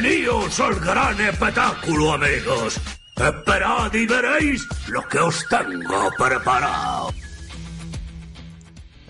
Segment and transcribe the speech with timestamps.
[0.00, 2.80] Bienvenidos al gran espectáculo, amigos.
[3.16, 7.12] Esperad y veréis lo que os tengo preparado.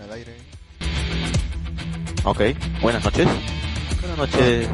[0.02, 0.34] Al aire.
[2.24, 2.40] Ok,
[2.80, 3.28] buenas noches.
[4.00, 4.68] Buenas noches.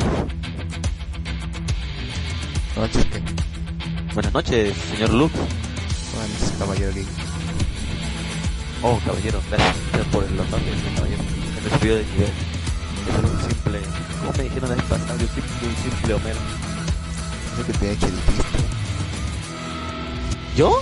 [2.77, 4.15] Buenas noches, ¿qué?
[4.15, 5.37] Buenas noches, señor Luke.
[5.37, 7.07] Buenas noches, caballero Lee.
[8.83, 10.47] Oh, caballero, gracias por el los
[11.65, 12.54] recibido de nivel
[13.13, 13.81] soy un simple.
[14.21, 15.17] ¿Cómo me dijeron la vez pasada?
[15.19, 16.41] Yo soy un simple Homero.
[17.55, 18.59] Eso que te dije dijiste.
[20.57, 20.81] ¿Yo?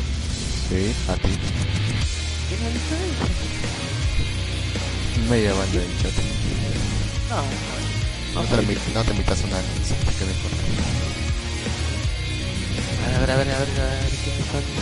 [0.69, 1.29] Sí, a ti.
[2.49, 2.97] ¿Qué me dice?
[5.29, 6.09] Me llaman de hincha.
[7.29, 8.47] No, no.
[8.49, 8.57] Te
[8.95, 9.63] no te invitas a nada,
[10.19, 10.57] que me importa.
[13.05, 14.81] A ver, a ver, a ver, a ver, ¿qué me falta?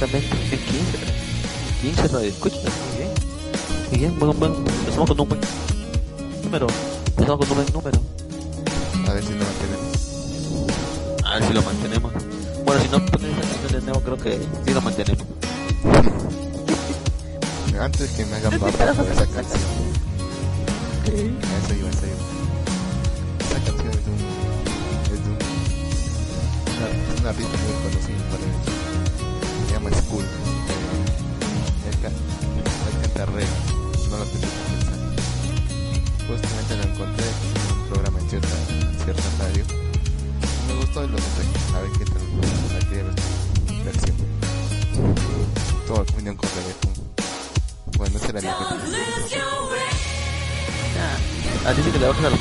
[0.00, 0.98] También el 15,
[1.82, 3.12] 15 no escucha, muy bien.
[3.90, 5.40] Muy bien, bueno, bueno, empezamos con un buen
[6.54, 6.66] número.
[7.06, 8.00] Empezamos con un buen número.
[9.08, 9.88] A ver si no mantenemos.
[11.24, 12.12] A ver si lo mantenemos.
[12.64, 15.26] Bueno, si no pones esa canción de nuevo, creo que sí lo mantenemos.
[17.80, 19.62] Antes que me hagan papa por esa canción.
[21.04, 22.22] A eso iba, a eso iba.
[23.40, 24.18] Esa canción es de un.
[25.04, 25.38] Es de un.
[27.20, 28.72] Una, artista muy conocida eso.
[29.66, 30.24] Se llama School.
[31.90, 32.14] Él, ca- él
[33.02, 33.48] canta reggae.
[34.08, 34.63] No lo que
[36.26, 39.64] Justamente lo encontré en un programa en cierta, en cierta radio.
[40.66, 41.44] Me gustó y lo compré.
[41.74, 42.22] A ver qué tal.
[42.72, 43.14] La quería ver
[43.84, 44.16] versión.
[45.86, 46.92] Toda opinión con reggaeton.
[47.98, 49.04] Bueno, esa era mi opinión.
[51.66, 52.40] Ah, dice que le bajas a los...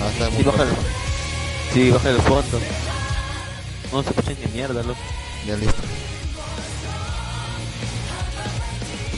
[0.00, 0.68] Ah, está muy Sí, baja el...
[1.72, 2.60] Sí, baja el fondo.
[3.92, 5.00] No se escucha ni mierda, loco.
[5.46, 5.97] Ya listo.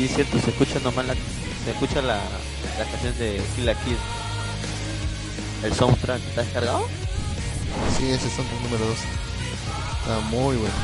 [0.01, 1.15] Sí, es cierto, se escucha nomás la...
[1.15, 3.99] Se escucha la, la canción de Kill la Kill.
[5.63, 6.89] El soundtrack, ¿está descargado?
[7.99, 8.97] Sí, ese es el número 2.
[8.97, 10.75] Está muy bueno.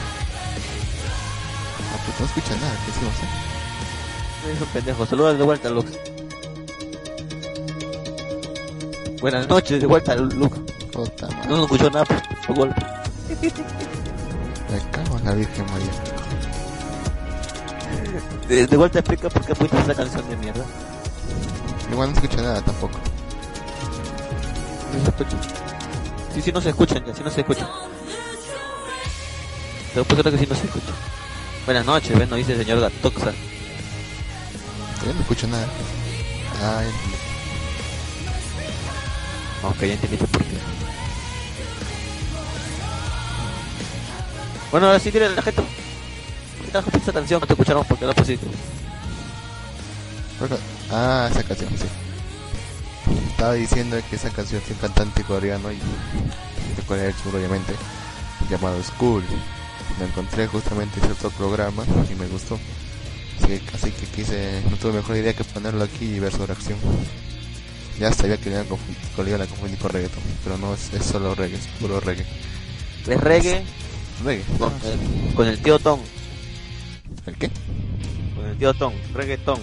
[1.95, 3.15] Ah, pues no escucha nada, ¿qué hicimos?
[3.15, 4.53] Eh?
[4.55, 5.07] Es un pendejo.
[5.07, 5.91] Saludos de vuelta, Lux.
[9.23, 10.15] Buenas noches, de vuelta.
[10.93, 11.49] Puta madre.
[11.49, 12.87] No nos escuchó nada por tu golpe.
[13.31, 16.16] Me cago en la Virgen María.
[18.49, 20.65] De, de vuelta explica por qué pusiste esa canción de mierda.
[21.91, 22.99] Igual no escucha nada tampoco.
[24.93, 25.37] No se escucha.
[26.35, 27.69] Sí, sí, no se escuchan, ya, sí no se escuchan.
[29.95, 30.93] Te voy a que sí no se escucha.
[31.65, 33.33] Buenas noches, ven, nos dice el señor Gatoxa.
[35.05, 35.67] Yo no escucho nada.
[36.63, 37.17] Ah, ya entendí.
[39.63, 40.57] Ok, ya entendiste por qué.
[44.71, 45.76] Bueno, ahora sí, a la gente.
[46.85, 47.41] ¿Qué tal esa canción?
[47.41, 48.47] No te escucharon porque la pusiste.
[50.39, 50.57] Bueno,
[50.91, 51.87] Ah, esa canción, sí.
[53.31, 57.73] Estaba diciendo que esa canción es un cantante coreano y de Corea del Sur, obviamente,
[58.51, 59.25] llamado School.
[59.99, 62.59] Lo encontré justamente en cierto programa y me gustó.
[63.39, 66.47] Así que, así que quise, no tuve mejor idea que ponerlo aquí y ver su
[66.47, 66.79] reacción.
[67.99, 70.59] Ya sabía que le iban a confundir, que le iban a confundir con reggaeton, pero
[70.59, 72.27] no es, es solo reggae, es puro reggae.
[73.07, 73.65] Es reggae
[74.25, 74.45] Reggae.
[74.59, 76.01] con el, con el tío Tom.
[77.27, 77.51] ¿El qué?
[78.37, 78.93] Con el tío Tom.
[79.15, 79.61] Reggaetón.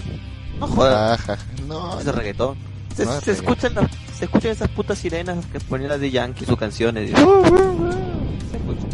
[0.59, 1.19] No jodas.
[1.19, 1.37] Ajá.
[1.67, 2.55] No, Ese reggaetón.
[2.95, 3.53] Se, No es se reggaetón.
[3.53, 7.09] escuchan las, se escuchan esas putas sirenas que ponían las de Yankee, sus canciones.
[7.09, 8.87] y- Se escucha.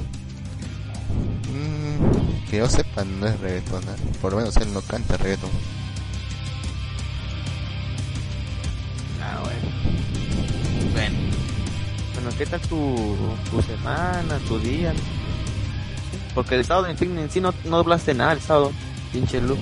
[1.52, 3.84] Mm, que yo sepa, no es reggaeton.
[3.84, 3.88] ¿eh?
[4.22, 5.50] Por lo menos él no canta reggaeton.
[9.22, 10.92] Ah, bueno.
[10.94, 11.18] Bueno.
[12.14, 13.18] Bueno, ¿qué tal tu,
[13.52, 14.94] tu semana, tu día?
[16.40, 18.72] Porque el sábado, en en sí no, no hablaste nada el sábado.
[19.12, 19.58] Pinche Lu.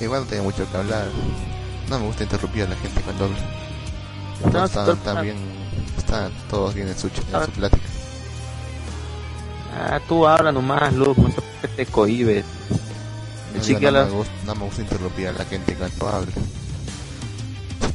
[0.00, 1.06] Igual no tenía mucho que hablar.
[1.88, 3.36] No me gusta interrumpir a la gente cuando habla.
[4.52, 5.36] No, están, todo- están bien,
[5.96, 7.44] están todos bien en su, en Ah.
[7.44, 7.84] su plática.
[9.72, 11.14] Ah, tú habla nomás, Lu.
[11.16, 12.44] No te cohibes.
[13.54, 16.32] No, no, habla- me gusta, no me gusta interrumpir a la gente cuando habla.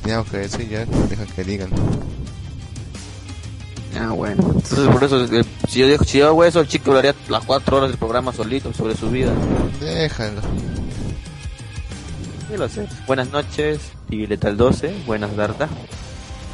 [0.04, 1.70] Tengo que decir ya, deja que digan.
[4.00, 4.42] Ah, bueno.
[4.42, 7.78] Entonces, por eso, eh, si yo, si yo hago eso, el chico hablaría las cuatro
[7.78, 9.32] horas del programa solito sobre su vida.
[9.80, 10.42] Déjalo.
[10.42, 12.88] Sí, lo sé.
[13.08, 15.04] Buenas noches, y Letal 12.
[15.06, 15.68] Buenas, Darda.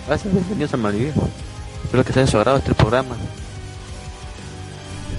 [0.08, 1.14] Gracias, bienvenidos a Malvivir.
[1.84, 3.16] Espero que sea de su agrado este programa.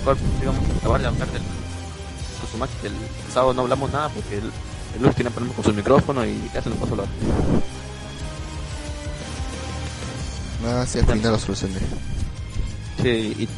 [0.00, 2.81] Igual, digamos, acabar de hablar del con su máquina.
[2.85, 4.50] El sábado no hablamos nada porque el,
[4.97, 7.07] el Luz tiene problemas con su micrófono y ya se lo pasó hablar.
[10.62, 11.78] No, si al final lo solucioné.
[13.03, 13.49] Sí, y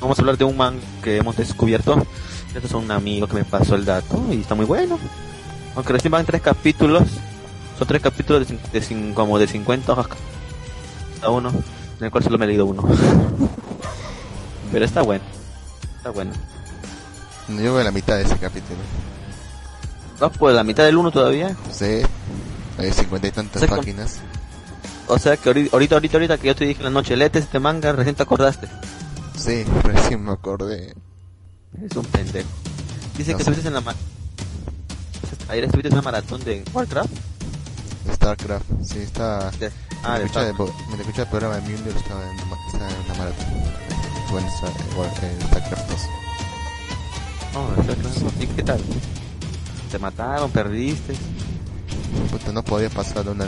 [0.00, 2.06] vamos a hablar de un man que hemos descubierto.
[2.54, 4.98] Este es un amigo que me pasó el dato y está muy bueno.
[5.76, 7.04] Aunque recién van tres capítulos.
[7.78, 10.08] Son tres capítulos de, de cin- como de 50 hojas
[11.20, 11.50] cada uno.
[11.98, 12.82] En el cual solo me he leído uno.
[14.72, 15.24] Pero está bueno.
[15.96, 16.32] Está bueno.
[17.48, 18.78] Yo voy a la mitad de ese capítulo.
[20.20, 21.56] ¿Vas por la mitad del uno todavía?
[21.70, 22.00] Sí,
[22.76, 24.20] hay cincuenta y tantas con- páginas.
[25.08, 27.58] O sea que ahorita, ahorita, ahorita, que yo te dije en la noche, léete este
[27.58, 28.68] manga, recién te acordaste.
[29.36, 30.94] Sí, recién me acordé.
[31.82, 32.48] Es un pendejo.
[33.16, 33.94] Dice No que estuviste en la ma-
[35.48, 37.10] Ayer estuviste en una maratón de Warcraft.
[38.14, 39.50] StarCraft, sí, está.
[39.52, 39.70] De-
[40.04, 40.56] Ah, de Starcraft.
[40.56, 42.46] po- me escucha el programa de Mjolnir, estaba en, en
[43.04, 43.46] una maratón.
[44.30, 46.00] Bueno, está igual que en StarCraft 2.
[47.56, 48.42] Oh, Starcraft.
[48.42, 48.80] ¿Y qué tal?
[49.90, 50.50] ¿Te mataron?
[50.52, 51.14] ¿Perdiste?
[52.30, 53.46] Puta, no podía pasar una,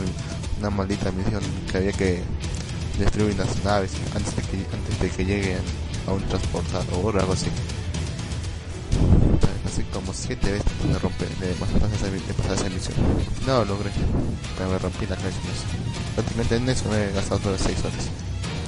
[0.61, 1.41] una maldita misión
[1.71, 2.21] que había que
[2.99, 5.57] destruir las naves antes de que, antes de que llegue
[6.07, 7.47] a un transportador o algo así.
[9.65, 12.95] Así como siete veces de romper, de pasar esa, emisión.
[13.47, 13.89] No lo logré,
[14.57, 15.39] pero me rompí la cabeza.
[16.15, 18.09] Prácticamente en eso me he gastado todas 6 horas.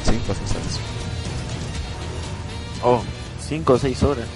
[0.06, 0.80] 5 o 6 horas.
[2.84, 3.04] Oh,
[3.48, 4.28] 5 o 6 horas.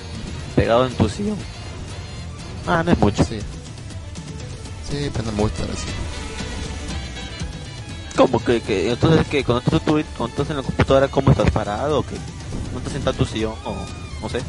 [0.55, 1.37] Pegado en tu sillón.
[2.67, 3.23] Ah, no es mucho.
[3.23, 3.39] Sí.
[4.89, 6.16] Sí, pero no me gusta así.
[8.17, 11.51] ¿Cómo que, que entonces que cuando tú, tú, cuando estás en la computadora cómo estás
[11.51, 12.15] parado o qué?
[12.73, 13.75] ¿No estás sentado en tu sillón o
[14.21, 14.41] no sé?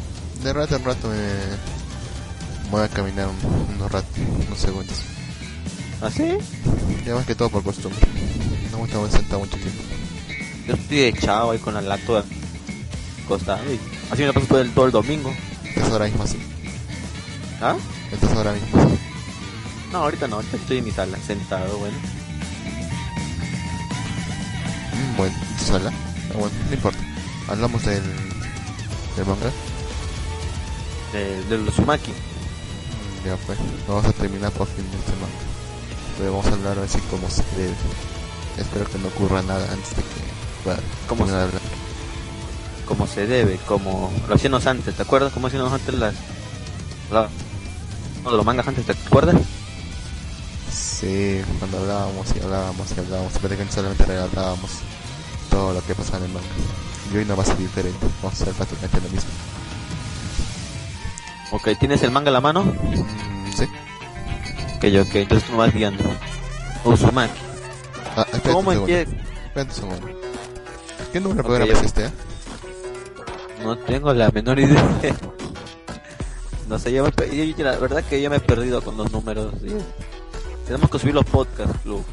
[0.43, 4.09] De rato en rato me voy a caminar un- unos ratos,
[4.47, 4.97] unos segundos.
[6.01, 6.37] ¿Así?
[7.05, 7.99] Ya más que todo por costumbre.
[8.71, 9.83] No me gusta sentado mucho tiempo.
[10.67, 12.23] Yo estoy echado ahí con la laptop
[13.25, 13.79] acostado y
[14.11, 15.31] así me la paso todo el, todo el domingo.
[15.63, 16.37] Estás ahora mismo así.
[17.61, 17.75] ¿Ah?
[18.11, 18.97] Estás ahora mismo así.
[19.91, 21.97] No, ahorita no, ahorita estoy en mi sala, sentado, bueno.
[25.19, 25.91] Bueno, tu sala.
[26.31, 26.99] Ah, bueno, no importa.
[27.49, 28.01] Hablamos del,
[29.17, 29.51] del manga.
[31.11, 32.11] De, de los Uzumaki.
[32.11, 33.55] Mm, Ya fue.
[33.87, 35.43] Vamos a terminar por fin este manga.
[36.17, 37.75] Pero vamos a hablar así como se debe.
[38.57, 40.21] Espero que no ocurra nada antes de que
[40.63, 41.61] pueda ¿Cómo terminar de hablar.
[42.85, 46.15] como se debe, como lo hacíamos antes, ¿te acuerdas cómo hacíamos antes las...
[47.11, 47.27] La,
[48.23, 49.35] no, de los mangas antes, ¿te acuerdas?
[50.71, 54.71] Sí, cuando hablábamos y hablábamos y hablábamos, prácticamente solamente regalábamos
[55.49, 56.47] todo lo que pasaba en el manga.
[57.13, 59.29] Y hoy no va a ser diferente, vamos a hacer prácticamente lo mismo.
[61.51, 62.63] Ok, ¿tienes el manga a la mano?
[62.63, 63.63] Mm, sí.
[64.77, 66.03] Ok, ok, entonces tú me vas guiando.
[66.85, 67.33] Uzumaki.
[68.15, 68.93] Ah, espérate ¿Cómo un segundo.
[68.95, 70.07] Espérate un segundo.
[71.11, 72.11] ¿Qué número de Ok, programa es este, eh?
[73.63, 74.83] No tengo la menor idea.
[76.69, 79.11] No sé, yo me, yo- yo- la verdad que yo me he perdido con los
[79.11, 79.53] números.
[79.61, 79.75] ¿sí?
[80.67, 82.05] Tenemos que subir los podcasts, club.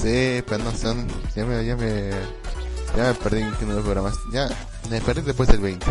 [0.00, 0.94] Sí, pero no sé,
[1.34, 2.10] ya me, ya me,
[2.96, 4.14] ya me perdí en qué número programas.
[4.32, 4.48] Ya,
[4.88, 5.86] me perdí después del 20.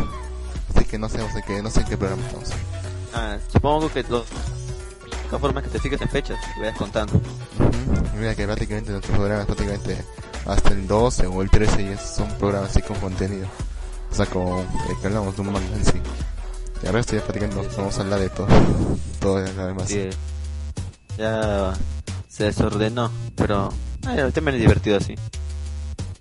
[0.73, 2.49] Así que no sé, no sé qué, no sé en qué programa estamos.
[3.13, 4.25] Ah, supongo que los...
[5.25, 7.15] Todas formas que te sigues en fechas, te vayas contando.
[7.15, 8.17] Ujú.
[8.17, 9.97] Mira que prácticamente nuestros programas, prácticamente
[10.45, 13.47] hasta el 12 o el 13 ya son programas así con contenido.
[14.09, 16.01] O sea, con, eh, que hablamos de un manga en sí.
[16.81, 18.47] Y el resto ya prácticamente vamos a hablar de todo.
[19.19, 19.89] Todo ya nada más.
[19.89, 20.09] Sí,
[21.17, 21.73] ya
[22.29, 23.73] se desordenó, pero
[24.05, 25.15] ay, también es divertido así.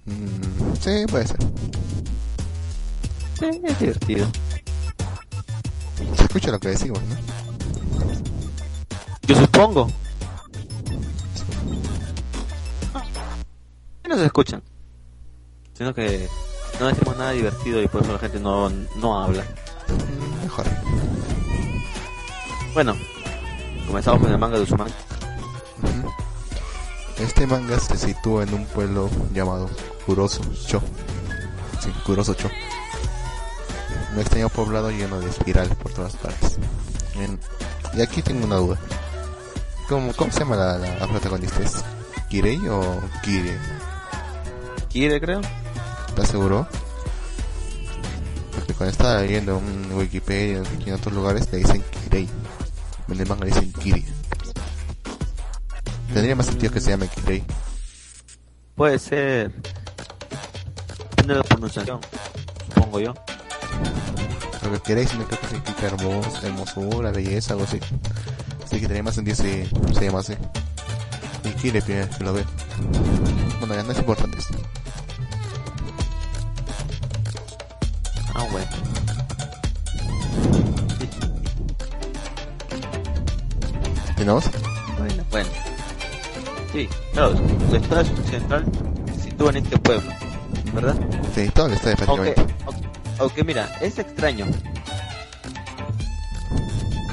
[0.06, 1.38] Mm, sí, puede ser.
[3.38, 4.26] Sí, es divertido.
[6.16, 7.16] Se escucha lo que decimos, ¿no?
[9.26, 9.90] Yo supongo.
[14.08, 14.62] No se escuchan.
[15.74, 16.28] Sino que
[16.78, 19.44] no decimos nada divertido y por eso la gente no, no habla.
[19.88, 20.66] Mm, mejor.
[22.72, 22.94] Bueno,
[23.86, 24.92] comenzamos con el manga de Uzumaki.
[25.82, 26.25] Ujú.
[27.18, 29.70] Este manga se sitúa en un pueblo llamado
[30.04, 30.80] Kuroso Cho.
[31.80, 32.48] Sí, Kuroso Cho.
[34.12, 36.58] Un extraño poblado lleno de espirales por todas partes.
[37.16, 37.38] Bien.
[37.94, 38.78] Y aquí tengo una duda.
[39.88, 41.60] ¿Cómo, cómo se llama la, la- la protagonista?
[41.62, 41.82] ¿Es
[42.28, 43.58] Kirei o Kire?
[44.88, 45.40] Kire, creo.
[46.08, 46.66] ¿Estás seguro?
[48.54, 52.28] Porque cuando estaba leyendo en Wikipedia y en otros lugares le dicen Kirei.
[53.08, 54.04] En el manga le dicen Kiri.
[56.12, 57.44] Tendría más sentido que se llame Kirei.
[58.74, 59.52] Puede ser.
[61.10, 62.00] Depende de la pronunciación,
[62.74, 63.14] supongo yo.
[64.62, 67.80] Lo que queréis no creo que significa hermos, hermosura, belleza, algo así.
[68.64, 70.34] Así que tenía más sentido si se llama así.
[71.44, 72.44] Y Kire primero que lo ve.
[73.60, 74.54] Bueno, ya no es importante esto.
[78.34, 78.66] Ah, bueno.
[84.16, 84.44] ¿Tenemos?
[84.98, 85.75] Bueno, bueno.
[86.76, 87.32] Sí, claro,
[87.70, 88.66] la historia central
[89.14, 90.12] se sitúa en este pueblo,
[90.74, 90.94] ¿verdad?
[91.34, 92.54] Sí, todo el estadio prácticamente.
[92.66, 94.44] aunque, aunque mira, es extraño.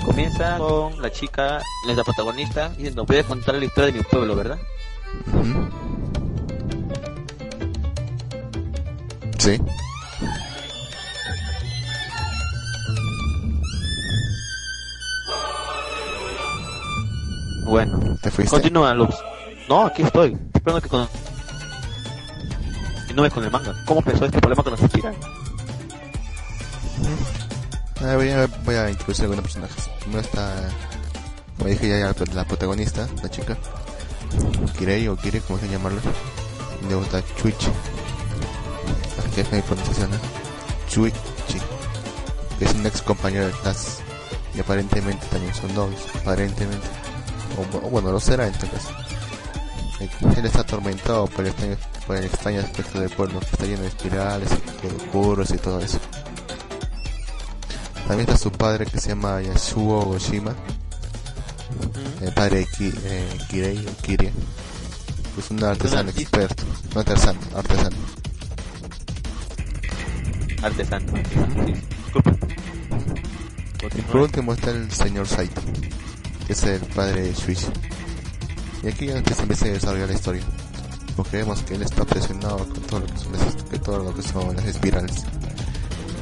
[0.05, 4.35] Comienza con la chica, nuestra protagonista, diciendo, voy a contar la historia de mi pueblo,
[4.35, 4.57] ¿verdad?
[9.37, 9.61] Sí.
[17.65, 18.51] Bueno, ¿Te fuiste?
[18.57, 19.15] continúa, Luz.
[19.73, 20.37] No, aquí estoy.
[20.53, 21.09] Esperando que con...
[23.07, 23.73] Continúe con el manga.
[23.87, 25.17] ¿Cómo empezó este problema con los espirales?
[27.99, 29.89] Ah, voy, a, voy a introducir algunos personajes.
[30.01, 30.69] Primero está,
[31.57, 33.57] como dije ya, la, protagonista, la chica.
[34.77, 36.01] Kirei o Kire, como se llamarla.
[36.87, 37.71] Luego está Chuichi.
[39.33, 40.17] Que es mi pronunciación, ¿no?
[40.87, 41.17] Chuichi.
[42.59, 44.03] Que es un ex compañero de clase.
[44.53, 46.05] Y aparentemente también son novios.
[46.21, 46.87] Aparentemente.
[47.57, 48.89] O, o bueno, lo será en este caso.
[50.37, 53.81] Él está atormentado por el extraño, por el extraño aspecto del pueblo, que está lleno
[53.81, 55.99] de espirales de oscuros y todo eso.
[58.07, 60.53] También está su padre que se llama Yasuo Goshima.
[62.21, 64.31] El padre de Ki, eh, Kirei o Kirie.
[65.33, 66.63] Pues un artesano experto.
[66.93, 67.97] No artesano, artesano.
[70.61, 71.13] Artesano.
[71.65, 72.35] Sí, disculpa.
[74.11, 75.61] Por último está el señor Saito,
[76.47, 77.67] que es el padre de Shuichi.
[78.83, 80.43] Y aquí ya empieza, empieza a desarrollar la historia.
[81.15, 84.13] Porque vemos que él está obsesionado con todo lo que son las, que todo lo
[84.13, 85.23] que son las espirales.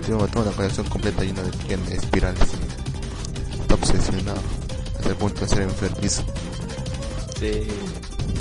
[0.06, 2.44] Tiene toda una colección completa llena de espirales.
[3.60, 4.39] Está obsesionado
[4.96, 6.24] hasta el punto de ser enfermizo.
[7.39, 7.68] Sí.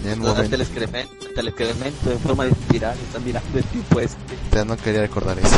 [0.05, 3.59] En un Hasta momento el excremento, hasta el excremento en forma de espiral está mirando
[3.59, 4.17] el tipo este.
[4.53, 5.51] ya no quería recordar eso.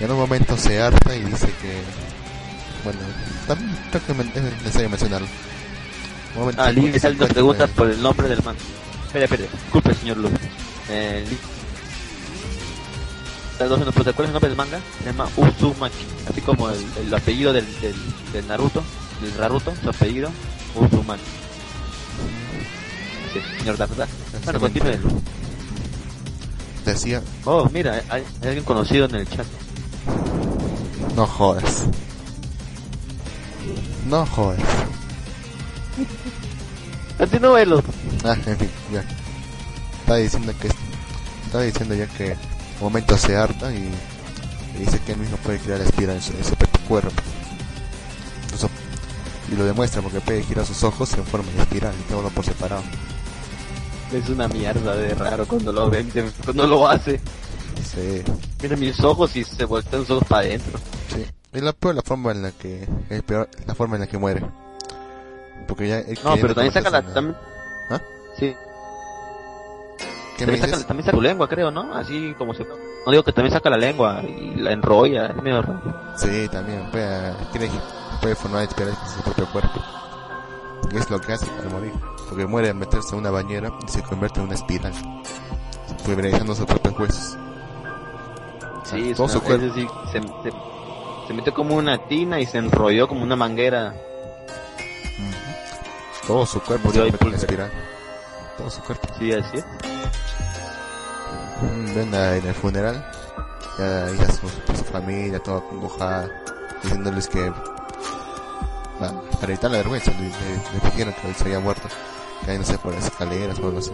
[0.00, 1.82] y en un momento se harta y dice que
[2.84, 2.98] bueno,
[3.46, 5.28] también creo que es necesario mencionarlo.
[6.56, 7.70] Ah, Lee Saldo encuentra pregunta él.
[7.70, 8.56] por el nombre del man.
[9.06, 10.30] Espera, espera, disculpe señor Luz.
[10.90, 11.38] Eh, Lee
[13.58, 14.80] Saldo nos pregunta cuál es el nombre del manga.
[14.98, 15.96] Se llama Uzumaki,
[16.30, 17.94] así como el, el apellido del, del,
[18.32, 18.82] del Naruto,
[19.20, 20.30] del Naruto, su apellido,
[20.76, 21.22] Uzumaki.
[23.32, 24.06] Sí, señor Darda.
[24.44, 24.92] Bueno, continúe.
[26.84, 29.46] Decía, Oh, mira, hay, hay alguien conocido en el chat.
[31.16, 31.84] no jodas.
[34.08, 34.58] No jodas.
[37.18, 37.82] Continúelo.
[38.24, 39.04] Ah, en fin, ya.
[40.00, 40.68] Estaba diciendo que
[41.46, 43.90] estaba diciendo ya que un momento se harta y,
[44.76, 46.54] y dice que él mismo puede crear la espiral en su, en su
[46.88, 47.10] cuerpo.
[49.50, 52.44] Y lo demuestra porque puede girar sus ojos en forma de espiral y todo por
[52.44, 52.82] separado.
[54.12, 56.10] Es una mierda de raro cuando lo ven,
[56.44, 57.18] cuando lo hace.
[57.82, 58.22] Sí,
[58.62, 60.78] Mira mis ojos y se voltean los ojos para adentro.
[61.14, 61.24] sí.
[61.52, 64.18] Es la peor la forma en la que es peor la forma en la que
[64.18, 64.42] muere.
[65.66, 67.02] Porque ya él No, pero también saca la...
[67.02, 67.36] También,
[67.90, 68.00] ¿Ah?
[68.38, 68.54] Sí,
[70.36, 71.92] ¿Qué me también saca, también saca su lengua, creo, ¿no?
[71.94, 72.64] Así como se...
[72.64, 75.80] No digo que también saca la lengua y la enrolla, es medio raro.
[76.16, 77.70] Sí, también puede, quiere-
[78.20, 79.80] puede formar espirales en su propio cuerpo.
[80.92, 81.92] Y es lo que hace para morir.
[82.28, 84.92] Porque muere al meterse en una bañera y se convierte en una espiral.
[86.04, 87.36] Pulverizando sus propios huesos.
[88.84, 89.66] Sí, es todo una- su cuerpo.
[89.66, 90.56] es decir, se, se,
[91.28, 93.94] se metió como una tina y se enrolló como una manguera.
[96.26, 97.72] Todo su cuerpo se ahí convierte en espiral.
[98.56, 99.08] Todo su cuerpo.
[99.18, 99.64] Sí, así es.
[101.62, 103.04] Mm, Ven a- en el funeral.
[103.78, 106.28] Ya, ya su, su familia toda congojada.
[106.82, 107.52] Diciéndoles que...
[109.00, 111.88] ah, para evitar la vergüenza, le, dijeron que se había muerto.
[112.44, 113.92] Cayéndose por las escaleras o algo así.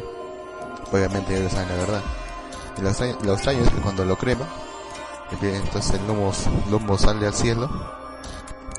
[0.93, 2.03] Obviamente ellos saben la verdad.
[2.79, 4.45] Y lo extraño, lo extraño es que cuando lo crema,
[5.31, 6.33] entonces el humo,
[6.67, 7.69] el humo sale al cielo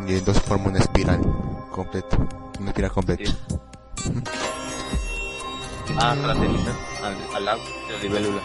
[0.07, 1.21] y entonces forma una espiral
[1.71, 2.17] completa.
[2.59, 3.23] Una espiral completa.
[3.25, 3.37] Sí.
[5.97, 8.41] Ah, con las cenizas al, al lado de la libélula.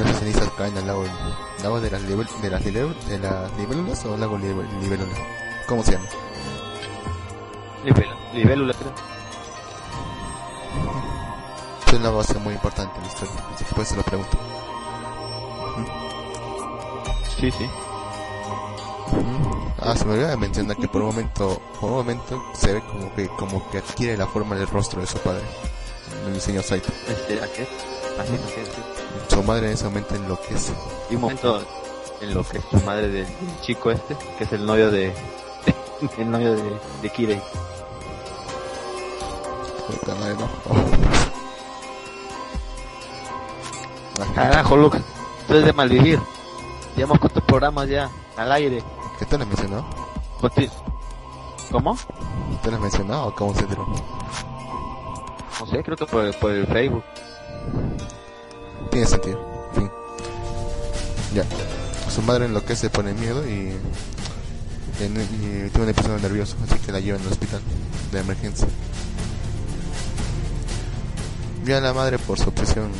[0.00, 1.04] Unas cenizas caen al lago,
[1.62, 5.12] lago de las, libel- de las, libel- de las libélulas o lago libélula.
[5.66, 6.06] ¿Cómo se llama?
[7.84, 8.92] Libélula, libélula creo.
[11.86, 14.36] Es una base muy importante en la historia, así que pues se lo pregunto.
[17.38, 17.70] Sí, sí.
[19.80, 22.82] Ah, se me olvidaba de mencionar que por un momento, por un momento se ve
[22.82, 25.44] como que, como que adquiere la forma del rostro de su padre,
[26.26, 26.88] el señor Saito.
[27.08, 27.68] Este, aquí es.
[28.18, 28.82] Así, así, así.
[29.28, 30.72] Su madre en ese momento enloquece.
[31.10, 31.64] Y un momento
[32.20, 33.26] en lo que su madre del,
[33.62, 35.14] chico este, que es el novio de...
[36.18, 37.40] el novio de, de Kirei.
[39.86, 40.48] Puta madre, no.
[44.34, 45.02] Carajo, Lucas.
[45.42, 46.18] Esto es de malvivir.
[46.98, 48.82] Llevamos cuántos programas ya al aire.
[49.18, 49.86] ¿Qué te lo has mencionado?
[51.70, 51.96] ¿Cómo?
[52.62, 53.86] ¿Te lo has mencionado o cómo se enteró?
[55.60, 57.04] No sé, creo que por, el- por el Facebook.
[58.90, 59.40] Tiene sentido.
[59.74, 59.90] En fin.
[61.34, 61.44] Ya.
[62.10, 63.76] Su madre enloquece por el miedo y,
[65.00, 67.60] en- y tiene un episodio nervioso, así que la llevan al hospital
[68.12, 68.66] de emergencia.
[71.68, 72.90] Ya la madre por su obsesión,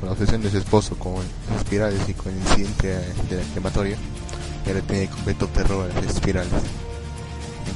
[0.00, 1.16] por la obsesión de su esposo con
[1.50, 3.96] las espirales y con el incidente de la crematoria,
[4.66, 6.50] ya le tiene completo terror a las espirales.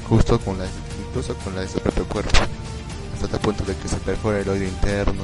[0.09, 0.65] Justo con la,
[1.09, 2.31] incluso con la de su propio cuerpo.
[3.15, 5.23] Hasta tal punto de que se perfora el oído interno.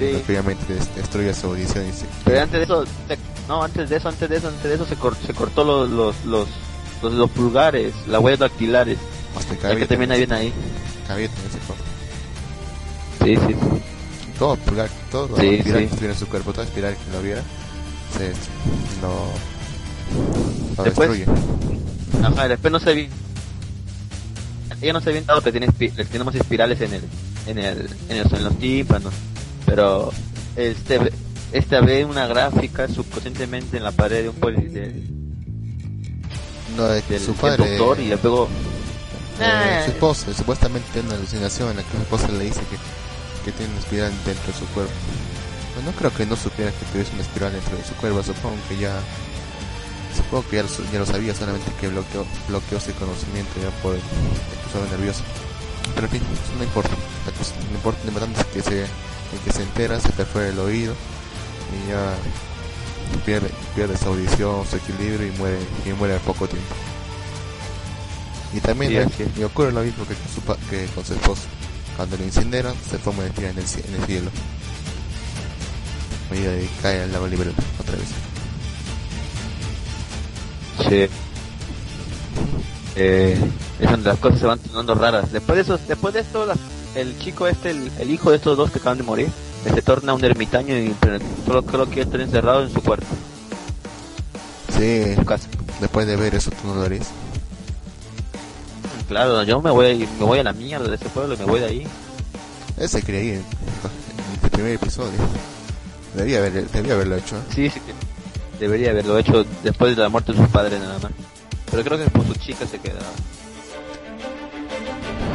[0.00, 0.22] Sí.
[0.28, 3.18] Obviamente des- destruye su audición y se- Pero antes de eso, se-
[3.48, 5.88] no, antes de eso, antes de eso, antes de eso se, cor- se cortó los,
[5.88, 6.48] los, los,
[7.02, 8.98] los, los pulgares, las huellas dactilares.
[9.36, 10.52] hasta el Ya cabello que también- bien ahí.
[11.06, 11.82] cabello también se corta.
[13.26, 13.54] Sí, sí.
[14.38, 15.86] Todo pulgar, todo Sí, espiral sí.
[15.86, 17.42] que estuviera en su cuerpo, toda espiral que lo viera,
[18.16, 18.32] se
[19.02, 19.30] lo,
[20.76, 21.40] lo Después- destruye.
[22.22, 23.08] Ajá, después no se vi.
[24.82, 25.68] Ella no se había dado que tiene,
[26.10, 27.02] tenemos espirales en el,
[27.46, 29.14] en el, en, el- en los tímpanos.
[29.64, 30.12] Pero,
[30.54, 31.00] este,
[31.52, 35.02] esta ve una gráfica subconscientemente en la pared de un poli de-
[36.76, 37.70] No, es del, su del padre.
[37.78, 38.48] doctor y luego
[39.40, 42.76] eh, su esposa, supuestamente tiene una alucinación en la que su esposa le dice que,
[43.46, 44.92] que tiene una espiral dentro de su cuerpo.
[45.74, 48.56] Bueno, no creo que no supiera que tuviese una espiral dentro de su cuerpo, supongo
[48.68, 48.98] que ya.
[50.16, 53.94] Supongo que ya lo, ya lo sabía, solamente que bloqueó, bloqueó ese conocimiento ya por
[53.94, 55.22] el episodio nervioso.
[55.94, 56.90] Pero en fin, eso no importa.
[56.90, 60.94] Lo import- lo importante es que se, el que se entera, se perfora el oído
[61.76, 62.14] y ya
[63.24, 66.74] pierde, pierde su audición, su equilibrio y muere, y muere al poco tiempo.
[68.54, 71.42] Y también Sí, eh, y ocurre lo mismo que con su, que con su esposo.
[71.96, 74.30] Cuando lo incineran, se forma una estrella en el, en el cielo.
[76.32, 78.08] Y cae al lago libre otra vez.
[80.88, 81.08] Sí.
[82.96, 83.38] Eh,
[83.80, 85.32] es donde las cosas se van tornando raras.
[85.32, 86.46] Después de eso, después de esto,
[86.94, 89.28] el chico este, el, el hijo de estos dos que acaban de morir,
[89.64, 90.94] eh, se torna un ermitaño y
[91.46, 93.06] solo creo que estar encerrado en su cuarto,
[94.76, 95.48] Sí, en su casa.
[95.80, 97.06] después de ver eso, tú no lo harías.
[99.08, 101.60] Claro, yo me voy, me voy a la mierda de ese pueblo y me voy
[101.60, 101.86] de ahí.
[102.76, 103.44] Él se creía ahí en,
[104.44, 105.12] el primer episodio.
[106.14, 107.36] Debía, haber, debía haberlo hecho.
[107.36, 107.40] ¿eh?
[107.54, 107.80] Sí, sí,
[108.58, 111.12] debería haberlo hecho después de la muerte de su padre nada más.
[111.70, 112.98] Pero creo que por su chica se queda.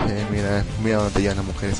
[0.09, 1.77] Eh, mira, mira dónde te llevan las mujeres.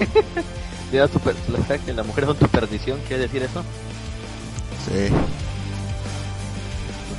[0.92, 3.62] Mira, tu per- la verdad que las mujeres son tu perdición, ¿quiere decir eso?
[4.86, 5.08] Sí,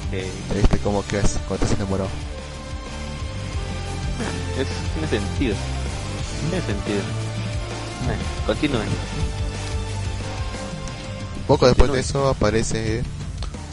[0.02, 2.10] Porque viste cómo quedas cuando estás enamorado.
[4.58, 5.56] Es, tiene sentido.
[6.50, 7.02] Tiene sentido.
[8.06, 8.88] Bueno, continúen.
[11.48, 13.04] Poco después de eso aparece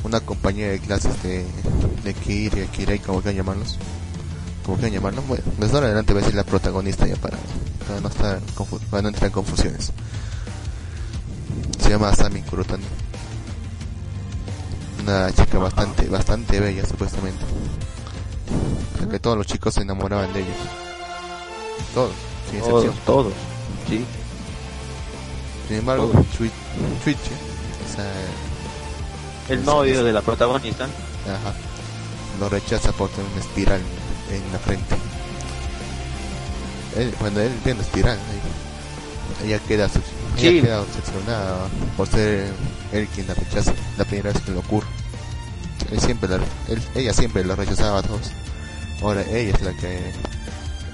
[0.05, 1.45] una compañía de clases de,
[2.05, 3.79] de Kira y como quieran llamarlos.
[4.65, 5.27] Como quieran llamarlos.
[5.27, 7.39] Bueno, ahora en adelante voy a decir la protagonista ya para,
[7.87, 8.41] para no estar
[8.91, 9.93] para no entrar en confusiones.
[11.81, 12.85] Se llama Sami Kurotani.
[15.03, 17.45] Una chica bastante, bastante bella supuestamente.
[19.01, 20.49] La que todos los chicos se enamoraban de ella.
[21.95, 22.13] Todos,
[22.51, 23.05] sin Todos, excepción.
[23.07, 23.33] todos.
[23.89, 24.05] Sí.
[25.69, 27.31] Sin embargo, Shuichi,
[27.91, 28.05] esa
[29.53, 30.85] El Es- novio de la protagonista.
[30.85, 31.55] Ajá.
[32.41, 33.81] Lo rechaza por tener una espiral
[34.31, 34.95] en la frente.
[36.97, 40.01] Él, cuando él una espiral, ahí, ella queda, Sí.
[40.49, 42.53] ella queda obsesionada por ser
[42.93, 43.73] él quien la rechaza.
[43.97, 44.87] La primera vez que le ocurre.
[45.91, 46.37] Él siempre la-
[46.69, 48.31] él- ella siempre lo rechazaba a todos.
[49.03, 50.13] Ahora ella es la que.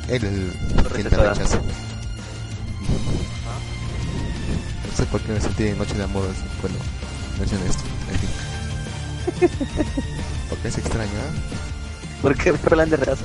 [0.09, 1.35] Él es el la Rechazada.
[1.35, 1.59] rechaza.
[4.91, 6.29] No sé por qué me sentí en Noche de Amor
[6.61, 6.79] cuando
[7.39, 7.83] mencioné esto.
[8.13, 9.49] En fin.
[10.51, 12.21] Porque es extraño, ¿eh?
[12.23, 13.25] ¿Por qué hablan de rechazo?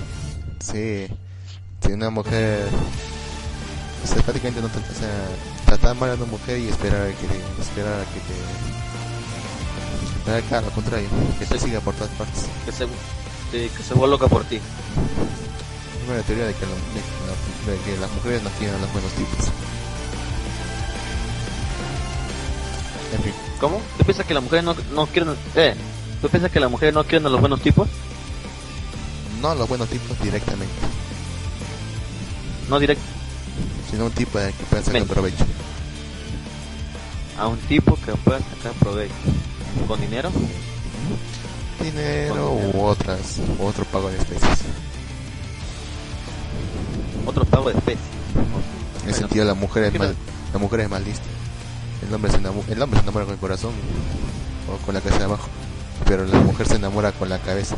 [0.60, 1.08] Sí.
[1.86, 2.68] Si una mujer.
[4.04, 4.68] O sea, prácticamente no.
[4.68, 5.28] O sea,
[5.66, 7.62] tratar mal a una mujer y esperar a que.
[7.62, 8.34] Esperar a que te.
[10.26, 11.08] Que haga lo contrario.
[11.40, 12.46] Que te siga por todas partes.
[12.66, 14.58] Que se, de- que se vuelva loca por ti.
[14.58, 18.76] Es una teoría de que, lo- de que la- de que las mujeres no quieren
[18.76, 19.46] a los buenos tipos.
[23.16, 23.34] En fin.
[23.60, 23.82] ¿Cómo?
[23.98, 25.36] ¿Tú piensas que las mujeres no, no quieren...
[25.56, 25.76] Eh,
[26.22, 27.88] ¿tú piensas que las mujeres no quieren a los buenos tipos?
[29.42, 30.74] No a los buenos tipos directamente.
[32.70, 33.04] No directo
[33.90, 35.46] Sino un tipo de que pueda sacar provecho.
[37.40, 39.14] a un tipo que pueda sacar provecho.
[39.88, 40.30] ¿Con dinero?
[41.82, 43.40] Dinero u otras.
[43.60, 44.60] u otro pago de especies.
[47.26, 48.02] Otro pago de especie.
[49.04, 50.16] En ese sentido la mujer es ¿qué más, no?
[50.54, 51.26] la mujer es más lista.
[52.08, 53.72] El hombre se enamora, el hombre se enamora con el corazón
[54.72, 55.48] o con la cabeza de abajo,
[56.06, 57.76] pero la mujer se enamora con la cabeza.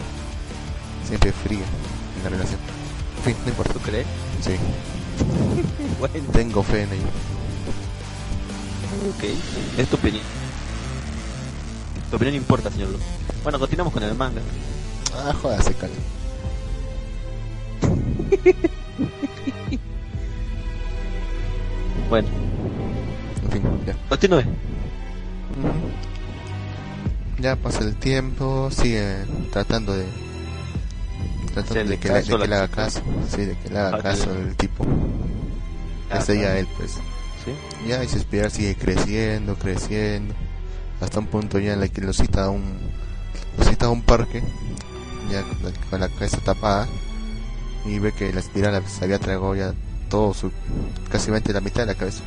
[1.08, 1.60] Siempre fría
[2.18, 2.60] en la relación.
[3.18, 3.74] En fin, no importa.
[3.74, 4.06] ¿Tú crees?
[4.42, 4.52] Sí,
[6.00, 7.08] Bueno, tengo fe en ello.
[9.18, 9.24] ok.
[9.80, 10.24] Es tu opinión.
[12.12, 12.98] Tu opinión importa, señor Lu.
[13.44, 14.42] Bueno, continuamos con el manga.
[15.16, 15.94] Ah, jódase, Cali.
[22.10, 22.28] Bueno,
[23.44, 23.96] En fin, ya.
[24.10, 24.44] continúe.
[27.40, 30.06] Ya pasa el tiempo, sigue tratando de
[31.54, 33.02] tratando de que, le, de que haga caso,
[33.34, 34.86] sí, de que le haga Ah, caso el tipo.
[36.12, 36.58] Ah, Ese ya claro.
[36.60, 36.92] él, pues.
[37.46, 37.88] ¿Sí?
[37.88, 40.34] Ya y su espiral sigue creciendo, creciendo,
[41.02, 42.64] hasta un punto ya en el que lo cita a un,
[43.58, 44.44] lo cita a un parque,
[45.32, 46.88] ya con la, con la cabeza tapada,
[47.86, 49.74] y ve que la espiral se había tragado ya
[50.10, 50.52] todo su,
[51.10, 52.24] casi la mitad de la cabeza,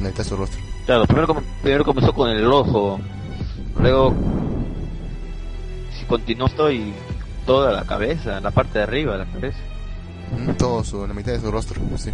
[0.00, 0.60] la mitad de su rostro.
[0.86, 3.00] Claro, primero, primero comenzó con el ojo,
[3.78, 4.14] luego
[5.98, 6.92] si continuó y
[7.46, 9.58] toda la cabeza, la parte de arriba de la cabeza.
[10.38, 12.10] Mm, Todo su, la mitad de su rostro, sí.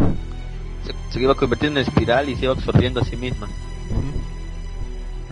[0.87, 3.49] Se, se iba convirtiendo en espiral y se iba absorbiendo a sí misma.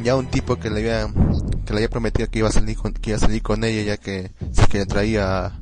[0.02, 1.08] Ya un tipo que le había
[1.64, 3.82] que le había prometido que iba a salir con, que iba a salir con ella
[3.82, 5.52] ya que si que le traía a,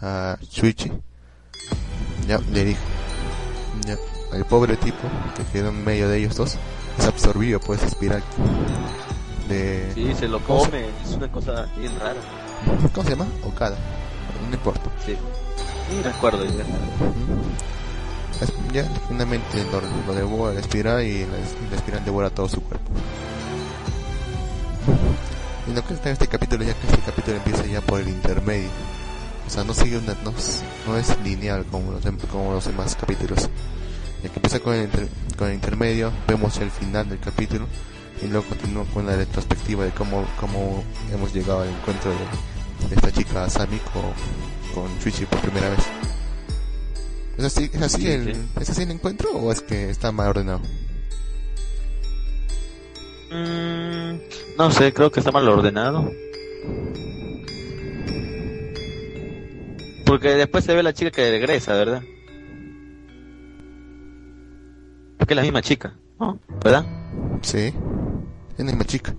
[0.00, 0.90] a Shuichi.
[2.26, 2.80] Ya le dijo.
[3.86, 3.96] Ya,
[4.36, 4.98] el pobre tipo
[5.36, 6.56] que quedó en medio de ellos dos
[6.98, 8.22] es absorbido por esa espiral
[9.48, 12.20] de Sí, se lo ¿Cómo se- come, es una cosa bien rara.
[12.94, 13.26] ¿Cómo se llama?
[13.44, 13.76] Okada.
[14.48, 14.82] No importa.
[15.04, 15.16] Sí.
[15.94, 16.64] Ni recuerdo ya.
[18.40, 21.38] Es- Ya finalmente lo, lo devora la espiral y la,
[21.70, 22.90] la espiral devora todo su cuerpo.
[25.68, 28.08] Y lo que está en este capítulo ya que este capítulo empieza ya por el
[28.08, 28.68] intermedio.
[29.46, 32.64] O sea, no sigue una, no, es- no es lineal como los, dem- como los
[32.66, 33.48] demás capítulos.
[34.22, 37.66] Ya que empieza con el, inter- con el intermedio, vemos el final del capítulo
[38.22, 42.94] y luego continúa con la retrospectiva de cómo, cómo hemos llegado al encuentro de, de
[42.96, 44.02] esta chica Sami con,
[44.74, 45.78] con Chuichi por primera vez.
[47.38, 48.28] ¿Es así, es, así Sí, el.
[48.60, 50.60] ¿Es así el encuentro o es que está mal ordenado?
[53.30, 54.18] Mm,
[54.56, 56.10] no sé, creo que está mal ordenado.
[60.06, 62.02] Porque después se ve la chica que regresa, ¿verdad?
[65.18, 66.38] Porque es la misma chica, ¿no?
[66.64, 66.86] ¿Verdad?
[67.42, 67.74] Sí.
[68.56, 69.14] Es la misma chica.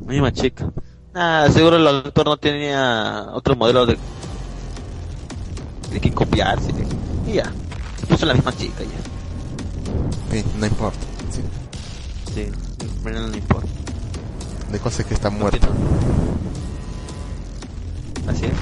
[0.00, 0.72] La misma chica.
[1.14, 3.96] Ah, seguro el autor no tenía otro modelo de
[5.90, 6.70] de que copiarse.
[7.26, 7.52] Y ya,
[7.98, 10.34] se puso la misma chica ya.
[10.34, 10.98] Sí, no importa.
[11.30, 11.42] Sí.
[12.34, 12.52] Sí,
[13.06, 13.68] pero no le importa.
[14.72, 15.68] De cosas que está muerta.
[18.26, 18.52] Así es.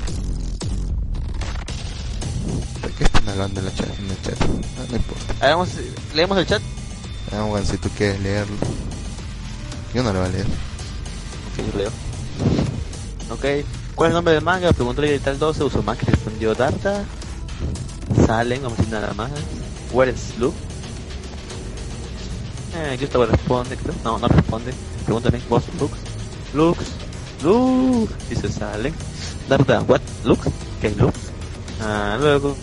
[2.83, 4.37] ¿De qué están hablando en, la chat, en el chat?
[4.42, 5.35] Ah, no importa.
[5.40, 5.70] Vamos,
[6.14, 6.61] leemos el chat.
[7.33, 8.54] Ah, bueno, si tú quieres leerlo.
[9.94, 10.46] Yo no lo voy a leer.
[10.46, 11.90] Ok, yo leo.
[13.30, 14.74] Ok, ¿cuál es el nombre del manga?
[14.74, 17.02] Preguntó el tal 12, Uzumaki respondió Darda.
[18.26, 19.30] Salen, vamos a decir nada más.
[19.90, 20.74] Where is Luke?
[22.77, 23.77] Eh, yo estaba responde.
[24.03, 24.73] No, no responde.
[25.05, 25.93] Pregúntame, ¿vos Lux?
[26.55, 26.79] Lux,
[27.43, 28.95] Lux, dice Salen.
[29.49, 30.01] Darda, ¿what?
[30.25, 30.49] Lux?
[30.81, 31.15] ¿Qué es Lux?
[31.81, 32.57] Ah, luego,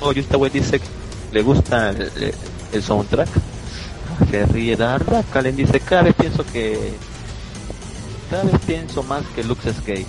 [0.00, 0.86] oh, Yustawe dice que
[1.32, 3.28] le gusta el soundtrack.
[3.28, 5.22] Ah, Se ríe Darda.
[5.32, 6.92] Kalen dice, cada vez pienso que
[8.30, 10.06] cada vez pienso más que Lux es gay.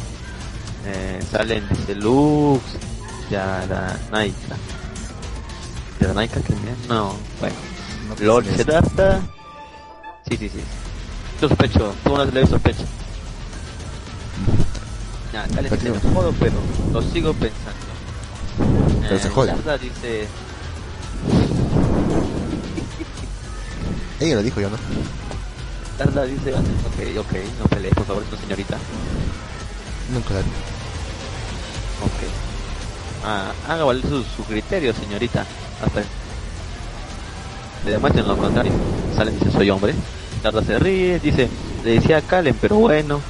[0.85, 2.61] Eh, salen, dice Lux,
[3.29, 4.55] Yaranaika.
[5.99, 6.53] ¿Yaranaika que
[6.87, 7.70] No, bueno.
[8.19, 9.21] No LOL se data.
[10.27, 10.61] Sí, sí, sí.
[11.39, 12.83] Sospecho, tú una leve sospecha.
[15.29, 16.53] Acá les dice, me jodo, pero
[16.91, 17.79] lo sigo pensando.
[19.01, 19.51] Pero se jode.
[19.51, 20.27] Yarda dice,
[24.19, 24.77] Ella lo dijo yo, ¿no?
[25.97, 28.77] Yarda dice, ok, ok, no pelees, por favor, no, señorita.
[30.13, 30.39] Nunca la.
[30.41, 30.45] Ok.
[33.25, 35.45] Ah, haga valer su, su criterio, señorita.
[35.83, 36.01] Hasta
[37.85, 38.71] le demuestren lo contrario.
[39.15, 39.93] Salen dice, soy hombre.
[40.43, 41.47] Tarda se ríe, dice,
[41.83, 43.21] le decía Calen, pero bueno.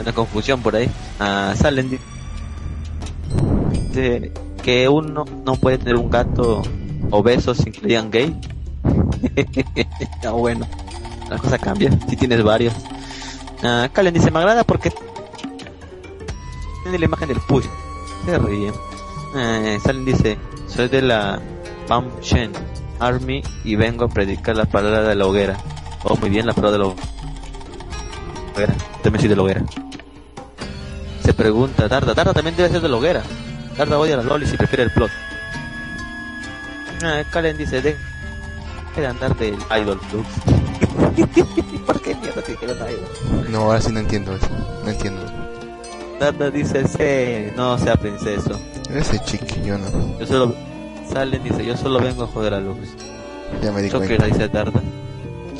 [0.00, 0.88] Una confusión por ahí.
[1.20, 1.98] Ah, Salen di-
[3.72, 6.62] dice que uno no puede tener un gato
[7.10, 8.36] obeso sin que le digan gay.
[10.26, 10.66] ah, bueno.
[11.30, 12.74] La cosa cambia si tienes varios.
[13.62, 14.92] Ah, Calen dice, me agrada porque
[16.82, 17.66] tiene la imagen del push.
[18.24, 18.72] Se ríe.
[19.36, 20.38] Eh, Salen dice,
[20.68, 21.40] soy de la
[21.88, 22.52] Pam Shen
[23.00, 25.56] Army y vengo a predicar la palabra de la hoguera.
[26.04, 26.94] Oh, muy bien, la palabra de la
[28.54, 28.74] hoguera.
[29.02, 29.64] También soy de la hoguera.
[31.24, 33.22] Se pregunta, Darda, Darda también debe ser de la hoguera.
[33.76, 35.10] Darda odia a las lolis y prefiere el plot.
[37.02, 37.96] Eh, Kalen dice, de
[38.96, 40.28] de andar del idol Lux.
[41.86, 43.50] ¿Por qué mierda te dijeron idol?
[43.50, 44.48] No, ahora sí no entiendo eso.
[44.84, 45.22] No entiendo.
[46.18, 48.58] Darda dice, sí, no sea princeso.
[48.90, 50.18] Ese chiqui, yo no.
[50.18, 50.67] Yo solo...
[51.12, 52.78] Salen dice, yo solo vengo a joder a Lux.
[53.62, 54.82] Ya me di la dice Darda.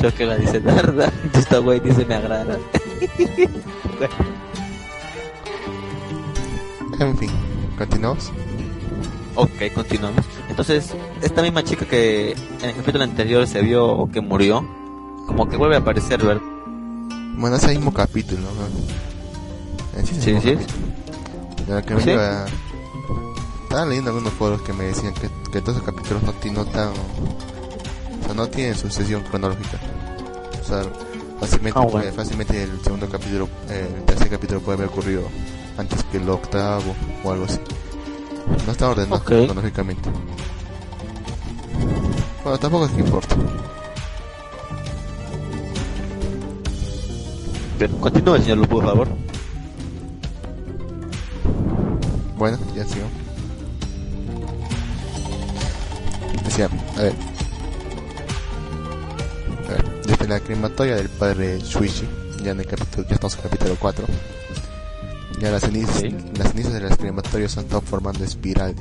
[0.00, 1.10] Choque la dice Darda.
[1.34, 2.56] Esta güey dice me agrada.
[7.00, 7.30] En fin,
[7.78, 8.32] continuamos.
[9.36, 10.24] ok, continuamos.
[10.48, 14.66] Entonces, esta misma chica que en el capítulo anterior se vio o que murió,
[15.28, 16.42] como que vuelve a aparecer, ¿verdad?
[17.36, 19.98] Bueno, ese mismo capítulo, ¿no?
[20.00, 20.66] En sí, es el Sí, sí.
[21.68, 22.10] La que ¿Sí?
[22.10, 22.46] iba-
[23.68, 26.88] Estaba leyendo algunos foros que me decían que, que todos los capítulos no, no tan...
[26.88, 29.78] O sea, no tienen sucesión cronológica.
[30.62, 30.82] O sea,
[31.38, 31.90] fácilmente, Ah, bueno.
[32.00, 35.22] puede- fácilmente el segundo capítulo, eh, el tercer capítulo puede haber ocurrido
[35.76, 37.58] antes que el octavo o algo así.
[38.66, 40.08] No está ordenado cronológicamente.
[42.42, 43.36] Bueno, tampoco es que importa.
[47.78, 49.08] Pero continúe, señor Lupo, por favor.
[52.38, 53.06] Bueno, ya sigo.
[56.66, 57.14] A ver.
[60.20, 62.06] En la crematoria del padre Shuichi,
[62.42, 64.04] ya en el capítulo, ya estamos en el capítulo 4.
[65.40, 66.14] Ya las cenizas, Sí.
[66.36, 68.76] las cenizas de los crematorios se están formando espirales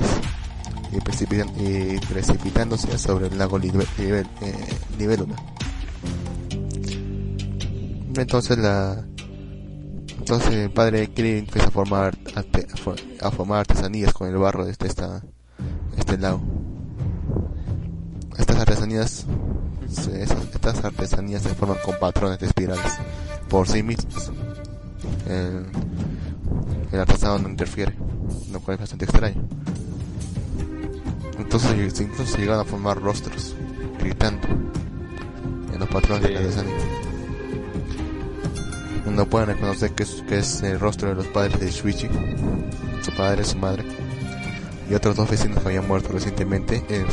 [0.91, 5.35] y, precipitan- y precipitándose sobre el lago Libe- Libe- eh, Libélula.
[8.15, 9.05] Entonces la
[10.17, 12.43] entonces el padre Kirin empieza a formar a
[12.77, 15.21] for- a formar artesanías con el barro de este, esta,
[15.97, 16.41] este lago.
[18.37, 19.25] Estas artesanías
[19.89, 22.93] se- esas- estas artesanías se forman con patrones de espirales
[23.49, 24.31] por sí mismas.
[25.27, 25.65] El,
[26.91, 27.93] el artesano no interfiere,
[28.51, 29.41] lo cual es bastante extraño.
[31.37, 33.55] Entonces incluso se llegan a formar rostros,
[33.99, 36.75] gritando en los patrones de la artesanía.
[39.05, 42.09] Uno puede reconocer que es, que es el rostro de los padres de Shuichi,
[43.01, 43.85] su padre, su madre,
[44.89, 47.05] y otros dos vecinos que habían muerto recientemente en,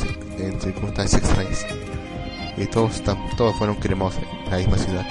[0.47, 1.67] en circunstancias extrañas.
[2.57, 3.03] Y todos,
[3.37, 5.07] todos fueron cremados en la misma ciudad.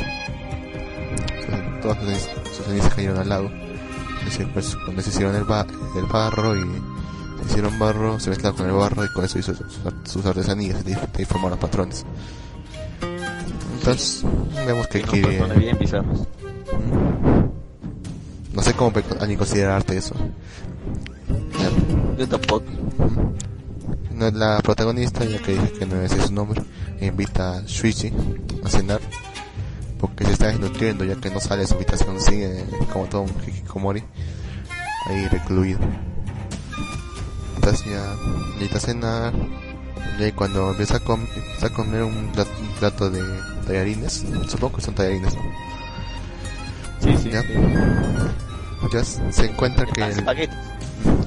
[1.45, 3.51] Entonces, Todas sus cenizas, sus cenizas cayeron al lago.
[4.27, 5.67] Así pues, cuando se hicieron el, ba-
[5.97, 9.53] el barro y se hicieron barro, se mezclaron con el barro y con eso hizo
[9.53, 12.05] sus, sus artesanías y y formaron patrones.
[13.79, 14.23] Entonces,
[14.65, 15.21] vemos que aquí...
[18.53, 20.15] no, sé cómo pe- alguien considera arte eso.
[22.17, 22.63] Yo tampoco.
[24.23, 26.61] No es la protagonista, ya que dice que no es su nombre,
[26.97, 28.09] e invita a Shuichi
[28.63, 29.01] a cenar
[29.99, 33.33] porque se está desnutriendo, ya que no sale de su habitación, sigue como todo un
[33.45, 34.01] hikikomori
[35.07, 35.79] ahí recluido.
[37.55, 38.15] Entonces ya
[38.53, 39.33] invita a cenar,
[40.17, 43.21] y ahí cuando empieza a, com- empieza a comer un plato, un plato de
[43.67, 45.41] tallarines, supongo que son tallarines, ¿no?
[47.01, 47.29] Sí, sí.
[47.29, 47.43] Ya.
[48.93, 50.55] Ya se encuentra que el, espagueti.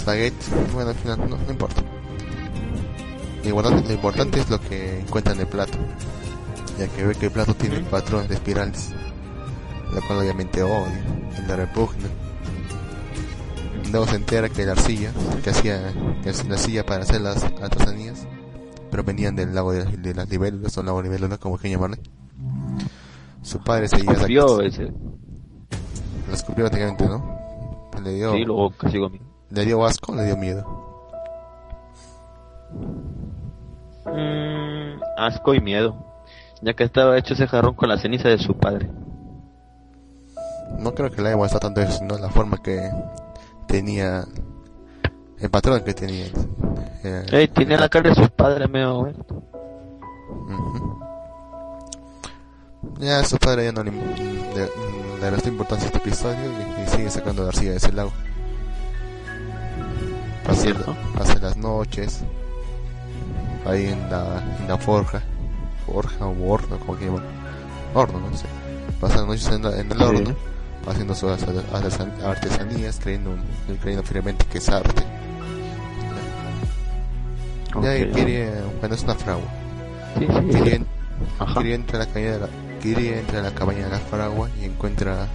[0.00, 1.82] Spaghetti, bueno, al final no, no importa.
[3.48, 5.78] Lo importante, lo importante es lo que encuentra en el plato,
[6.78, 8.92] ya que ve que el plato tiene patrones de espirales,
[9.94, 11.04] lo cual obviamente odia,
[11.38, 12.08] y le repugna.
[13.90, 15.12] Luego se entera que la arcilla,
[15.44, 18.26] que hacía que la arcilla para hacer las artesanías,
[18.90, 21.98] provenían del lago de, de las libélulas, o lago de libélulas, como que llamarle.
[23.42, 24.92] Su padre seguía Escupió ese.
[26.28, 27.36] lo escupió prácticamente, ¿no?
[28.02, 29.24] Le dio, Sí, luego casi conmigo.
[29.50, 30.64] le dio asco, le dio miedo.
[34.06, 35.96] Mm, asco y miedo.
[36.62, 38.90] Ya que estaba hecho ese jarrón con la ceniza de su padre.
[40.78, 42.90] No creo que le haya molestado tanto eso, sino la forma que
[43.68, 44.24] tenía,
[45.38, 46.26] el patrón que tenía.
[47.04, 49.42] Eh, Ey, tenía la cara de su padre medio muerto.
[50.48, 51.00] Ujú.
[53.00, 54.68] Ya su padre ya no le, le,
[55.20, 56.38] le restó importancia a este episodio
[56.78, 58.12] y, y sigue sacando la arcilla de ese lago.
[60.44, 60.68] Pasa,
[61.18, 62.24] pasa las noches
[63.68, 65.22] ahí en la, en la forja,
[65.86, 67.24] forja o horno, como que llaman,
[67.94, 68.46] horno, no sé.
[69.00, 70.34] Pasa las noches en, la- en el horno
[70.88, 73.34] haciendo sus artesan- artesanías, creyendo,
[73.80, 75.02] creyendo firmemente que es arte.
[77.82, 78.12] Ya, y Ok.
[78.14, 78.50] quiere,
[78.80, 79.44] bueno, es una fragua.
[80.18, 80.84] Sí, sí.
[81.58, 82.48] Kiri, entra a la cabaña de la,
[82.80, 85.26] Kiri entra a la cabaña de la fragua y encuentra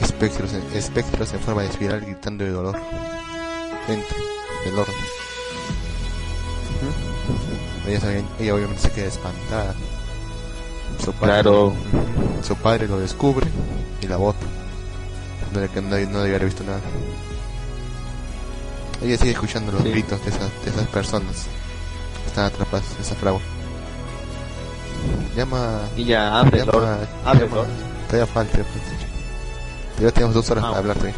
[0.00, 2.78] espectros en, espectros en forma de espiral gritando de dolor
[3.88, 4.16] dentro
[4.64, 4.94] del horno.
[7.86, 8.00] Ella,
[8.38, 9.74] ella obviamente se queda espantada.
[11.04, 11.72] Su padre, Claro.
[12.46, 13.46] Su padre lo descubre
[14.00, 14.46] y la bota.
[15.52, 16.80] No, no debía haber visto nada.
[19.02, 19.90] Ella sigue escuchando los Sí.
[19.90, 21.46] gritos de esas, de esas personas
[22.22, 23.40] que están atrapadas en esa fragua.
[25.36, 25.80] Llama.
[25.96, 26.98] Y ya abre llama.
[27.24, 27.72] Abre llama- horno.
[28.08, 28.58] Todavía falta.
[28.58, 28.70] falta.
[30.00, 31.16] Ya tenemos dos horas Ah, para hablar todavía.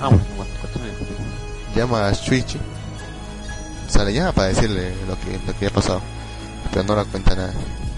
[0.00, 0.50] Ah, bueno, bueno.
[1.74, 2.58] Llama a Shuichi.
[3.86, 6.00] O sea, le llama para decirle lo que, lo que ha pasado.
[6.72, 7.52] Pero no le cuenta nada.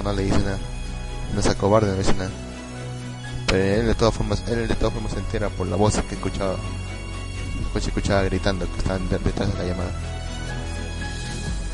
[0.05, 0.59] No le dice nada.
[1.35, 2.31] No es cobarde, no dice nada.
[3.47, 6.15] Pero él de todas formas, él de todas formas se entera por la voz que
[6.15, 6.57] escuchaba.
[7.73, 9.91] Que se escuchaba gritando que estaban de- detrás de la llamada.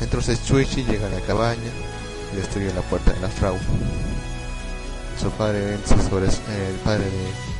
[0.01, 1.71] Entonces Shuichi llega a la cabaña
[2.33, 3.55] y destruye la puerta de la frau.
[5.19, 5.77] Su padre
[6.09, 7.53] sobre el padre de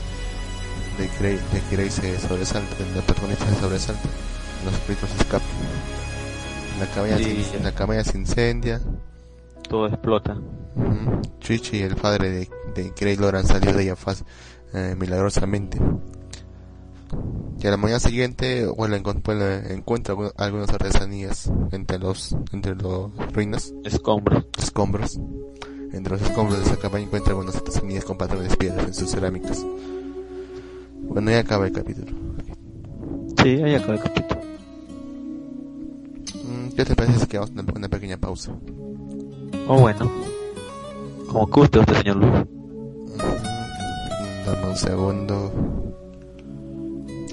[0.98, 4.02] de Kirei, de Kirei se sobresalta, el protagonista se sobresalta,
[4.64, 5.48] los espíritus escapan.
[6.80, 7.44] La cabaña, Sí.
[7.44, 8.82] se, la cabaña se incendia,
[9.70, 10.34] Todo explota.
[10.76, 11.22] Ujú.
[11.40, 14.26] Chichi y el padre de, de Kirei logran salir de ella fácil,
[14.74, 15.80] eh, milagrosamente.
[17.62, 23.74] Y a la mañana siguiente, bueno, encuentra algu- algunas artesanías entre los, entre los ruinas,
[23.86, 24.46] Escombros.
[24.58, 25.20] escombros.
[25.94, 29.12] Entre los escombros de esa cabaña encuentra algunas artesanías con patrones de piedras en sus
[29.12, 29.64] cerámicas.
[31.04, 32.12] Bueno, ya acaba el capítulo.
[33.44, 34.33] Sí, ahí acaba el capítulo.
[36.36, 38.52] Mm, ¿Qué te parece si quedamos una, una pequeña pausa?
[39.68, 40.10] Oh, bueno.
[41.28, 42.30] como que usted, señor Luz.
[42.30, 45.52] Mm, Dame un segundo.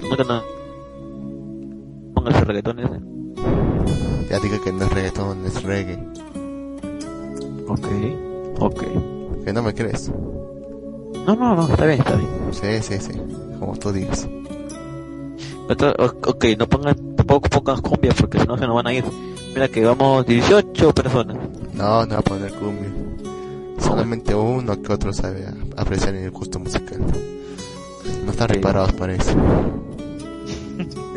[0.09, 0.41] No que no.
[2.13, 2.99] Póngase reggaetón ese.
[4.29, 5.99] Ya digo que no es reggaetón, es reggae.
[7.67, 7.87] Ok,
[8.59, 8.83] ok.
[9.45, 10.11] ¿Que no me crees?
[11.25, 12.29] No, no, no, está bien, está bien.
[12.51, 13.19] Sí, sí, sí.
[13.59, 14.27] Como tú digas.
[16.27, 16.95] Ok, no pongan,
[17.31, 19.05] tampoco pongan cumbia porque si no se nos van a ir.
[19.53, 21.37] Mira que vamos 18 personas.
[21.73, 22.89] No, no va a poner cumbia.
[23.79, 25.45] Solamente uno que otro sabe
[25.77, 26.99] apreciar el gusto musical.
[28.25, 28.53] No están Sí.
[28.53, 29.31] preparados para eso.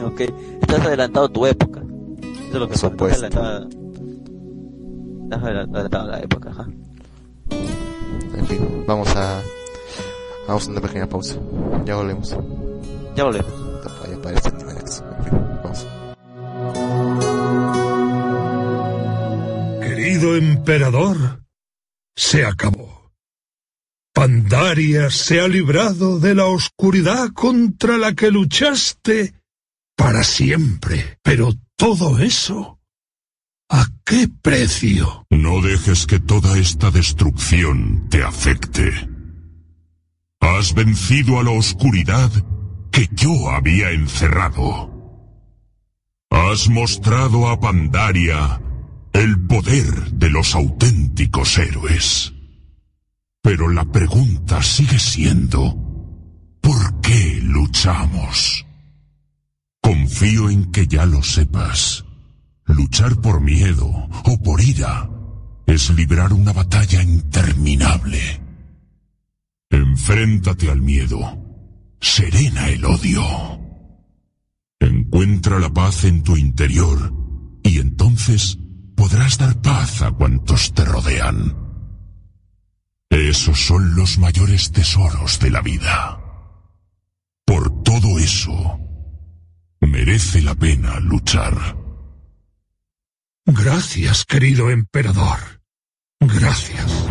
[0.04, 0.20] Ok,
[0.60, 1.80] estás adelantado a tu época.
[1.80, 3.24] Eso es lo que estás supuesto.
[3.26, 3.66] adelantada.
[5.24, 6.68] Estás adela- adelantado a la época, ajá.
[8.36, 9.40] En fin, vamos a...
[10.46, 11.36] Vamos a una pequeña pausa.
[11.86, 12.36] Ya volvemos.
[13.16, 13.50] Ya volvemos.
[14.10, 15.02] Ya parece Animalex.
[15.18, 15.38] En fin,
[20.04, 21.42] Querido emperador,
[22.14, 23.10] se acabó.
[24.12, 29.32] Pandaria se ha librado de la oscuridad contra la que luchaste
[29.96, 31.18] para siempre.
[31.22, 32.78] Pero todo eso,
[33.70, 35.24] ¿a qué precio?
[35.30, 39.08] No dejes que toda esta destrucción te afecte.
[40.38, 42.30] Has vencido a la oscuridad
[42.92, 44.92] que yo había encerrado.
[46.28, 48.60] Has mostrado a Pandaria
[49.14, 52.34] el poder de los auténticos héroes.
[53.40, 58.66] Pero la pregunta sigue siendo, ¿por qué luchamos?
[59.80, 62.04] Confío en que ya lo sepas.
[62.66, 65.08] Luchar por miedo o por ira
[65.66, 68.40] es librar una batalla interminable.
[69.70, 71.18] Enfréntate al miedo.
[72.00, 73.22] Serena el odio.
[74.80, 77.12] Encuentra la paz en tu interior
[77.62, 78.58] y entonces
[78.94, 81.56] podrás dar paz a cuantos te rodean.
[83.10, 86.20] Esos son los mayores tesoros de la vida.
[87.44, 88.78] Por todo eso,
[89.80, 91.76] merece la pena luchar.
[93.46, 95.38] Gracias, querido emperador.
[96.20, 97.06] Gracias.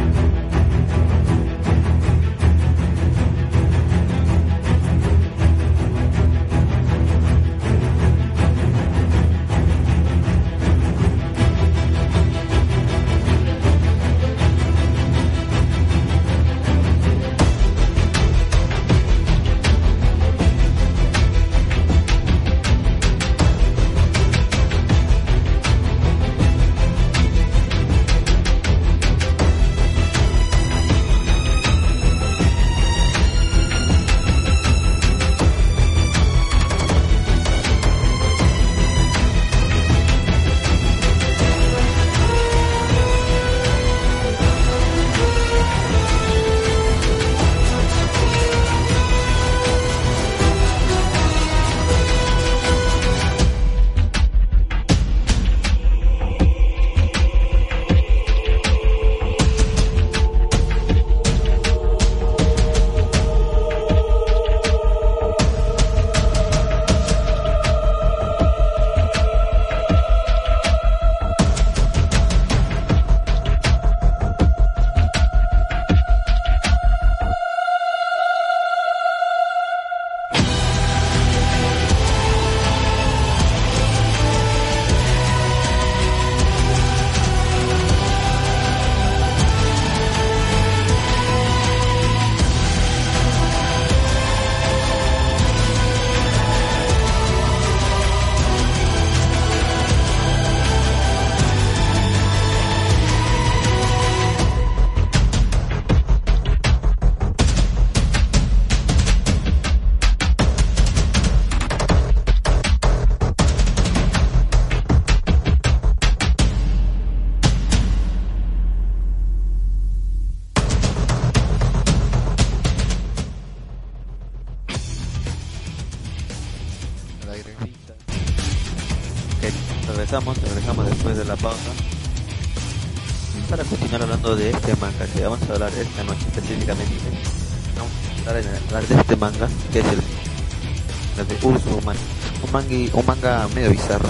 [143.56, 144.10] Medio bizarro,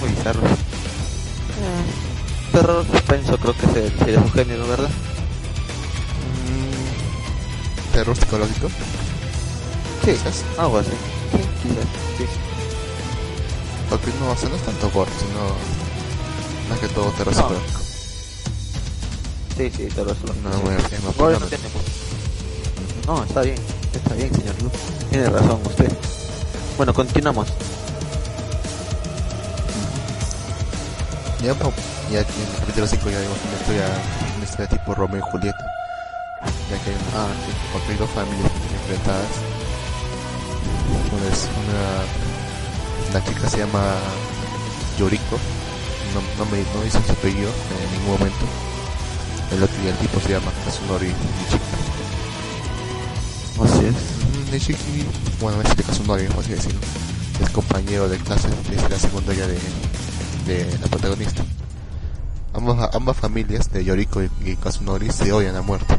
[0.00, 0.40] muy bizarro.
[2.52, 4.88] Terror suspenso creo que es el- sería su género, ¿verdad?
[6.46, 8.68] Mm, ¿Terror psicológico?
[10.04, 10.44] Sí, Quizás.
[10.58, 10.90] algo así.
[10.90, 11.84] Sí, quizás,
[12.18, 12.24] sí.
[13.90, 15.40] Porque no, o sea, no es tanto gore, sino
[16.70, 17.40] más que todo terror No.
[17.42, 17.80] psicológico.
[19.56, 20.20] Sí, sí, todo eso.
[20.42, 21.46] No, bueno, me No, no
[23.16, 23.56] No, está bien,
[23.92, 24.72] está bien, señor Luz.
[25.10, 25.92] Tiene razón usted.
[26.76, 27.48] Bueno, continuamos.
[31.42, 31.72] Ya, po-
[32.10, 33.86] ya en el capítulo 5 ya vimos una historia,
[34.36, 35.64] una historia tipo Romeo y Julieta.
[36.70, 37.26] Ya que hay, Ah,
[37.88, 39.32] hay dos familias enfrentadas.
[41.12, 43.82] Una es una, la chica se llama
[44.98, 45.36] Yoriko.
[46.14, 48.46] No, no me no dice su apellido en ningún momento.
[49.50, 51.72] El otro y el tipo se llama Kazunori Nichiki.
[53.64, 53.94] Así es.
[53.94, 55.06] Mm, Nishiki,
[55.40, 56.80] bueno, es de Kazunori, vamos a decirlo.
[57.42, 59.58] Es compañero de clase desde la secundaria de,
[60.46, 61.42] de la protagonista.
[62.54, 65.98] Ambas, ambas familias de Yoriko y, y Kazunori se odian a muerte.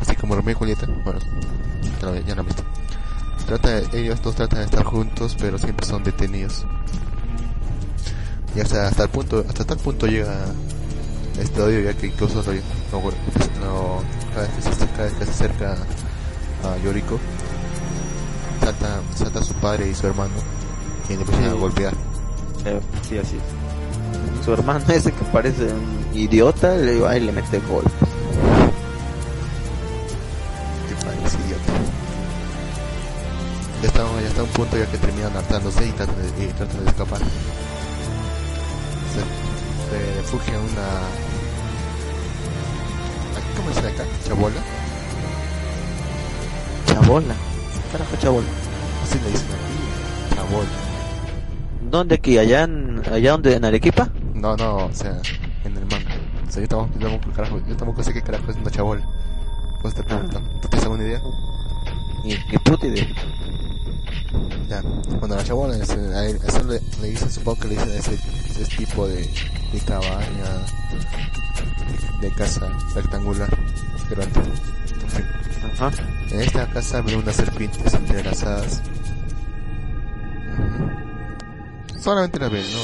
[0.00, 1.20] Así como Romeo y Julieta, bueno,
[2.00, 2.62] ya lo, ya lo han visto.
[3.46, 6.66] Trata de- ellos dos tratan de estar juntos, pero siempre son detenidos.
[8.56, 10.46] Y hasta, hasta el punto, hasta tal punto llega
[11.40, 13.10] este odio ya que incluso lo, lo-
[13.60, 14.02] lo-
[14.34, 15.76] cada, vez que se, cada vez que se acerca
[16.64, 17.18] a Yoriko,
[18.60, 20.34] salta, salta su padre y su hermano,
[21.08, 21.94] y le empiezan a golpear.
[22.64, 24.44] Eh, sí, así es.
[24.44, 27.92] Su hermano ese que parece un idiota, le va y le mete golpes.
[30.88, 31.72] Que parece idiota.
[33.82, 36.84] Ya está, ya está un punto ya que terminan hartándose y tratan de, y tratan
[36.84, 37.18] de escapar.
[39.12, 39.20] Se,
[39.90, 40.88] se refugia una...
[43.56, 44.04] ¿Cómo se dice acá?
[44.26, 44.62] ¿Chabola?
[46.86, 47.34] Chabola.
[47.90, 48.46] Carajo, chabola.
[49.02, 50.34] Así le dicen aquí.
[50.36, 50.91] Chabola.
[51.92, 52.38] ¿Dónde aquí?
[52.38, 54.08] ¿Allá en, allá donde, en Arequipa?
[54.32, 55.20] No, no, o sea,
[55.62, 56.16] en el manga.
[56.48, 59.02] O sea, yo tampoco, yo tampoco, carajo, yo tampoco sé qué carajo es una chabola.
[59.82, 61.22] Pues te pregunto, ¿tú tienes alguna idea?
[62.24, 63.06] Ni, ni puta idea.
[64.70, 64.80] Ya,
[65.20, 68.64] bueno, la chabola, es, a eso le, le dicen, supongo que le dicen ese, ese
[68.74, 69.28] tipo de,
[69.70, 70.64] de cabaña,
[72.22, 73.50] de casa rectangular,
[74.08, 74.40] grande.
[75.02, 75.24] En fin.
[75.74, 75.90] Ajá.
[76.30, 78.80] En esta casa veo unas serpientes entrelazadas.
[82.02, 82.82] Solamente la ven, ¿no?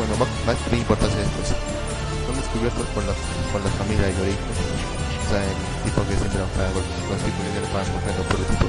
[0.00, 1.52] Bueno, va, va a tener importancia después.
[2.24, 3.12] Son descubiertos por la,
[3.52, 4.48] por la familia de Yoriko.
[4.48, 8.24] O sea, el tipo que siempre va a con los tipos que le van golpeando
[8.24, 8.64] por el tipo.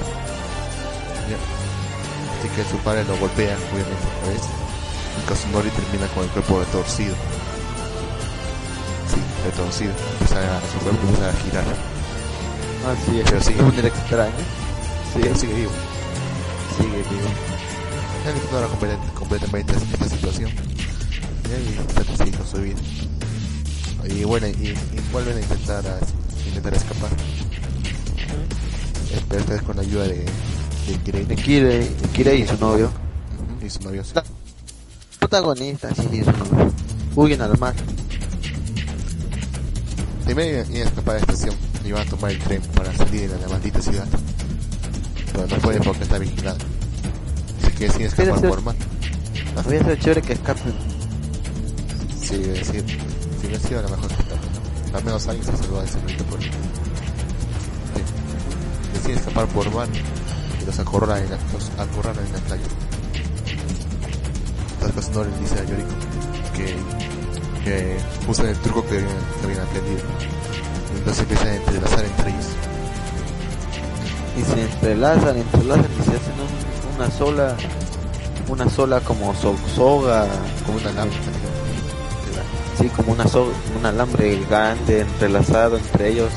[1.32, 1.40] Ya.
[1.40, 4.44] Así que su padre lo golpea, obviamente, otra vez.
[4.44, 7.16] Y Kazunori termina con el cuerpo retorcido.
[9.08, 9.96] Sí, retorcido.
[10.20, 11.68] Empieza a, su cuerpo empieza a girar.
[12.92, 13.26] Así es.
[13.32, 13.64] Pero sigue.
[13.64, 14.44] De manera extraña.
[15.16, 15.72] Sí, sigue vivo.
[16.76, 17.55] sigue vivo.
[18.26, 20.52] Ya ignora completamente, completamente esta situación.
[21.46, 22.76] Y seguir con su vida.
[24.10, 24.76] Y bueno, y, y
[25.12, 26.00] vuelven a intentar a,
[26.48, 27.10] intentar escapar.
[29.30, 30.16] Pero esta vez con la ayuda de,
[30.88, 32.92] de Kirei De Kire, de Kire y su novio.
[33.64, 34.04] Y su novio.
[34.04, 34.12] sí.
[34.16, 34.24] La-
[35.20, 36.72] Protagonista, sí, y su novio.
[37.16, 37.74] Huyen al mar.
[40.26, 43.30] Primero iban a escapar de la estación y van a tomar el tren para salir
[43.32, 44.08] de la maldita ciudad.
[45.32, 46.58] Pero no pueden porque está vigilada.
[47.78, 48.76] Que escapar Pero, por mar.
[49.58, 50.74] Había sido chévere que escapen.
[52.22, 52.84] Sí, es decir,
[53.42, 54.40] si hubiera sido a lo mejor que escapar.
[54.96, 56.50] Al menos alguien se salvó de ese momento por Sí.
[58.94, 59.88] Deciden escapar por mar
[60.62, 62.64] y los acorralan en los acorralan en la playa.
[64.82, 65.96] Entonces no le dice a Yoriko
[66.56, 66.76] que,
[67.64, 67.98] que
[68.30, 69.10] usan el truco que habían,
[69.40, 70.02] que habían aprendido.
[70.98, 72.46] Entonces empiezan a entrelazar entre ellos.
[74.38, 76.65] Y se entrelazan, entrelazan y se hacen un-
[76.96, 77.56] una sola,
[78.48, 80.28] una sola como so- soga,
[80.66, 81.22] Como una lámpara.
[82.80, 86.32] sí, como una soga, un alambre grande entrelazado entre ellos,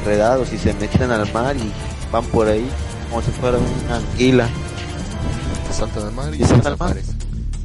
[0.00, 1.72] enredados y se meten al mar y
[2.10, 2.68] van por ahí
[3.10, 4.48] como si fuera una anguila.
[5.72, 7.16] Saltan al mar y ¿Y desaparecen.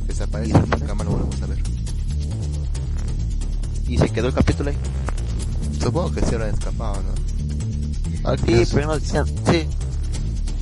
[0.07, 1.57] Desaparecen Y nunca más lo volvemos a ver.
[3.87, 4.77] Y se quedó el capítulo ahí.
[5.81, 8.29] Supongo que se habrán escapado, ¿no?
[8.29, 9.67] Al Sí, pero ya no, sí.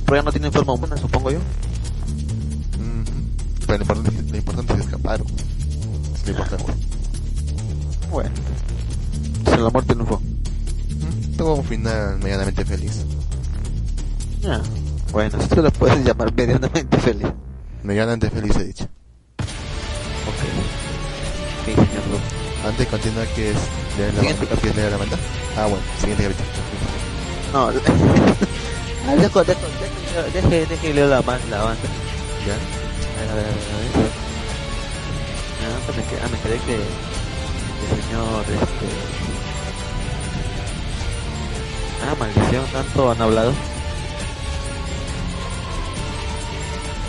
[0.04, 1.38] Pero ya no tienen forma humana, supongo yo.
[3.66, 5.20] Pero lo importante, lo importante es escapar.
[6.14, 6.72] Es lo importante.
[8.10, 8.30] Bueno.
[9.44, 10.16] Se la muerte no fue.
[10.16, 11.36] Ujú.
[11.36, 13.04] Tuvo un final medianamente feliz.
[14.40, 14.60] Ya.
[15.12, 17.28] Bueno, tú lo puedes llamar medianamente feliz.
[17.82, 18.84] Medianamente feliz he dicho.
[18.84, 20.42] Ok.
[21.64, 21.86] Sí, señor.
[22.64, 23.56] Antes de continuar, ¿quieres
[23.98, 24.60] leer la, Siguiente banda?
[24.60, 25.16] ¿Quieres leer la banda?
[25.56, 26.46] Ah, bueno, siguiente capítulo.
[27.52, 27.70] No,
[29.08, 31.88] Ah, dejo, dejo, dejo, deje, deje leer la, la banda.
[32.44, 32.85] ¿Ya?
[33.16, 33.56] Ver, a ver, a ver.
[35.62, 38.86] Ah, pues me quedé, ah, me quedé que el señor, este...
[42.04, 43.52] Ah, maldición, tanto han hablado.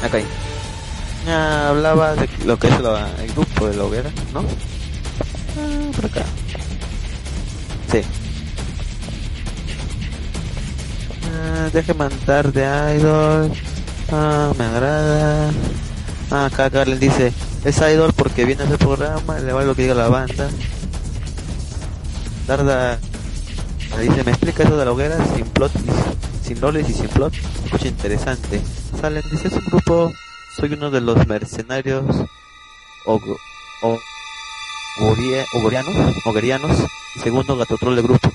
[0.04, 0.20] Acá.
[1.26, 4.40] Ya hablaba de lo que es el grupo de la hoguera, ¿no?
[4.40, 6.24] Ah, por acá.
[7.92, 8.02] Sí.
[11.26, 13.52] Ah, déjeme mandar de Idol.
[14.12, 15.52] Ah, me agrada.
[16.30, 17.32] Ah, acá Carlen dice,
[17.64, 20.50] es Idol porque viene a hacer programa, le vale lo que diga la banda.
[22.48, 23.00] Darda
[23.96, 25.72] me dice, me explica eso de la hoguera sin plot,
[26.44, 27.34] sin roles y sin plot.
[27.66, 28.62] Escucha interesante.
[29.00, 30.12] Salen, dice, es un grupo,
[30.56, 32.04] soy uno de los mercenarios
[33.06, 33.20] o,
[33.82, 34.00] o,
[35.54, 36.78] ogorianos, ogerianos,
[37.24, 38.32] segundo gatotrol del grupo.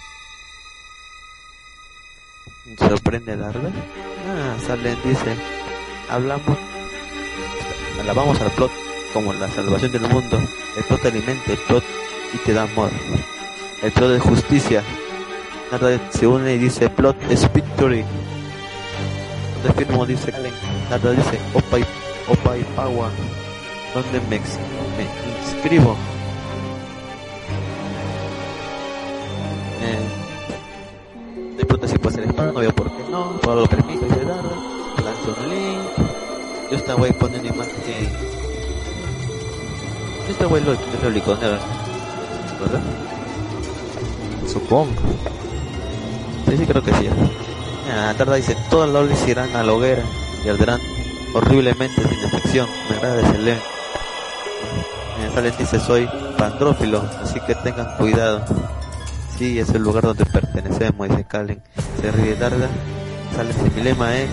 [2.79, 3.71] Sorprende Darda.
[4.29, 5.37] Ah, Salen, dice,
[6.09, 6.59] hablamos,
[8.03, 8.71] alabamos al plot
[9.13, 10.39] como la salvación del mundo.
[10.77, 11.85] El plot alimenta el plot
[12.35, 12.91] y te da amor.
[13.83, 14.83] El plot es justicia.
[15.71, 18.05] Nada se une y dice plot es victory.
[19.63, 20.53] Donde firmo dice Kalen.
[20.91, 21.85] Nada dice opa y,
[22.29, 23.11] opa y paua.
[23.95, 25.97] Donde me, inscribo.
[29.81, 33.25] Eh, de pronto si puede ser spam, no veo por qué no.
[33.43, 34.43] Todo lo permite, dice Dada.
[35.05, 36.12] Lanzo un link.
[36.73, 38.09] Yo esta wey pone una imagen.
[40.25, 41.59] Yo esta wey lo lo liconero.
[42.61, 42.81] ¿Verdad?
[44.51, 45.03] Supongo.
[46.49, 47.11] Sí, sí, creo que sí.
[47.95, 50.03] Ah, tarda dice, todos los lolis irán a la hoguera
[50.47, 50.81] y arderán
[51.35, 52.67] horriblemente sin excepción.
[52.89, 53.61] Me lema.
[55.21, 56.09] Eh, Salen dice, soy
[56.39, 58.47] pandrófilo, así que tengan cuidado.
[59.37, 61.63] Sí, es el lugar donde pertenecemos, dice Calen.
[62.01, 62.69] Se ríe Darda.
[63.37, 64.31] Sale dice, mi lema es,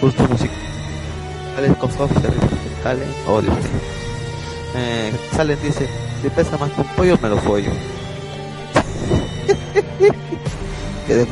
[0.00, 0.67] justo música.
[1.58, 2.30] Con Fox, se
[2.84, 3.50] Calen, odio.
[4.76, 5.88] Eh, Salen dice,
[6.22, 7.68] si pesa más que un pollo, me lo follo.
[11.06, 11.26] que raro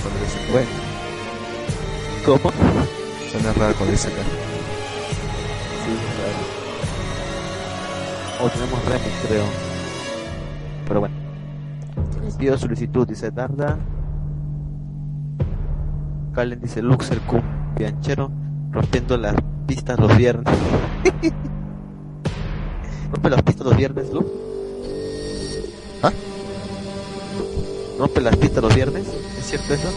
[0.00, 0.68] cuando dice Bueno.
[2.24, 2.52] ¿Cómo?
[3.32, 4.22] Suena raro cuando dice acá.
[5.82, 5.90] Sí,
[8.38, 8.46] claro.
[8.46, 9.46] O tenemos remix, creo.
[10.86, 11.16] Pero bueno.
[12.38, 13.76] Pido solicitud, dice Darda.
[16.32, 17.18] Calen dice Luxer
[17.76, 18.30] Cumbianchero,
[18.72, 19.34] rompiendo las
[19.66, 20.46] pistas los viernes.
[23.12, 24.26] ¿Rompe las pistas los viernes, Lu?
[26.02, 26.10] ¿Ah?
[27.98, 29.04] ¿Rompe las pistas los viernes?
[29.38, 29.88] ¿Es cierto eso?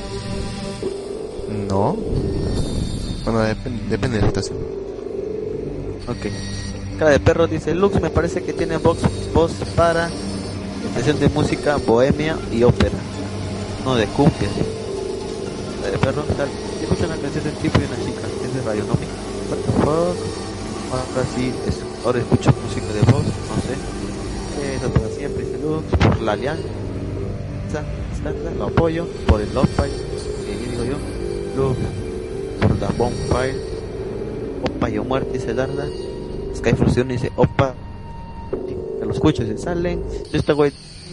[1.69, 1.95] No.
[3.23, 4.57] Bueno, depende, depende de la situación.
[6.09, 6.97] Ok.
[6.99, 8.97] Cara de perro dice, Lux me parece que tiene voz,
[9.33, 10.09] voz para
[10.95, 12.97] sesión de música bohemia y ópera.
[13.85, 14.49] No de cumbia.
[15.81, 16.49] Cara de perro, tal.
[16.81, 18.27] Escucha una canción de un tipo y una chica.
[18.45, 19.05] Es de Radio Nomi.
[19.49, 20.15] What the fuck?
[20.91, 24.75] Ahora sí, es- ahora escucho música de voz, no sé.
[24.75, 25.83] Eso para siempre, Lux.
[25.97, 26.63] Por la alianza.
[28.57, 29.07] Lo apoyo.
[29.27, 29.91] Por el Love Fire.
[29.91, 30.97] Sí, digo yo.
[31.55, 31.77] Lux.
[32.61, 33.55] Por la Bonfire.
[34.75, 35.85] Opa y o muerte, dice Darda.
[36.55, 37.73] Sky Fusion dice, opa,
[38.99, 40.01] que lo escucho, se salen.
[40.31, 40.71] Yo este güey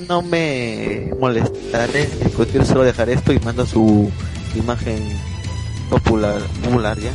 [0.09, 4.11] no me molestaré discutir, solo dejar esto y manda su
[4.57, 5.17] imagen
[5.89, 7.13] popular, popular ya,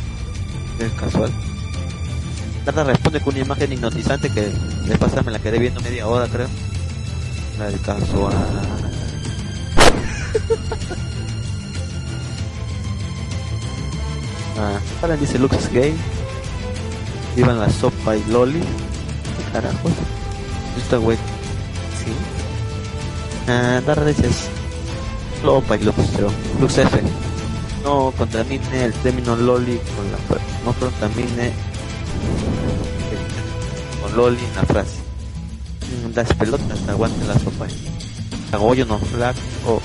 [0.78, 1.30] es casual.
[2.64, 6.28] Darda responde con una imagen hipnotizante que de pasada me la quedé viendo media hora
[6.28, 6.46] creo.
[7.58, 8.32] La del casual.
[14.58, 15.94] Ah, Alan dice Lux gay.
[17.36, 18.60] Iban la sopa y loli.
[18.60, 19.92] ¿Qué carajos?
[20.76, 21.16] Esta güey.
[21.16, 22.12] Sí.
[23.48, 24.48] Ah, Darra dices.
[25.40, 26.28] Sopa y Lux, pero
[26.60, 27.00] Lux F.
[27.82, 30.44] No contamine el término loli con la frase.
[30.64, 31.52] No contamine
[34.00, 35.00] con loli la frase.
[36.06, 37.66] Mm, Las pelotas aguanten la sopa.
[38.50, 39.80] Cagollo no flaco o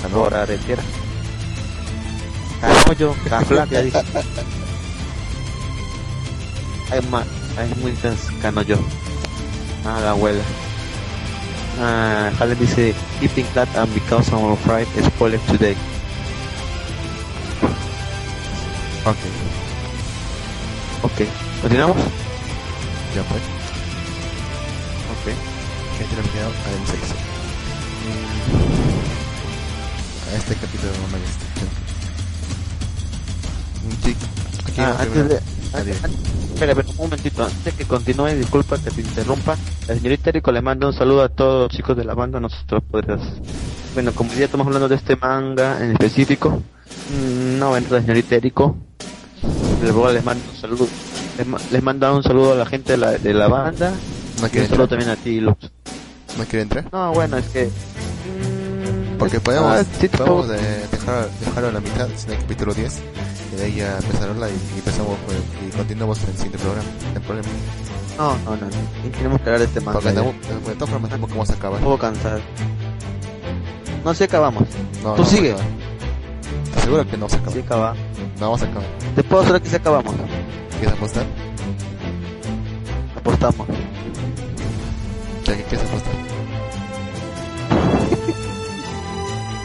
[0.00, 0.82] canora aretera.
[2.60, 4.02] Cagollo, caflaca, dije.
[6.90, 7.26] Hay más,
[7.58, 8.78] hay muchas canollo.
[9.84, 10.42] Ah, la abuela.
[11.80, 15.74] Ah, Halen dice, keeping that and because I'm fried spoiler today.
[19.04, 19.16] Ok,
[21.02, 21.20] Ok,
[21.60, 21.96] continuamos.
[23.16, 23.42] ya pues.
[25.10, 25.26] Ok.
[25.98, 27.00] Que terminado al 6.
[30.32, 31.44] A este capítulo no me gusta.
[34.04, 34.16] Sí,
[34.68, 35.40] aquí Ah, antes de,
[35.74, 35.96] antes-
[36.54, 39.56] espera, espera, un momentito, antes de que continúe, disculpa que te interrumpa.
[39.88, 42.82] La señorita Erico le manda un saludo a todos los chicos de la banda, nosotros
[42.88, 43.20] podrías.
[43.94, 46.62] Bueno, como ya estamos hablando de este manga en específico,
[47.10, 48.76] mm, no, bueno, la señorita Erico,
[49.82, 50.88] luego les mando un saludo.
[51.38, 53.92] Les, ma- les manda un saludo a la gente de la, de la banda
[54.40, 55.70] ¿No y un saludo también a ti, Lux.
[56.36, 56.88] ¿No quiere entrar?
[56.92, 57.66] No, bueno, es que.
[57.66, 62.38] mm, Porque podemos, ah, sí podemos puedo- eh, dejar, dejarlo a la mitad, en el
[62.38, 62.98] capítulo 10,
[63.52, 66.34] y de ahí ya empezar a hablar y, y empezamos pues, y continuamos en el
[66.34, 67.48] siguiente programa, no hay problema.
[68.18, 69.10] No, no, no.
[69.16, 70.00] Tenemos que hablar de este manga.
[70.00, 70.12] Porque
[70.70, 71.80] de todas formas tenemos que vamos a acabar.
[71.80, 72.40] Poco cansado.
[74.04, 74.64] No, sí acabamos.
[75.02, 75.52] No, Tú no sigue.
[75.52, 75.78] vamos a acabar.
[75.78, 75.81] ¿Te
[76.82, 77.52] Seguro que no se acaba.
[77.52, 77.94] Sí acaba.
[78.38, 78.86] No vamos a acabar.
[79.14, 80.14] Te puedo hacer que sí acabamos.
[80.78, 81.24] ¿Quieres apostar?
[83.16, 83.66] Apostamos.
[85.44, 86.12] ¿Ya que quieres apostar?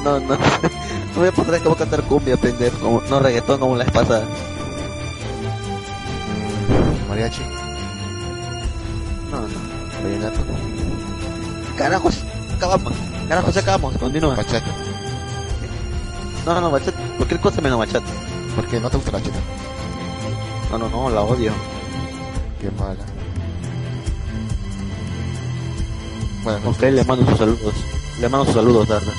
[0.04, 0.36] No, no.
[0.36, 0.38] No
[1.18, 2.78] voy a poner que voy a cantar cumbia, pendejo.
[2.80, 4.24] Como, no reggaetón como la vez pasada.
[7.10, 7.42] Mariachi,
[9.32, 9.48] No, no.
[10.04, 10.40] vallenato,
[11.78, 12.22] Carajo, sí
[12.56, 12.94] acabamos.
[13.28, 13.98] Carajo, sí acabamos.
[13.98, 14.36] Continúa.
[14.36, 14.72] bachata.
[16.46, 16.98] No, no, bachata.
[17.18, 18.06] Cualquier cosa menos bachata.
[18.56, 19.40] ¿Por qué no te gusta la bachata?
[20.72, 21.52] No, no, no, la odio.
[22.62, 23.04] Qué mala.
[26.44, 27.74] Bueno, Ok, le mando sus saludos.
[28.20, 29.12] Le mando sus saludos, Darda.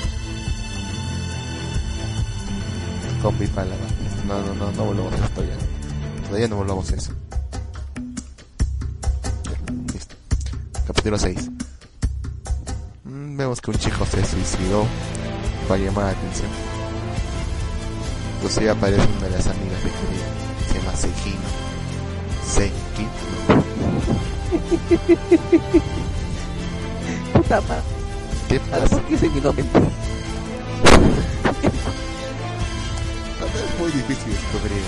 [3.21, 3.75] combi para la
[4.25, 6.23] No, no, no, no volvamos a esto ya.
[6.27, 7.11] Todavía no volvamos a eso.
[9.43, 10.15] Ya, listo.
[10.87, 11.49] Capítulo 6.
[13.03, 14.85] Mm, vemos que un chico se suicidó
[15.67, 16.49] para llamar la atención.
[18.39, 20.23] Inclusive aparece una de las amigas de Kiryu.
[20.71, 21.49] Se llama Seikino.
[22.47, 23.07] Seiki.
[27.33, 27.83] Puta madre.
[28.47, 29.01] ¿Qué ¿Por pasa?
[29.09, 29.65] qué ese mi nombre?
[33.43, 34.81] Es muy difícil descubrir.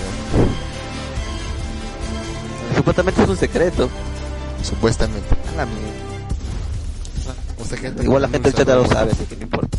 [2.74, 3.90] Supuestamente es un secreto.
[4.62, 5.28] Supuestamente.
[5.52, 5.92] A la mierda.
[7.60, 9.76] O sea, Igual la gente del chat lo sabe, así que no importa.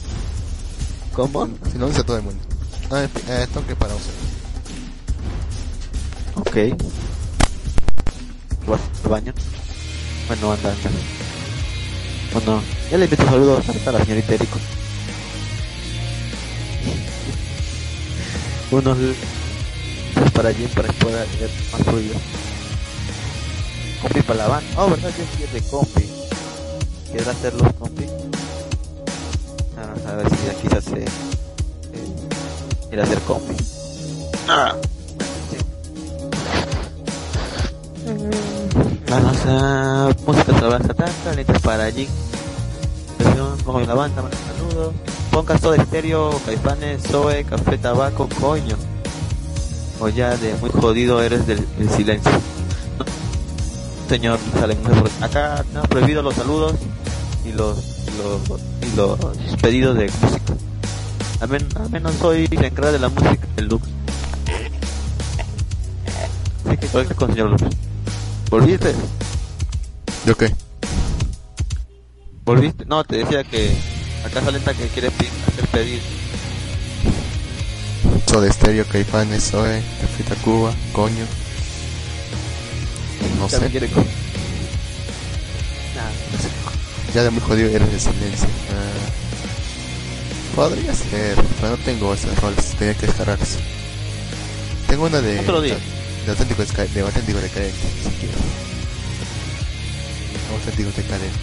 [1.13, 1.47] ¿Cómo?
[1.71, 2.52] Si no dice todo el mundo.
[2.91, 4.13] Ah, eh, toque para usar.
[6.35, 6.55] Ok.
[8.67, 9.33] ¿Vas al baño?
[10.27, 10.89] Bueno, anda, anda.
[12.33, 14.59] Bueno, ya le invito saludos a la señorita Erico.
[18.71, 18.97] Unos
[20.13, 22.15] pues para allí para que pueda tener más fluido.
[24.01, 24.63] Compi para la van.
[24.77, 26.09] Oh, verdad que sí es de compi.
[27.07, 28.05] ¿Quieres hacer los compi?
[29.77, 31.03] Ah, a ver si aquí se hace.
[31.03, 31.32] Eh,
[32.93, 33.55] quiere hacer compi.
[34.47, 34.75] Ah.
[39.09, 42.07] Vamos a música trabaja tanta, letras para allí.
[43.65, 44.93] Como la banda, saludos.
[45.31, 48.75] Ponga todo estéreo, caipanes, Zoe, café, tabaco, coño.
[49.99, 52.31] O ya de muy jodido eres del, del silencio.
[54.07, 54.77] Señor Salen,
[55.19, 56.75] acá no prohibido los saludos
[57.43, 57.77] y los,
[58.19, 59.17] los y los
[59.61, 60.53] pedidos de música.
[61.43, 63.85] Al, men- al menos soy la encargada de la música del Lux.
[66.65, 67.63] Así que conecta con señor Lux.
[68.49, 68.93] ¿Volviste?
[70.25, 70.53] ¿Yo qué?
[72.45, 72.85] ¿Volviste?
[72.85, 73.75] No, te decía que
[74.25, 76.01] acá Salenta que quiere pedir, hacer pedir.
[78.25, 81.25] Soda Stereo, Caifanes, Zoe, Café Tacuba, Coño.
[83.37, 83.67] No sé.
[83.69, 84.03] quiere con...
[85.93, 88.47] Nah, Ya de muy jodido eres de silencio.
[88.71, 89.22] Ah,
[90.55, 92.75] podría ser, pero no tengo esos roles.
[92.77, 93.57] Tenía que descargarlos.
[94.87, 95.39] Tengo una de.
[95.39, 95.77] Otro día.
[96.25, 98.37] De auténtico, de auténtico decadente, si quieres.
[100.51, 101.39] Auténtico decadente.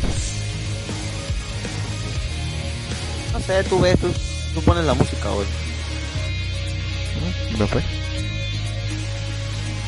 [3.33, 4.09] no sé, tú ves, tú,
[4.55, 5.47] tú pones la música hoy.
[7.59, 7.83] ¿Me fue?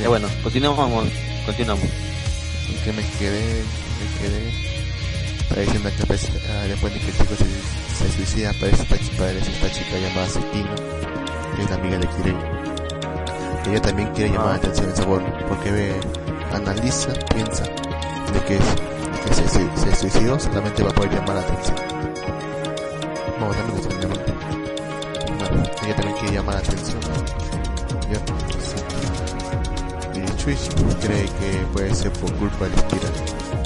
[0.01, 1.09] Ya bueno, continuamos,
[1.47, 1.85] continuamos.
[2.85, 3.63] que me quedé,
[4.01, 4.72] me quedé
[5.53, 8.51] apareciendo que aparece, ah, después de que el chico se, se suicida.
[8.51, 10.75] Aparece esta, aparece esta chica llamada Sekino
[11.55, 12.37] que es la amiga de Kirei.
[13.69, 16.01] Ella también quiere llamar la atención de sabor porque ve
[16.53, 21.13] analiza piensa de que, es, de que se, se, se suicidó solamente va a poder
[21.13, 21.77] llamar la atención.
[23.39, 24.33] Vamos también le están llamando
[25.39, 27.01] bueno, ella también quiere llamar la atención.
[28.11, 28.19] Ya
[28.59, 30.21] sí.
[30.21, 30.69] y Chuichi
[31.01, 33.62] cree que puede ser por culpa del espiral.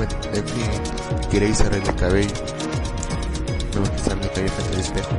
[0.00, 2.32] Bueno, en fin, se arregla el cabello.
[3.74, 5.10] Luego que sale el cabello frente al espejo.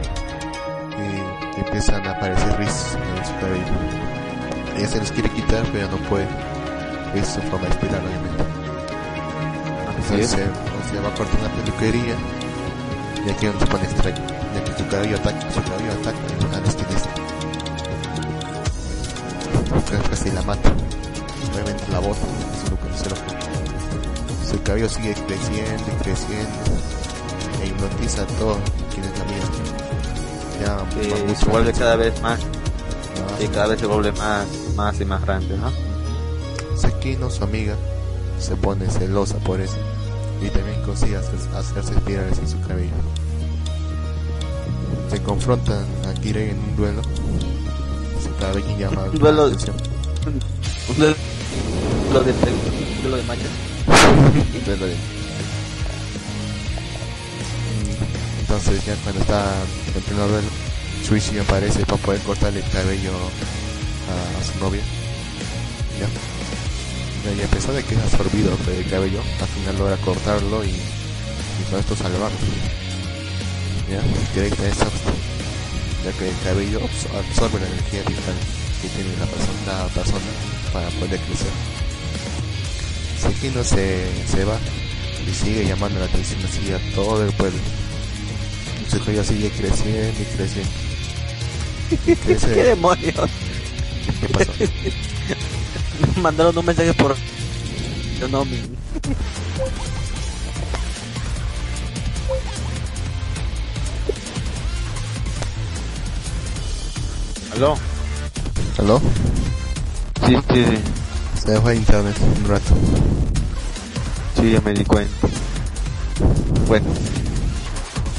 [0.98, 4.78] Y empiezan a aparecer rizos en su cabello.
[4.78, 6.26] Ella se los quiere quitar, pero no puede.
[7.14, 8.44] Es su forma de espiral, obviamente.
[9.98, 12.16] Entonces, se va a cortar la peluquería.
[13.24, 14.18] Y aquí se pone extraño.
[14.56, 17.10] Ya que su cabello ataca, su cabello ataca estilista.
[19.92, 20.72] Casi- Casi la mata.
[21.54, 22.18] Obviamente la bota,
[22.56, 23.16] eso lo que se lo
[24.52, 26.50] Su cabello sigue creciendo y creciendo.
[27.64, 28.58] E hipnotiza a todos
[28.94, 29.50] quienes la miran.
[30.62, 32.40] Ya, Que va mucho se vuelve cada vez más,
[33.40, 34.46] que cada vez se vuelve más,
[34.76, 35.72] más y más grande, ¿no?
[36.78, 37.76] Sekino, su amiga,
[38.40, 39.78] se pone celosa por eso
[40.42, 42.92] y también consigue hacer- hacerse espirales en su cabello.
[45.10, 47.02] Se confrontan a Kirei en un duelo.
[48.24, 49.76] Se cada vez llama Un duelo- atención.
[50.90, 51.16] Un duelo
[52.14, 53.42] Lo de, de de Maya.
[58.42, 59.54] Entonces ya cuando está
[59.96, 60.48] en pleno duelo,
[61.40, 63.12] aparece para poder cortarle el cabello
[64.10, 64.82] a, a su novia.
[66.00, 66.08] Ya.
[67.32, 71.64] Y a pesar de que es absorbido el cabello, al final logra cortarlo y, y
[71.70, 72.38] con esto salvarlo.
[73.90, 74.02] Ya,
[74.46, 75.12] está exhausto,
[76.06, 78.36] ya que el cabello abs- absorbe la energía vital
[78.82, 80.32] que tiene la persona, la persona
[80.74, 81.71] para poder crecer.
[83.42, 84.56] Sekino se, se va
[85.28, 87.58] y sigue llamando la atención así a todo el pueblo.
[88.86, 90.72] Y su cabello sigue creciendo y creciendo.
[91.92, 93.30] Y crece- ¿Qué demonios?
[94.22, 94.52] ¿Qué pasó?
[96.22, 97.16] Mandaron un mensaje por
[98.20, 98.58] yo no mi
[107.56, 107.76] ¿Aló?
[108.80, 109.02] ¿Aló?
[110.26, 111.01] Sí, sí, sí.
[111.44, 112.76] Se fue a internet un rato.
[114.40, 115.28] Sí, ya me di cuenta.
[116.68, 116.86] Bueno.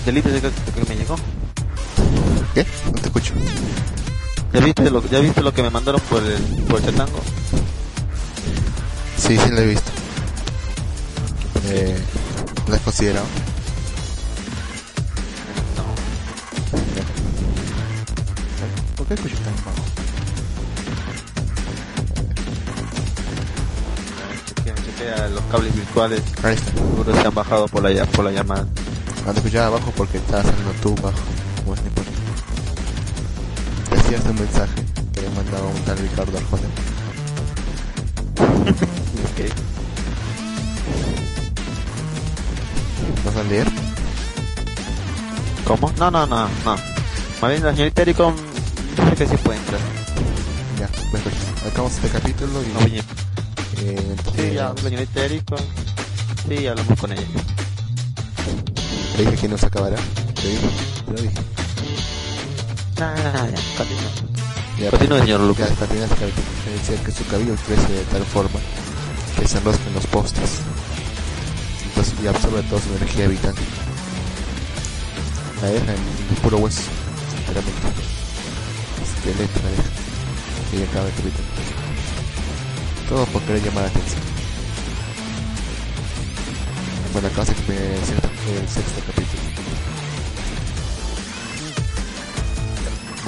[0.04, 1.14] ¿Delito de que, de que me llegó?
[2.52, 2.66] ¿Qué?
[2.84, 3.34] No te escucho.
[4.52, 7.20] ¿Ya viste lo, ya viste lo que me mandaron por el, por el chatango?
[9.16, 9.90] Sí, sí lo he visto.
[11.68, 11.96] Eh,
[12.66, 13.26] ¿Lo has considerado?
[18.96, 19.36] ¿Por qué escucho
[25.30, 26.22] los cables virtuales.
[26.42, 26.72] Ahí está.
[26.72, 28.66] Seguro se han bajado por la, por la llamada.
[29.22, 31.18] Cuando escuchaba abajo porque estabas hablando tú bajo.
[31.62, 32.10] Como es, no importa.
[33.90, 36.68] Decías un mensaje que le mandaba un tal Ricardo Arjona.
[39.32, 39.40] Ok.
[43.24, 43.66] ¿Vas a leer?
[45.64, 45.92] ¿Cómo?
[45.98, 46.76] No, no, no, no.
[47.40, 48.24] Más bien la señorita dice
[49.16, 49.80] que sí puede entrar.
[50.78, 51.34] Ya, pues pues,
[51.66, 52.72] acabamos este capítulo y...
[52.72, 53.02] No, oye,
[53.94, 55.58] eh, sí, ya, la señorita Ericon.
[56.48, 57.26] Sí, hablamos con ella.
[59.16, 59.96] Te dije que no se acabará.
[60.34, 60.68] Te dije.
[61.06, 61.34] Te lo dije.
[62.98, 64.10] Nah, ya, continúa.
[64.78, 65.70] Ya, Continúe, señor Lucas.
[65.78, 68.58] También este capítulo que su cabello crece de tal forma
[69.38, 70.60] que se enrosca en los postes.
[71.88, 73.54] Entonces y absorbe toda su energía vital.
[75.60, 76.82] La deja en, en puro hueso,
[77.38, 77.88] literalmente.
[79.02, 79.90] Esqueleto la deja.
[80.72, 81.51] Y acaba el capítulo.
[83.12, 84.20] Todo por querer llamar la atención.
[87.12, 87.58] Bueno, acá se el
[88.06, 89.42] sexto, el sexto capítulo.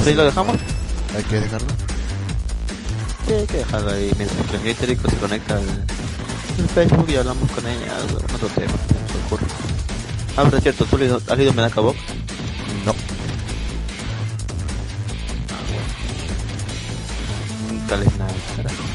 [0.04, 0.56] ¿Sí lo dejamos?
[1.14, 1.68] Hay que dejarlo.
[3.26, 7.16] Sí, hay que dejarlo ahí mientras que señorita Ericon se conecta al, al Facebook y
[7.16, 8.72] hablamos con ella de otro tema.
[8.72, 9.46] se ocurre.
[10.38, 11.98] Ah, pero es cierto, ¿tú has leído- has leído Medaka Box?
[12.86, 12.94] No.
[17.70, 18.93] Nunca lees nada, carajo.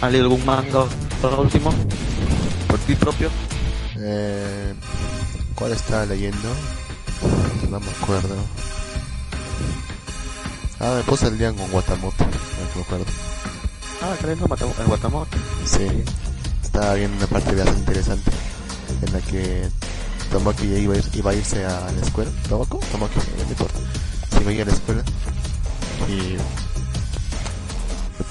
[0.00, 0.84] ¿Has leído algún manga
[1.20, 1.72] por último?
[2.68, 3.30] ¿Por ti propio?
[3.98, 4.74] Eh,
[5.54, 6.48] ¿Cuál estaba leyendo?
[7.70, 8.36] No me acuerdo.
[10.80, 12.24] Ah, me puse el día con Guatamote,
[12.74, 13.06] me acuerdo.
[14.02, 14.42] Ah, creo que
[14.82, 15.36] el Guatamote.
[15.64, 15.86] Sí,
[16.62, 18.30] estaba viendo una parte bastante interesante
[19.02, 19.68] en la que
[20.30, 22.30] Tomoki ya iba, a ir- iba a irse a la escuela.
[22.48, 22.78] ¿Tomoko?
[22.92, 23.78] Tomoki, no importa.
[24.30, 25.02] Se iba a ir a la escuela
[26.08, 26.36] y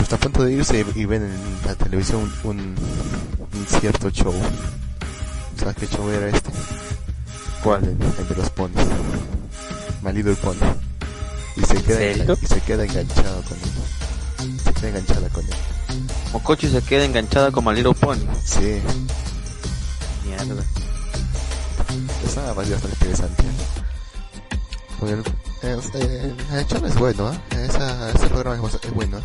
[0.06, 2.76] pues está a punto de irse y, y ven en la televisión un, un,
[3.54, 4.34] un cierto show.
[5.58, 6.52] ¿Sabes qué show era este?
[7.64, 7.84] ¿Cuál?
[7.86, 8.78] El, el de los ponis.
[10.04, 10.58] My Little Pony.
[11.58, 14.60] Y se queda, y se queda enganchado con él.
[14.60, 15.54] Se queda enganchada con él.
[16.34, 18.20] Mokochi se queda enganchada al Little Pony.
[18.44, 18.80] Sí,
[20.26, 20.64] Mierda.
[22.24, 23.44] estaba bastante interesante.
[25.00, 25.22] Porque el,
[25.64, 27.40] eh, eh, el show es bueno, ¿eh?
[27.68, 29.18] Esa, ese programa es bueno.
[29.18, 29.22] ¿eh?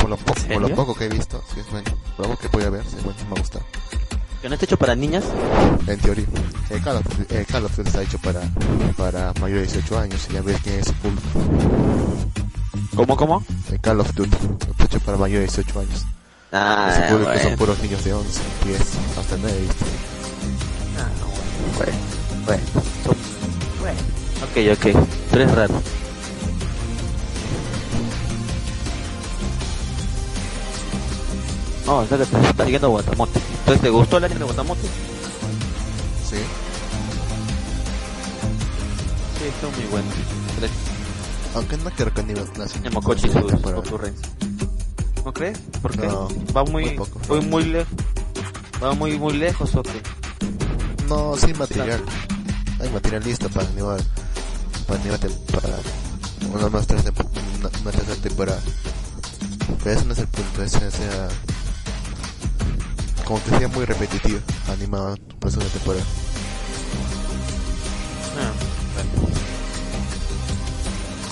[0.00, 1.90] Por lo, po- por lo poco que he visto, sí es bueno.
[2.16, 3.64] Por lo poco que pude ver, sí es bueno, me ha gustado.
[4.42, 5.24] ¿Que no está hecho para niñas?
[5.86, 6.24] En teoría,
[6.70, 8.40] el Call of, el Call of Duty está hecho para,
[8.96, 11.28] para mayores de 18 años y ya ves quién es su público.
[12.96, 13.44] ¿Cómo, cómo?
[13.70, 14.36] El Call of Duty
[14.70, 16.04] está hecho para mayores de 18 años.
[16.52, 17.56] Ah, su público son bueno.
[17.58, 18.80] puros niños de 11, 10,
[19.18, 19.84] hasta 9, ¿viste?
[20.98, 21.08] Ah,
[21.76, 21.92] bueno,
[22.46, 22.62] bueno,
[23.04, 23.16] son-
[23.80, 24.00] bueno.
[24.42, 25.74] Ok, ok, tú eres raro.
[31.86, 33.40] No, sea te está siguiendo Guatamote.
[33.60, 34.82] Entonces, ¿te gustó el anime de Guatamote?
[36.28, 36.36] Sí.
[39.38, 40.08] Sí, está muy bueno.
[41.54, 44.30] Aunque no quiero que ni las El Mokochi y sus ocurrencias.
[45.24, 45.58] ¿No crees?
[45.82, 46.06] ¿Por qué?
[46.06, 47.20] No, Va muy, muy poco.
[47.28, 47.92] muy, muy lejos.
[48.82, 50.00] Va muy, muy lejos, ¿o qué?
[51.08, 52.02] No, sin material.
[52.80, 54.00] Hay material listo para animar.
[54.86, 55.20] Para animar
[55.52, 55.68] para
[56.54, 57.12] una más tercera
[58.22, 58.60] temporada.
[59.82, 61.08] Pero ese no es el punto, ese, ese,
[63.30, 64.40] como que sea muy repetitivo,
[64.72, 66.04] animado por segunda temporada.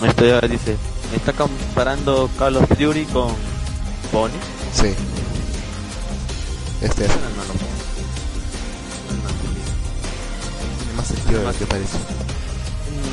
[0.01, 0.77] Ah, Esto ya dice,
[1.13, 3.35] está comparando Call of Duty con
[4.13, 4.31] Pony.
[4.75, 4.95] Sí.
[6.83, 7.55] Este es, No, no, no.
[10.97, 11.99] Más sentido de lo que parece.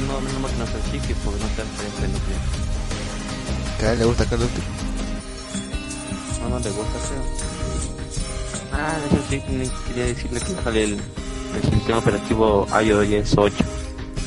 [0.05, 3.79] No, no, no, no se chique porque no está enfrente lo.
[3.79, 4.61] Que a él le gusta Call of Duty.
[6.43, 7.55] No, no le gusta, creo.
[8.78, 13.55] Ah, eso sí, ni quería decirle que sale el, el sistema operativo iOS 8.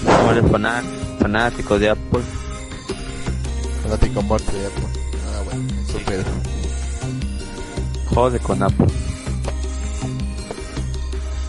[0.04, 0.82] Como eres faná-
[1.20, 2.20] fanático de Apple,
[3.82, 4.84] Fanático muerto de Apple.
[5.34, 6.24] Ah, bueno, eso pedo.
[8.14, 8.86] jode con Apple.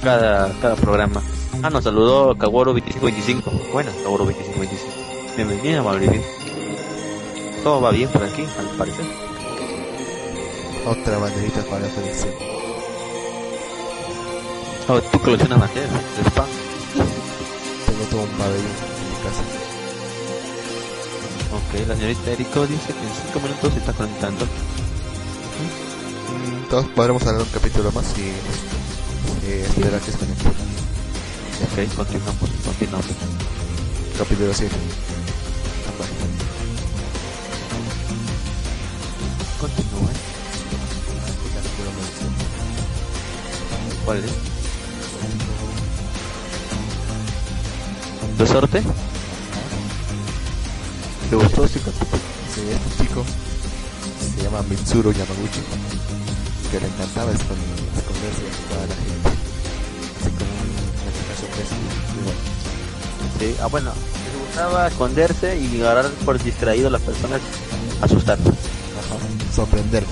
[0.03, 1.21] Cada, cada programa.
[1.63, 3.51] Ah, nos saludó Kaworu 2525.
[3.73, 5.35] Bueno, Kaworu 2525.
[5.35, 6.21] Bienvenido, Malvivir.
[7.63, 9.05] Todo va bien por aquí, al parecer.
[10.85, 12.33] Otra banderita para la selección.
[14.91, 16.47] Oh, tú coleccionas banderas de spam.
[17.85, 19.43] Tengo todo un pabellón en mi casa.
[21.53, 24.45] Ok, la señorita Eriko dice que en 5 minutos se está conectando.
[24.45, 28.21] Mm, Todos podremos hablar un capítulo más y
[29.47, 30.47] eh, esperar que se conecte.
[30.47, 33.05] Ok, continuamos, continuamos.
[34.17, 34.75] Capítulo 7.
[39.59, 40.09] Continúa.
[44.05, 44.58] ¿Cuál es?
[48.39, 48.81] ¿Resorte?
[51.29, 52.21] ¿Te gustó ese capítulo?
[52.55, 53.23] Sí, es un chico,
[54.35, 55.61] se llama Mitsuru Yamaguchi,
[56.71, 59.29] que le encantaba escon- esconderse a la gente.
[60.19, 61.75] Así como una chica sorpresa.
[62.23, 62.39] Bueno.
[63.39, 67.41] Sí, ah bueno, le gustaba esconderse y agarrar por distraído a las personas,
[68.01, 68.37] asustar.
[68.39, 69.53] Ajá.
[69.55, 70.03] Sorprender.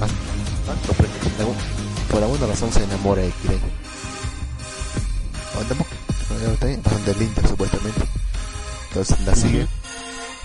[0.00, 0.06] Ah,
[2.10, 3.60] por alguna razón se enamora de Kirei.
[6.38, 8.00] O tampoco, no, está bien, bastante linda supuestamente.
[8.88, 9.66] Entonces la sigue.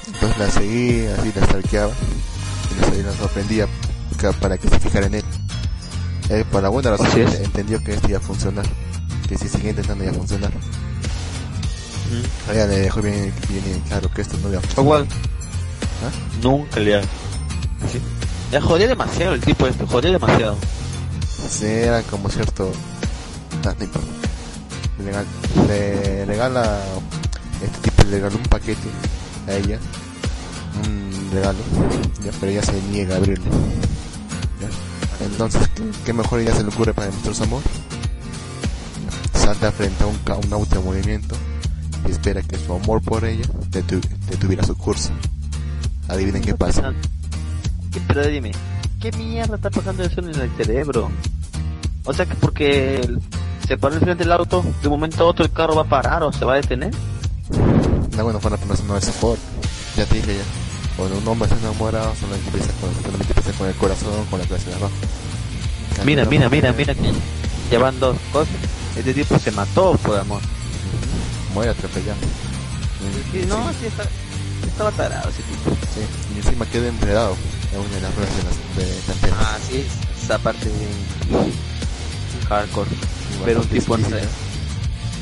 [0.07, 1.93] Entonces la seguía, así la stalkeaba.
[2.97, 3.67] Y la sorprendía
[4.39, 5.23] para que se fijara en él.
[6.29, 7.39] Él por alguna razón es.
[7.41, 8.65] entendió que esto iba a funcionar.
[9.27, 10.51] Que si seguía intentando iba a funcionar.
[10.51, 12.49] Ujú.
[12.49, 15.05] A ella le dejó bien, bien en claro que esto no iba a funcionar.
[16.03, 16.11] ¿Ah?
[16.41, 17.01] nunca le.
[17.01, 17.99] ¿Sí?
[18.51, 20.57] Ya jodía demasiado el tipo este, jodía demasiado.
[21.49, 22.71] Sí, era como cierto.
[23.65, 24.32] Ah, no importa.
[24.99, 25.25] Le, regal-
[25.67, 26.81] le regala.
[27.61, 28.89] Este tipo le regaló un paquete
[29.47, 29.79] a ella.
[30.85, 31.59] Un regalo.
[32.39, 33.45] Pero ella se niega a abrirlo.
[35.21, 35.69] Entonces,
[36.05, 37.61] ¿qué, mejor ella se le ocurre para demostrar su amor?
[39.33, 41.35] Salta frente a un, ca- un auto en movimiento
[42.07, 45.11] y espera que su amor por ella detu- detuviera su curso.
[46.07, 46.93] Adivinen qué pasa.
[47.91, 48.51] ¿Qué- Pero dime,
[48.99, 51.09] ¿qué mierda está pasando eso en el cerebro?
[52.05, 53.07] O sea que porque
[53.67, 55.85] se paró el frente del auto, de un momento a otro el carro va a
[55.85, 56.91] parar o se va a detener.
[58.17, 59.37] No, bueno, fue una persona no es Ford.
[59.97, 60.43] Ya te dije ya.
[60.97, 64.45] Cuando un hombre se enamora, solamente empieza con, solamente empieza con el corazón, con la
[64.45, 64.91] clase de abajo.
[66.05, 67.13] Mira, mira, mira, mujer, mira que
[67.71, 68.53] llevan dos cosas.
[68.95, 70.41] Este tipo se mató por amor.
[71.53, 72.17] Muere atropellado.
[73.31, 74.07] Sí, no, sí, está-
[74.67, 75.69] estaba tarado ese tipo.
[75.93, 76.01] Sí,
[76.35, 77.35] y encima queda enredado
[77.73, 79.31] en una de las ruedas de las de.
[79.39, 79.85] Ah, sí,
[80.23, 80.87] esa parte de
[82.49, 82.89] hardcore.
[83.45, 83.95] Ver un tipo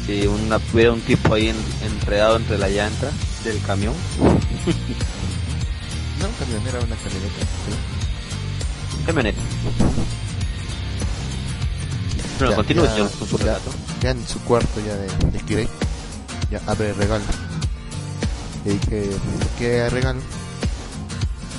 [0.05, 3.09] sí, una, ver un tipo ahí en- enredado entre la llanta
[3.43, 3.93] del camión.
[6.21, 7.41] No, camionera, una camioneta.
[7.65, 9.03] sí.
[9.07, 9.41] Camioneta.
[12.39, 13.71] Bueno, continúe ya, señor, con su relato.
[14.01, 15.39] ya en su cuarto ya de, de
[16.51, 17.23] ya abre el regalo.
[18.65, 19.09] Y que,
[19.57, 20.19] ¿qué regalo?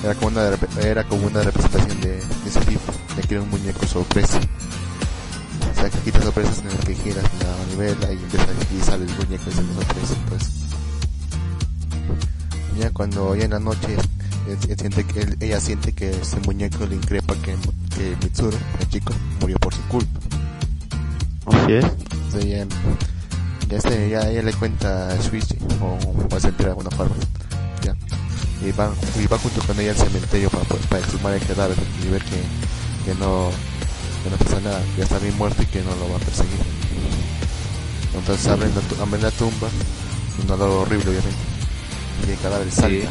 [0.05, 0.51] Era como una,
[0.81, 2.81] era como una representación de, de ese tipo.
[3.17, 4.41] Le un muñeco sorpresa.
[5.83, 8.47] O sea, cajitas sorpresas en las que giras la manivela y empieza
[8.79, 10.15] y sale el muñeco y sale la sorpresa.
[10.29, 10.51] Pues.
[12.79, 13.97] Ya cuando ya en la noche
[14.49, 17.57] él- él siente que él- ella siente que ese muñeco le increpa que,
[17.97, 20.21] que Mitsuru, el chico, murió por su culpa.
[21.47, 21.85] Así es.
[21.85, 22.67] Entonces ya,
[23.69, 25.99] ya, este, ya ella le cuenta a Shuichi, o,
[26.35, 27.15] o se entera de alguna forma.
[27.83, 27.95] Ya.
[28.67, 31.77] Y va, y va junto con ella al cementerio para, poder- para exhumar el cadáver
[32.05, 32.41] y ver que,
[33.05, 33.51] que no
[34.23, 36.61] que no pasa nada, ya está bien muerto y que no lo va a perseguir.
[38.15, 39.69] Entonces abren la, abren la tumba,
[40.43, 41.39] un olor horrible obviamente.
[42.27, 43.09] Y el cadáver salta.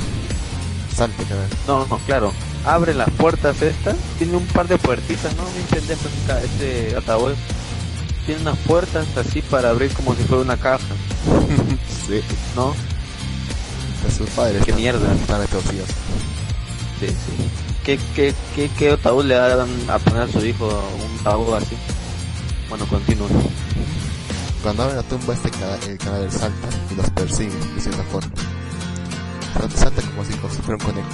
[0.96, 1.50] Salta el cadáver.
[1.68, 2.34] No, no, claro.
[2.66, 3.96] Abre las puertas estas.
[4.18, 5.44] Tiene un par de puertitas, ¿no?
[5.54, 6.08] Bien pendejo
[6.44, 7.34] este ataúd.
[8.26, 10.86] Tiene unas puertas así para abrir como si fuera una caja,
[12.08, 12.22] sí.
[12.56, 12.76] ¿no?
[14.04, 15.12] Pues sus padres Qué mierda.
[15.14, 15.42] están.
[15.48, 17.61] Sí, sí.
[17.86, 21.76] ¿Qué, qué, qué, qué ataúd le dan a poner a su hijo un ataúd así?
[22.70, 23.28] Bueno, continúa.
[24.64, 28.32] Cuando abren la tumba, este cada, el cadáver salta y los persigue de cierta forma.
[29.54, 31.10] Salta, salta como si fuera un conejo.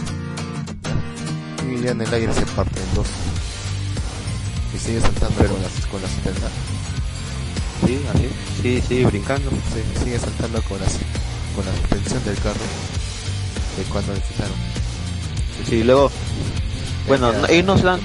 [1.69, 3.07] Y ya en el aire se parte en dos.
[4.75, 6.51] Y sigue saltando con las, con las pernas.
[7.85, 8.29] Sí, así.
[8.61, 9.49] Sí, sí, brincando.
[9.49, 10.97] Sí, sigue saltando con, las,
[11.55, 12.59] con la suspensión del carro
[13.77, 14.76] de cuando empezaron.
[15.69, 16.11] Sí, luego,
[17.07, 17.99] bueno, no- ellos no se dan,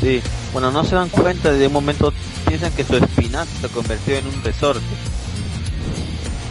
[0.00, 0.20] sí,
[0.52, 2.12] bueno, no se dan cuenta de un momento,
[2.46, 4.82] piensan que su espinazo se convirtió en un resorte.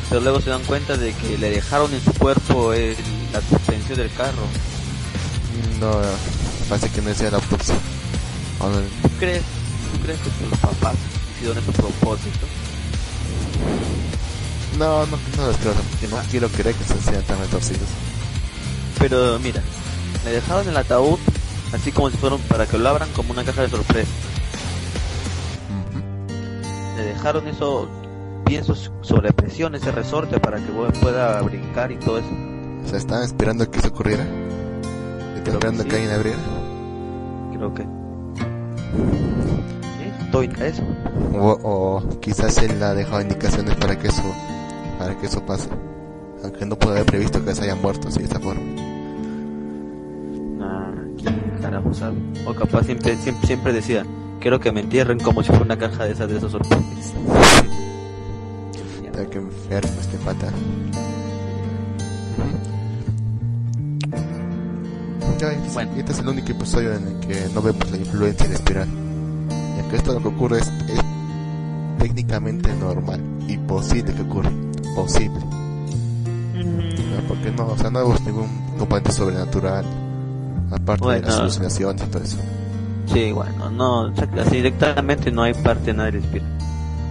[0.09, 2.95] Pero luego se dan cuenta de que le dejaron en su cuerpo el-
[3.33, 4.43] la suspensión del carro.
[5.79, 5.91] No,
[6.69, 7.75] parece que no decía la autopsia.
[8.59, 9.41] No, ¿Tú crees,
[9.93, 10.95] tú crees que sus papás
[11.37, 12.45] hicieron eso a propósito?
[14.77, 15.17] no, no, no
[15.51, 17.87] porque no quiero creer que se sean tan retorcidos.
[19.07, 19.61] Pero mira,
[20.23, 21.19] le dejaron el ataúd
[21.71, 24.09] así como si fueran para que lo abran como una caja de sorpresa.
[26.97, 27.87] Le dejaron eso,
[28.45, 32.29] pienso, sobre presión, ese resorte para que vos pueda brincar y todo eso.
[32.83, 34.23] O sea, estaban esperando que eso ocurriera.
[35.35, 36.39] Estaban esperando que, alguien abriera.
[37.55, 37.83] Creo que.
[39.83, 40.29] ¿Sí?
[40.31, 40.81] Todo indica eso.
[41.35, 44.23] O, o quizás él ha dejado indicaciones para que eso
[44.97, 45.69] para que eso pase.
[46.43, 48.94] Aunque no pudo haber previsto que se hayan muerto así de esta forma.
[52.45, 54.05] O capaz siempre, siempre, siempre decía,
[54.39, 57.13] quiero que me entierren como si fuera una caja de esas de esos sorpresas.
[59.11, 60.51] Pero que enfermo este pata.
[65.39, 68.55] Ya, este, este es el único episodio en el que no vemos la influencia de
[68.55, 68.87] espiral.
[69.77, 71.01] Ya que esto lo que ocurre es, es
[71.99, 74.51] técnicamente normal y posible que ocurra.
[74.95, 75.39] Posible.
[76.53, 80.04] No, porque no, o sea, no vemos ningún componente sobrenatural.
[80.71, 81.21] Aparte Bueno.
[81.21, 82.37] de las alucinaciones y todo eso.
[83.11, 86.47] Sí, bueno, no, o sea, así directamente no hay parte de nada del espíritu.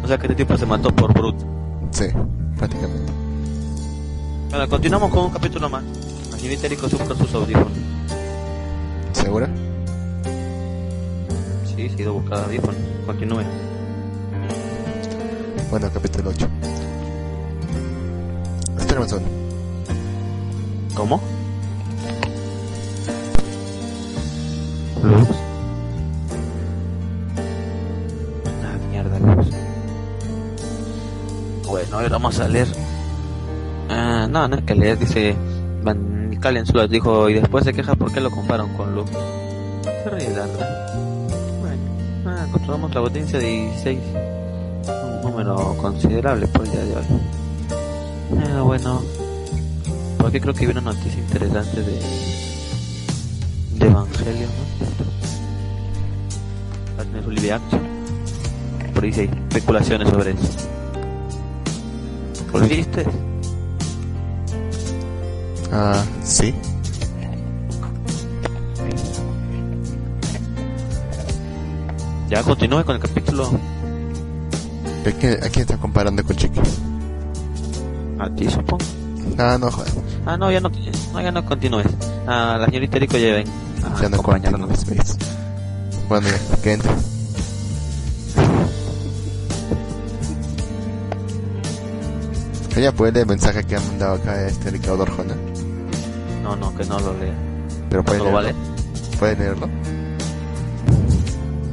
[0.03, 1.45] O sea que este tipo se mató por bruto.
[1.93, 2.07] Sí,
[2.59, 3.13] prácticamente.
[4.51, 5.83] Bueno, continuamos con un capítulo más.
[6.31, 7.73] La señorita se busca sus audífonos.
[9.13, 9.49] ¿Segura?
[11.65, 12.77] Sí, se ha ido a buscar audífonos.
[13.07, 13.43] Continúe.
[15.71, 16.49] Bueno, capítulo 8.
[18.79, 19.31] Espera un segundo.
[20.95, 21.21] ¿Cómo?
[25.05, 25.29] Luz.
[28.65, 29.47] Ah, mierda, luz.
[31.67, 32.69] Bueno, ahora vamos a leer.
[33.91, 35.37] Ah, no, no hay que leer, dice
[35.83, 39.09] Van Calen solo dijo y después se queja por qué lo comparan con Luz.
[39.83, 40.29] Se ríe.
[41.61, 41.83] Bueno,
[42.27, 43.99] ah, controlamos la potencia de 16.
[45.15, 47.05] Un número considerable por el día de hoy.
[48.39, 49.03] Ah, bueno,
[50.19, 52.34] porque creo que vi una noticia interesante de
[54.25, 54.49] Evangelio,
[56.97, 57.21] ¿no?
[57.21, 57.81] A su live action.
[58.95, 60.49] Por ahí hay especulaciones sobre eso.
[62.53, 63.05] ¿Lo viste?
[65.73, 66.55] Ah, sí.
[72.31, 73.51] Ya continúe con el capítulo.
[75.07, 76.61] ¿A quién, ¿A quién está comparando con Chiqui?
[78.19, 78.85] A ti, supongo.
[79.39, 79.93] Ah, no, joder.
[80.25, 80.71] Ah, no, ya no,
[81.13, 81.87] no ya no continúes.
[82.27, 83.47] Ah, la señorita Rico ya ven.
[83.85, 85.17] A Ya no continúes, ¿ves?
[86.09, 86.91] Bueno, ya, que entre.
[92.77, 95.35] Ella puede leer el mensaje que ha mandado acá este Ricardo Arjona.
[96.43, 97.33] No, no, que no lo lea.
[97.89, 98.53] Pero puede ¿No lo leerlo.
[98.59, 99.17] vale?
[99.19, 99.69] ¿Puede leerlo?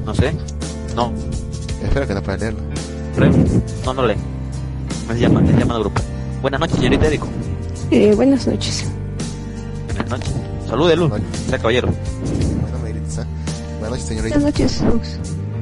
[0.05, 0.33] No sé.
[0.95, 1.11] No.
[1.83, 2.59] Espero que no pueda leerlo.
[3.83, 4.15] No, no lee.
[5.09, 6.01] Me llama, me llama al grupo.
[6.41, 7.27] Buenas noches, señorita Rico.
[7.89, 8.85] Eh, buenas noches.
[9.87, 10.31] Buenas noches.
[10.71, 11.11] Salude, Luz.
[11.49, 11.89] Sea caballero.
[12.71, 13.25] No me grites, ¿eh?
[13.81, 14.39] Buenas noches, señorita.
[14.39, 15.07] Buenas noches, Lux.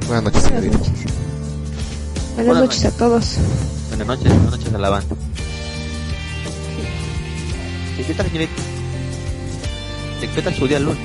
[0.06, 0.78] Buenas noches, señorita.
[0.78, 3.36] Buenas Buenas noches a todos.
[3.88, 5.16] Buenas noches, buenas noches a la banda.
[7.98, 8.52] ¿Y qué tal, señorita?
[10.20, 10.96] ¿De qué tal su día, Luz?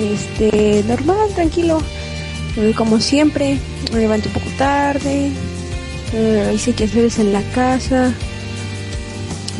[0.00, 1.82] Este, normal, tranquilo.
[2.78, 3.58] Como siempre,
[3.92, 5.32] me levanté un poco tarde.
[6.14, 8.10] eh, hice quehaceres en la casa.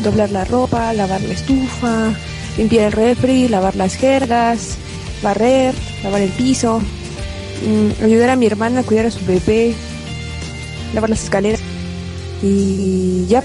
[0.03, 2.11] Doblar la ropa, lavar la estufa,
[2.57, 4.77] limpiar el refri, lavar las jergas,
[5.21, 5.73] barrer,
[6.03, 9.75] lavar el piso, mm, ayudar a mi hermana a cuidar a su bebé,
[10.93, 11.59] lavar las escaleras.
[12.41, 13.43] Y ya,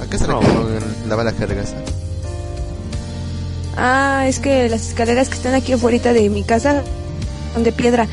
[0.00, 0.40] ¿A qué se No.
[0.40, 0.68] le quedó
[1.08, 1.76] la bala carga esa?
[3.76, 6.82] Ah, es que las escaleras que están aquí afuera de mi casa
[7.54, 8.06] son de piedra.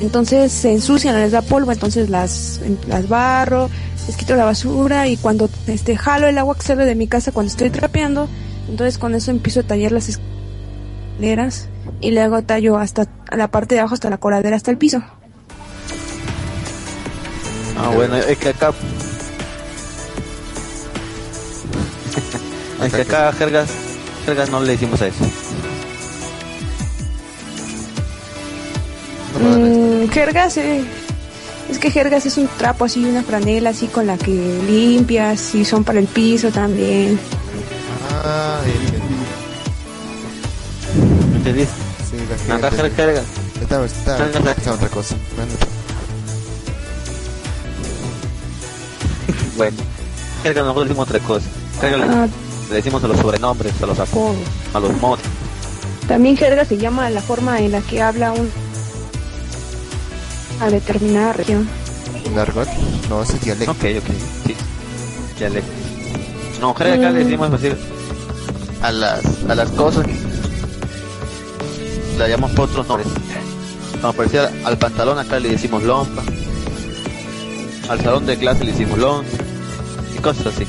[0.00, 3.68] Entonces se ensucian, les da polvo, entonces las, las barro,
[4.06, 7.32] les quito la basura y cuando este jalo el agua que sale de mi casa
[7.32, 8.28] cuando estoy trapeando,
[8.68, 11.68] entonces con eso empiezo a tallar las escaleras
[12.00, 15.02] y luego tallo hasta la parte de abajo hasta la coladera hasta el piso.
[17.76, 18.72] Ah, bueno, es que acá.
[22.84, 23.70] es que acá jergas,
[24.26, 25.24] jergas no le decimos a eso.
[29.40, 30.84] Mm, jergas, eh,
[31.70, 35.64] es que jergas es un trapo así, una franela así con la que limpias y
[35.64, 37.18] son para el piso también.
[38.24, 38.60] Ah.
[41.30, 41.74] ¿Me entendiste?
[42.10, 42.16] Sí,
[42.96, 43.24] la.
[43.60, 44.58] Estaba, estaba, Jergas.
[44.58, 45.16] estaba otra cosa.
[49.56, 49.76] Bueno,
[50.42, 51.46] jergas nosotros decimos otra cosa.
[51.82, 52.26] Ah,
[52.70, 54.36] le decimos a los sobrenombres, a los apodos,
[54.72, 55.22] a los mods.
[56.06, 58.50] también jerga se llama la forma en la que habla un
[60.60, 61.68] a determinada región.
[62.24, 62.68] ¿Un argot?
[63.08, 63.72] No, ese es dialecto.
[63.72, 64.14] Ok, ok,
[64.46, 64.56] sí.
[65.38, 65.70] Dialecto.
[66.60, 67.76] No, jerga acá le decimos decir
[68.82, 70.06] a las, a las cosas
[72.18, 73.08] la llamamos por otros nombres.
[74.00, 76.22] Como parecía al pantalón acá le decimos lompa.
[77.88, 79.36] Al salón de clase le decimos lonza.
[80.16, 80.66] Y cosas así.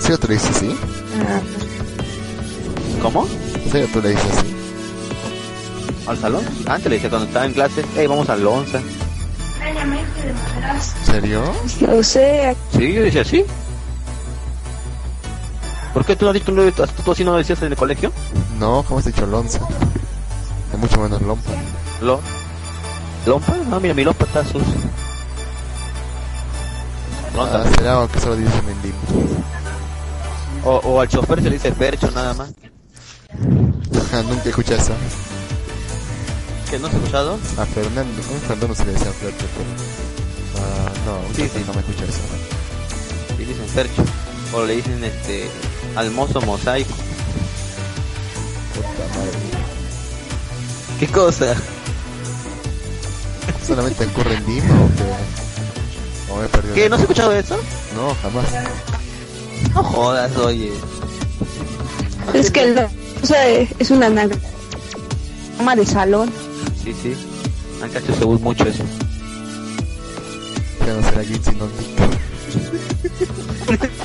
[0.00, 0.74] ¿Sí o tú le dices así?
[1.20, 1.40] Ah,
[3.02, 3.26] ¿Cómo?
[3.70, 4.54] ¿Sí o tú le dices así?
[6.06, 6.44] ¿Al salón?
[6.66, 8.78] Antes le decía cuando estaba en clase, hey, vamos al lonza.
[8.78, 8.84] ¿En
[11.06, 11.42] serio?
[11.80, 13.44] no sé, Sí, yo decía así.
[15.98, 16.52] ¿Por qué tú no has dicho,
[16.86, 18.12] tú, tú así no lo decías en el colegio?
[18.60, 19.58] No, ¿cómo has dicho lonza?
[20.72, 21.50] Es mucho menos lompa.
[22.00, 22.20] Lo...
[23.26, 23.56] ¿Lompa?
[23.68, 24.62] No, mira, mi lompa está sucio.
[27.34, 27.62] Lonza.
[27.62, 28.98] Ah, será o que solo dicen en Lima.
[30.64, 32.50] O, o al chofer se le dice percho nada más.
[34.28, 34.92] Nunca escuché eso.
[36.70, 37.40] ¿Que no has escuchado?
[37.58, 40.64] A Fernando, a Fernando se le decía Flerto, pero...
[40.64, 41.64] Ah, no, Sí, sí, sí.
[41.66, 42.20] no me escuché eso.
[43.36, 44.04] Sí, dicen percho.
[44.54, 45.50] O le dicen este
[45.96, 46.92] al mozo mosaico.
[48.74, 49.38] Puta madre.
[50.98, 51.54] ¿Qué cosa?
[53.66, 56.32] ¿Solamente ocurre en Lima o qué?
[56.32, 56.74] ¿O me he perdido?
[56.74, 56.88] ¿Qué?
[56.88, 57.56] ¿No has escuchado eso?
[57.94, 58.46] No, jamás.
[59.74, 60.72] No jodas, oye.
[62.34, 66.32] es que el, o sea, es una anagrama de salón.
[66.82, 67.14] Sí, sí.
[67.82, 68.84] Acá se usa mucho eso.
[70.86, 71.98] No será Gin sino Nick.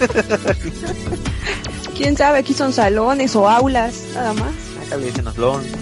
[1.96, 4.52] Quién sabe, aquí son salones o aulas, nada más.
[4.86, 5.76] Acá le dicen los lonza.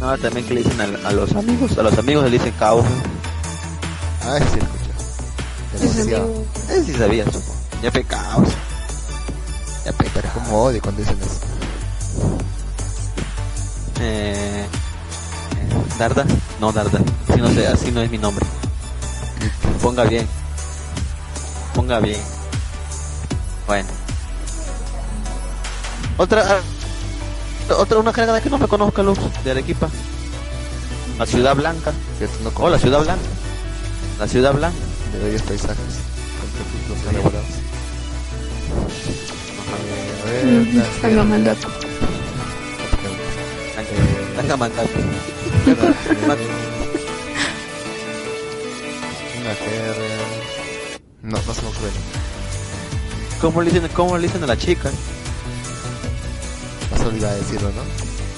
[0.00, 1.78] No, también que le dicen a, a los amigos.
[1.78, 2.88] A los amigos le dicen causa.
[4.24, 6.16] Ah, ese sí lo escuché.
[6.68, 7.54] Ese sí sabía, supongo.
[7.82, 8.56] Ya fue causa.
[9.84, 11.40] Ya fue Pero como odio cuando dicen eso.
[14.00, 16.26] Eh, eh, Darda,
[16.60, 18.44] no Darda, así no sé, así no es mi nombre.
[19.80, 20.26] Ponga bien,
[21.74, 22.20] ponga bien.
[23.66, 23.88] Bueno.
[26.18, 29.88] Otra, ah, otra una carga que no me conozca Luz de Arequipa.
[31.18, 31.92] La Ciudad Blanca.
[32.18, 33.22] Que tú no Oh, la Ciudad Blanca.
[34.18, 34.76] La Ciudad Blanca.
[35.12, 35.76] de bellos paisajes
[36.38, 37.08] con capítulos Sí.
[37.10, 37.46] elaborados.
[40.22, 40.82] A ver, Mm.
[44.34, 44.86] Blanca mandar.
[49.40, 50.24] Una jerga.
[51.22, 51.90] No, no se me ocurre.
[53.40, 54.90] ¿Cómo le dicen, cómo le dicen a la chica?
[56.90, 57.82] No se olvida decirlo, ¿no?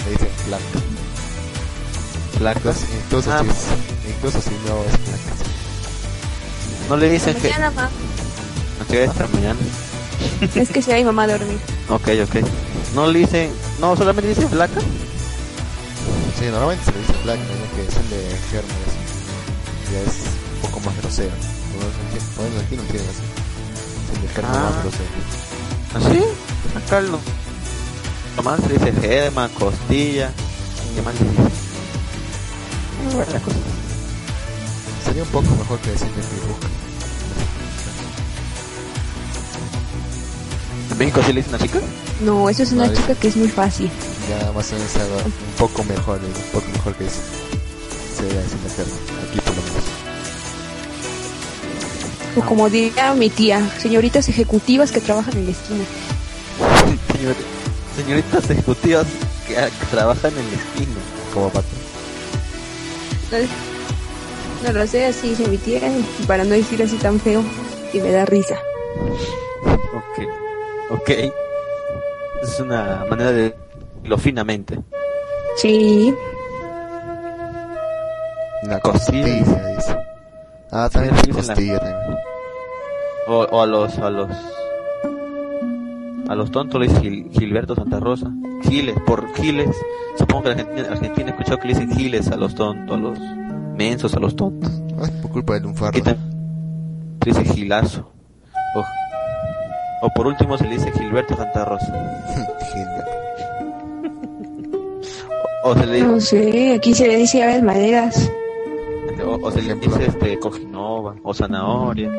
[0.05, 0.65] Le dicen blanca.
[2.39, 2.59] Blanca.
[2.61, 5.33] Incluso, incluso, Ah, si, incluso si no es blanca.
[5.39, 6.89] sí.
[6.89, 7.49] No le dicen que.
[7.49, 7.91] Mañana, ma.
[8.83, 9.59] Ok, esta mañana.
[10.55, 11.59] Es que si hay mamá a dormir.
[11.89, 12.47] Ok, ok.
[12.95, 13.51] No le dicen,
[13.81, 14.81] no, solamente dicen blanca.
[16.39, 17.77] Sí, normalmente se le dice blanca, ¿no?
[17.77, 18.77] que son de germen.
[18.87, 19.93] así.
[19.93, 20.16] Ya es
[20.57, 21.31] un poco más grosero.
[22.39, 23.23] Menos aquí no tienen así.
[24.23, 24.71] De germen Ah.
[24.71, 25.11] más grosero.
[25.95, 26.25] ¿Así?
[26.77, 27.19] Acá no.
[28.37, 30.31] Nomás se dice germa, costilla.
[30.95, 31.43] ¿Qué más se dice?
[31.43, 33.57] Ah, buena cosa.
[35.05, 36.59] Sería un poco mejor que decir de dibujo.
[40.91, 41.79] ¿En México sí le dicen a chica?
[42.21, 42.97] No, eso es una Vale.
[42.97, 43.91] chica que es muy fácil.
[44.29, 44.91] Ya más o menos
[45.25, 47.21] un poco mejor, un poco mejor que eso.
[48.17, 48.95] Sería decir de germen.
[49.29, 49.85] Aquí por lo menos.
[52.37, 55.85] O como diría mi tía, señoritas ejecutivas que trabajan en la esquina.
[57.13, 57.35] Señor-
[57.97, 59.07] señoritas ejecutivas
[59.47, 60.97] que, que trabajan en la esquina.
[61.35, 61.67] Como pato.
[64.63, 65.81] No, no lo sé, así dice mi tía,
[66.27, 67.43] para no decir así tan feo,
[67.93, 68.57] y me da risa.
[69.65, 70.29] Ok.
[70.91, 71.11] Ok.
[72.43, 73.55] Es una manera de
[74.05, 74.79] lo finamente.
[75.57, 76.15] Sí,
[78.63, 79.23] La Costilla.
[79.45, 79.97] costilla, dice.
[80.70, 81.78] Ah, también Sí, la también.
[83.27, 84.31] O, o a los, a los,
[86.28, 88.31] A los tontos le dice Gil- Gilberto Santa Rosa.
[88.62, 89.77] Giles, por Giles.
[90.19, 93.01] Supongo que la Argentina, Argentina ha escuchado que le dicen Giles a los tontos, a
[93.01, 93.19] los
[93.77, 94.70] mensos, a los tontos.
[95.03, 95.89] Ay, por culpa de lunfardo.
[95.90, 96.28] Aquí también
[97.23, 98.11] se dice Gilazo.
[98.74, 98.85] O,
[100.07, 101.86] o por último se le dice Gilberto Santa Rosa.
[102.73, 103.11] Gilberto.
[105.65, 108.31] O, o se le, No sé, aquí se le dice aves maderas.
[109.29, 112.11] O, o se le dice este, Cojinova o Zanahoria.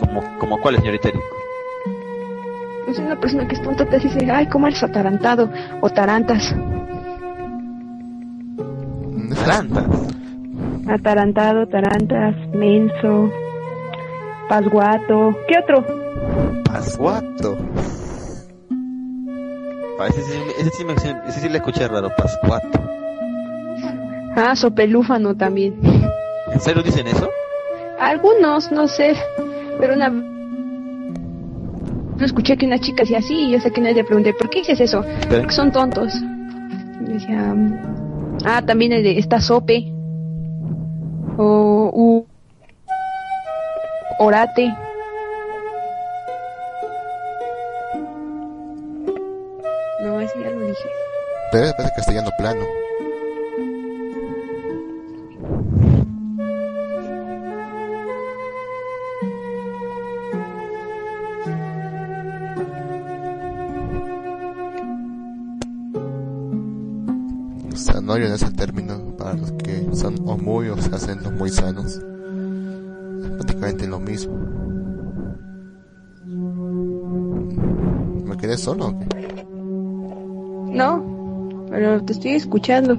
[0.00, 1.24] Como, como cuál es, señorita Erico?
[2.88, 5.50] Es una persona que es tonta, te dice, ay, ¿cómo eres atarantado?
[5.80, 6.54] O tarantas.
[9.44, 9.86] Tarantas.
[10.88, 13.30] Atarantado, tarantas, menso,
[14.48, 15.36] pasguato.
[15.48, 15.84] ¿Qué otro?
[16.64, 17.56] Pascuato.
[19.98, 22.78] Ah, Ese sí, ese sí, me, ese sí le escuché raro, Pascuato.
[24.36, 25.80] Ah, sopelúfano también.
[26.52, 27.30] ¿En serio dicen eso?
[27.98, 29.16] Algunos, no sé,
[29.80, 30.12] pero una...
[32.18, 34.50] Yo escuché que una chica hacía así y yo sé que nadie le pregunté, ¿por
[34.50, 35.02] qué dices eso?
[35.30, 36.14] Porque son tontos.
[37.00, 37.54] Y decía,
[38.44, 39.90] ah, también el de esta sope.
[41.38, 42.26] O u,
[44.18, 44.74] orate.
[50.02, 50.88] No, ese ya lo dije.
[51.52, 52.64] Pero es de castellano plano.
[68.16, 71.34] Sanorio no es el término para los que son o muy o se hacen los
[71.34, 71.96] muy sanos.
[73.22, 74.32] Es prácticamente lo mismo.
[78.24, 79.06] ¿Me quedé solo o qué?
[80.74, 81.04] No,
[81.68, 82.96] pero te estoy escuchando.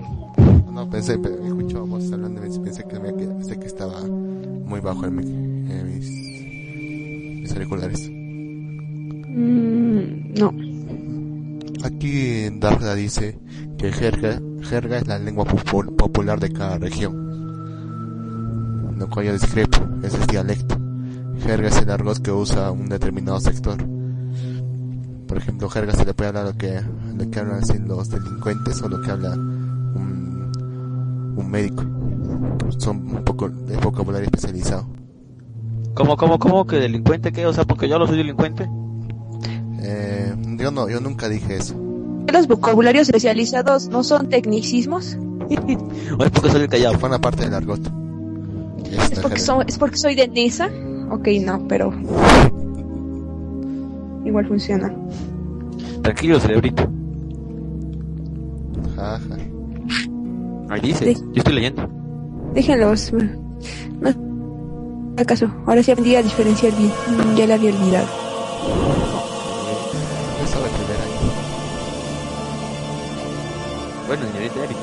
[0.72, 5.04] No, pensé, pero escuchaba voz hablando y pensé que, me, pensé que estaba muy bajo
[5.08, 8.08] en, mi- en mis, mis auriculares.
[9.32, 10.67] Mm, no.
[12.60, 13.40] Darda dice
[13.78, 17.28] que jerga, jerga es la lengua popu- popular de cada región.
[18.98, 20.76] Lo cual yo discrepo, ese es dialecto.
[21.40, 23.78] Jerga es el argot que usa un determinado sector.
[25.28, 26.82] Por ejemplo, jerga se le puede hablar lo que,
[27.16, 30.52] lo que hablan así los delincuentes o lo que habla un,
[31.38, 31.84] un médico.
[32.80, 34.88] Son un poco de vocabulario especializado.
[35.94, 37.46] ¿Cómo, cómo, cómo que delincuente qué?
[37.46, 38.68] O sea, porque yo no soy delincuente.
[39.82, 41.76] Eh, yo no, yo nunca dije eso.
[42.32, 45.18] Los vocabularios especializados no son tecnicismos.
[46.20, 46.98] O es porque soy el callado.
[47.00, 47.80] Forma parte del argot.
[49.12, 50.70] ¿Es porque, so- ¿Es porque soy de Nesa?
[51.10, 51.94] Ok, no, pero...
[54.26, 54.94] Igual funciona.
[56.02, 56.84] Tranquilo, cerebrito.
[58.96, 59.36] Jaja.
[60.70, 61.16] Ahí dice.
[61.16, 61.22] Sí.
[61.34, 61.88] Yo estoy leyendo.
[62.54, 63.14] Déjenlos.
[63.14, 64.10] No
[65.18, 65.50] acaso.
[65.66, 66.92] Ahora sí aprendí a diferenciar bien.
[66.92, 68.08] Mm, Ya la había olvidado.
[74.08, 74.78] Bueno, señorita Eric.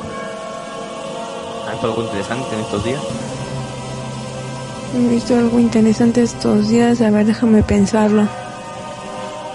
[1.67, 3.01] ¿Ha visto algo interesante en estos días?
[4.95, 7.01] He visto algo interesante estos días.
[7.01, 8.29] A ver, déjame pensarlo.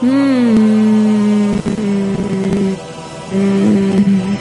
[0.02, 1.52] Mm,
[3.32, 4.38] mm.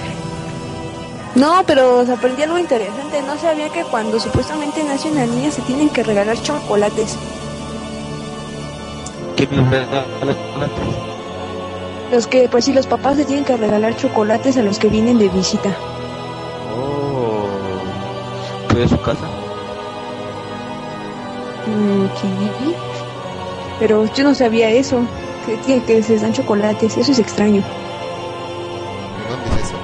[1.35, 3.23] No, pero se aprendí algo interesante.
[3.23, 7.17] No sabía que cuando supuestamente nace una niña se tienen que regalar chocolates.
[9.37, 11.18] ¿Qué me regala chocolates?
[12.11, 15.19] Los que, pues sí, los papás le tienen que regalar chocolates a los que vienen
[15.19, 15.77] de visita.
[16.75, 17.49] Oh.
[18.69, 19.27] ¿Fue de su casa?
[21.67, 22.75] Mm, sí.
[23.79, 25.01] Pero yo no sabía eso.
[25.45, 26.97] Que, que, que se dan chocolates.
[26.97, 27.63] Eso es extraño.
[29.29, 29.77] ¿Dónde es eso?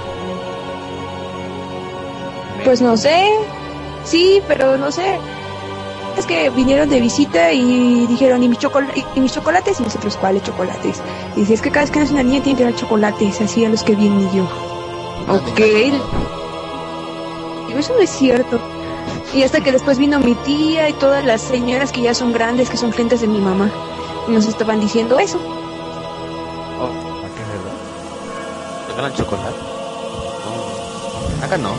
[2.64, 3.28] Pues no sé.
[4.05, 5.18] Sí, pero no sé.
[6.16, 8.59] Es que vinieron de visita y dijeron, ¿y mis,
[9.15, 9.81] y mis chocolates?
[9.81, 11.03] Y nosotros, ¿cuáles chocolates?
[11.36, 13.65] Y dice, es que cada vez que nace una niña tiene que dar chocolates, así
[13.65, 14.45] a los que vienen y yo.
[15.28, 15.59] Ok.
[17.66, 18.61] Digo, eso no es cierto.
[19.35, 22.70] Y hasta que después vino mi tía y todas las señoras que ya son grandes,
[22.70, 23.70] que son clientes de mi mamá.
[24.28, 25.39] Y nos estaban diciendo eso.
[26.81, 27.73] Oh, acá es verdad.
[28.89, 29.59] ¿Regalan chocolate?
[31.41, 31.45] No.
[31.45, 31.73] Acá no.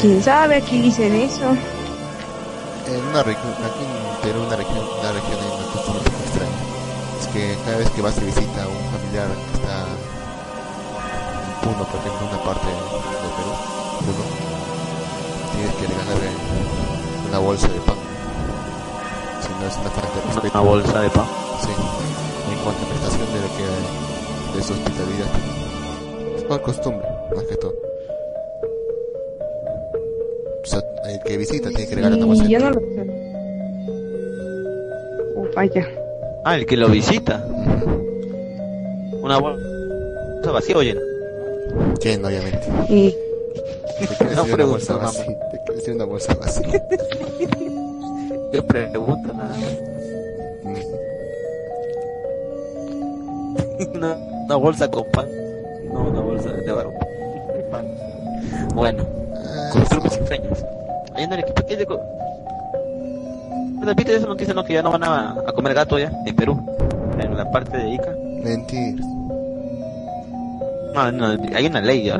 [0.00, 0.56] ¿Quién sabe?
[0.56, 1.56] Aquí dicen eso.
[2.86, 6.60] En una región, aquí en Perú, una región, una región hay una costumbre un extraña.
[7.18, 9.82] Es que cada vez que vas de visita a un familiar que está
[11.42, 13.52] en Puno, por ejemplo, en una parte de Perú,
[14.06, 14.24] Puno,
[15.50, 16.30] tienes que regalarle
[17.28, 17.96] una bolsa de pan.
[19.42, 20.58] Si no es una falta de respeto.
[20.58, 21.26] Una bolsa de pan.
[21.62, 21.72] Sí.
[21.74, 23.66] En contraprestación de lo que
[24.56, 25.30] de su hospitalidad.
[26.36, 27.85] Es por costumbre, más que todo.
[30.66, 33.06] O sea, el que visita tiene que regalar una bolsa yo no lo sé.
[35.36, 35.88] Oh, vaya.
[36.44, 37.46] Ah, el que lo visita.
[39.22, 41.00] Una bolsa vacía o llena.
[42.02, 42.66] Lleno, obviamente.
[42.88, 43.14] Y
[44.00, 45.24] ¿Te quieres No una bolsa pregunto, vacía?
[45.24, 46.88] ¿Te quieres decir una bolsa vacía?
[48.50, 49.96] Qué pregunta nada más.
[53.94, 54.16] una,
[54.46, 55.26] una bolsa con pan.
[55.92, 56.92] No, una bolsa de barro.
[57.70, 57.86] Pan.
[58.74, 59.06] Bueno,
[59.74, 60.64] Ah, costumbres extrañas.
[61.14, 62.00] Ahí en el equipo que es de co-
[63.76, 64.64] Bueno, ¿Viste esa noticia no?
[64.64, 66.58] que ya no van a, a comer gato ya en Perú?
[67.18, 68.14] En la parte de Ica.
[68.42, 69.02] Mentira.
[70.94, 72.18] No, no, hay una ley ya.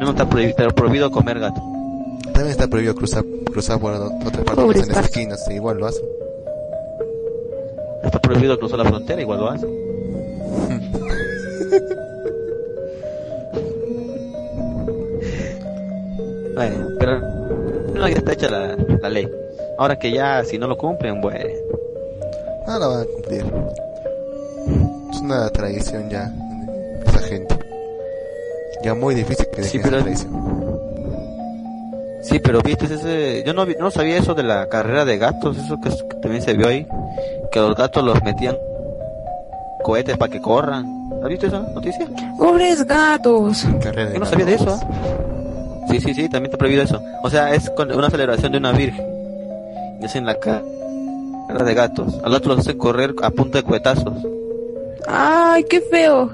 [0.00, 1.60] No está prohibido, prohibido comer gato.
[2.32, 6.04] También está prohibido cruzar, cruzar por otra parte Pobres en las esquinas, igual lo hacen.
[8.04, 9.66] Está prohibido cruzar la frontera, igual lo hace.
[16.56, 17.20] Bueno, pero
[17.94, 19.28] no, ya está hecha la, la ley.
[19.78, 21.44] Ahora que ya, si no lo cumplen, bueno.
[22.66, 23.44] Ah, la van a cumplir.
[25.12, 26.32] Es una tradición ya
[27.06, 27.54] esa gente.
[28.82, 30.46] Ya muy difícil que Sí, dejen pero- esa tradición.
[32.22, 35.56] Sí, pero viste ese, yo no, vi- no sabía eso de la carrera de gatos,
[35.58, 36.84] eso que, que también se vio ahí,
[37.52, 38.56] que los gatos los metían
[39.84, 40.86] cohetes para que corran.
[41.22, 42.06] ¿Has visto esa noticia?
[42.36, 43.64] pobres gatos.
[43.80, 44.64] Carrera de Yo no sabía de eso.
[44.64, 44.80] gatos.
[45.90, 47.00] Sí, sí, sí, también está prohibido eso.
[47.22, 49.06] O sea, es con una celebración de una virgen.
[50.00, 50.62] Y hacen la ca-
[51.48, 52.14] carrera de gatos.
[52.24, 54.12] Al gato los hacen correr a punta de cuetazos.
[55.06, 56.30] Ay, qué feo.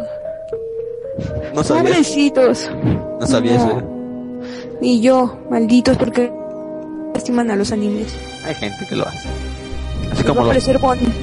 [1.55, 1.91] No sabía, eso.
[1.93, 2.71] Pobrecitos.
[3.21, 3.65] no sabía No.
[3.67, 3.79] eso.
[3.79, 3.85] ¿eh?
[4.81, 6.33] Ni yo, malditos, porque
[7.15, 8.15] lastiman a los animales.
[8.47, 9.29] Hay gente que lo hace.
[10.11, 10.49] Así Les va, como a los...
[10.55, 10.81] parecer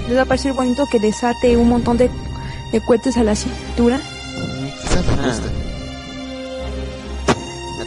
[0.08, 2.10] les va a parecer bonito que les ate un montón de,
[2.72, 4.00] de cohetes a la cintura.
[4.82, 5.26] Quizás les Ah.
[5.28, 5.59] guste.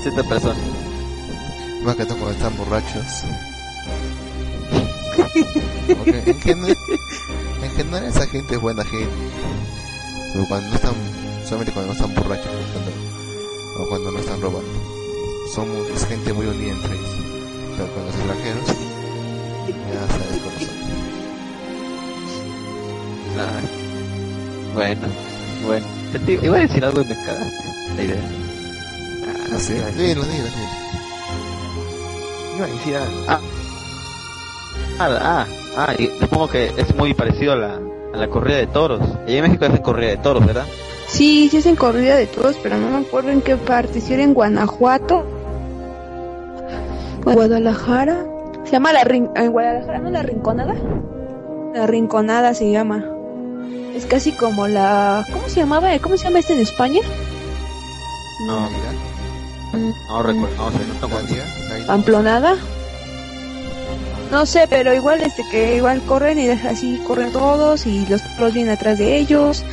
[0.02, 0.54] Cierta persona.
[1.84, 3.24] Más que todo cuando están borrachos.
[5.98, 6.76] Porque en general,
[7.62, 9.08] en general esa gente es buena gente.
[10.32, 10.94] Pero cuando no están,
[11.44, 14.70] solamente cuando no están borrachos, cuando, o cuando no están robando.
[15.54, 17.10] Son muy- es gente muy unida entre ellos.
[17.76, 18.66] Pero con los extranjeros,
[19.66, 20.82] ya sabes cómo son.
[23.38, 23.60] Ah,
[24.74, 25.08] bueno,
[25.66, 25.86] bueno.
[26.26, 27.64] Te Iba a decir algo y me cagaste
[27.96, 28.41] la idea.
[29.52, 30.48] Decir- dilo, dilo, dilo.
[32.56, 32.96] iba a decir.
[33.28, 33.40] Ah,
[34.98, 35.46] ah, ah,
[35.76, 37.80] ah, y supongo que es muy parecido a la,
[38.14, 39.00] a la corrida de toros.
[39.26, 40.66] Y en México hacen corrida de toros, ¿verdad?
[41.08, 44.00] Sí, sí hacen corrida de todos, pero no me acuerdo en qué parte.
[44.00, 45.24] Si era en Guanajuato,
[47.24, 48.24] Guadalajara.
[48.64, 50.10] Se llama la rin en Guadalajara, ¿no?
[50.10, 50.74] La Rinconada.
[51.74, 53.04] La Rinconada se llama.
[53.94, 55.24] Es casi como la...
[55.32, 55.90] ¿Cómo se llamaba?
[56.00, 57.00] ¿Cómo se llama este en España?
[58.46, 58.91] No, Mira,
[59.72, 62.56] no recuerdo, no sé, no tengo ¿Pamplonada?
[64.30, 68.54] No sé, pero igual este que igual corren y así corren todos y los toros
[68.54, 69.64] vienen atrás de ellos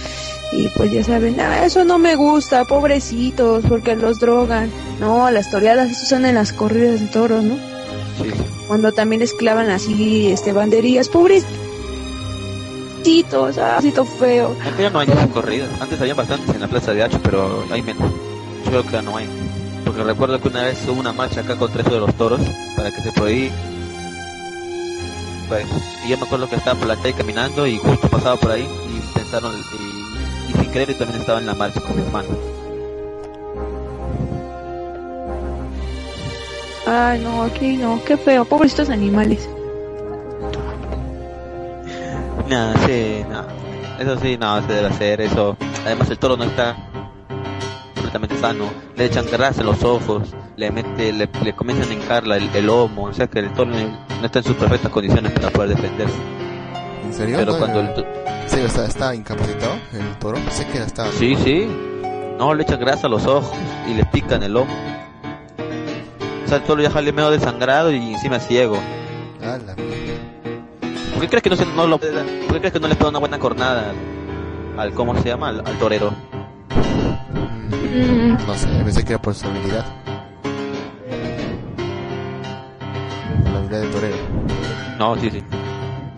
[0.52, 4.72] y pues ya saben, ah, eso no me gusta, pobrecitos, porque los drogan.
[5.00, 7.56] No, las toreadas, eso son en las corridas de toros, ¿no?
[8.18, 8.32] Sí.
[8.68, 11.50] Cuando también les clavan así, este, banderillas, pobrecitos,
[13.60, 13.80] ah,
[14.20, 14.56] feo.
[14.62, 15.70] Acá ya no hay esas corridas.
[15.80, 18.12] Antes había bastantes en la plaza de Hacho, pero hay menos.
[18.66, 19.28] Yo creo que ya no hay.
[20.00, 22.40] Porque recuerdo que una vez hubo una marcha acá contra eso de los toros
[22.78, 23.54] para que se prohíba.
[25.50, 25.66] Pues,
[26.06, 28.62] y yo me acuerdo que estaba por la calle caminando y justo pasaba por ahí
[28.62, 32.30] y pensaron y, y sin querer yo también estaba en la marcha con mi hermano.
[36.88, 39.50] Ay, no, aquí no, qué feo, pobrecitos animales.
[42.48, 43.44] Nada, sí, no.
[44.02, 45.58] Eso sí, no, se debe hacer eso.
[45.86, 46.89] Además el toro no está
[48.12, 48.70] completamente sano.
[48.96, 52.66] Le echan grasa en los ojos, le mete, le, le comienzan a hincar el, el
[52.66, 56.16] lomo, o sea que el toro no está en sus perfectas condiciones para poder defenderse.
[57.06, 57.38] ¿En serio?
[57.40, 60.38] Pero No, cuando el, el to- ¿En serio está, está incapacitado el toro?
[60.50, 61.06] Sé que está.
[61.12, 61.68] Sí, sí.
[62.38, 63.56] No, le echan grasa a los ojos
[63.88, 64.72] y le pican el lomo.
[66.46, 68.78] O sea, el toro ya sale medio desangrado y encima ciego.
[69.44, 69.76] Ah, la.
[69.76, 73.10] ¿Por qué crees que no, se, no lo, ¿Por qué crees que no le pega
[73.10, 75.50] una buena cornada al, al cómo se llama?
[75.50, 76.12] Al, al torero.
[77.92, 79.86] Mm, No sé, pensé que era por su habilidad.
[83.52, 84.18] La habilidad de torero.
[84.98, 85.44] No, sí, sí.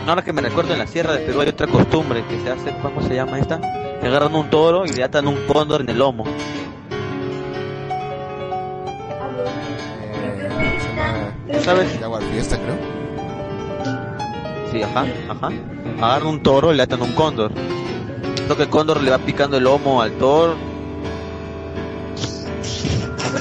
[0.07, 2.75] Ahora que me recuerdo en la Sierra de Perú hay otra costumbre que se hace,
[2.81, 3.59] ¿cómo se llama esta?
[4.01, 6.23] Que agarran un toro y le atan un cóndor en el lomo.
[10.07, 11.97] Eh, se llama ¿Sabes?
[11.99, 12.77] Jaguar Fiesta, creo.
[14.71, 15.49] Sí, ajá, ajá.
[16.01, 17.51] Agarran un toro y le atan un cóndor.
[18.49, 20.55] Lo que el cóndor le va picando el lomo al toro.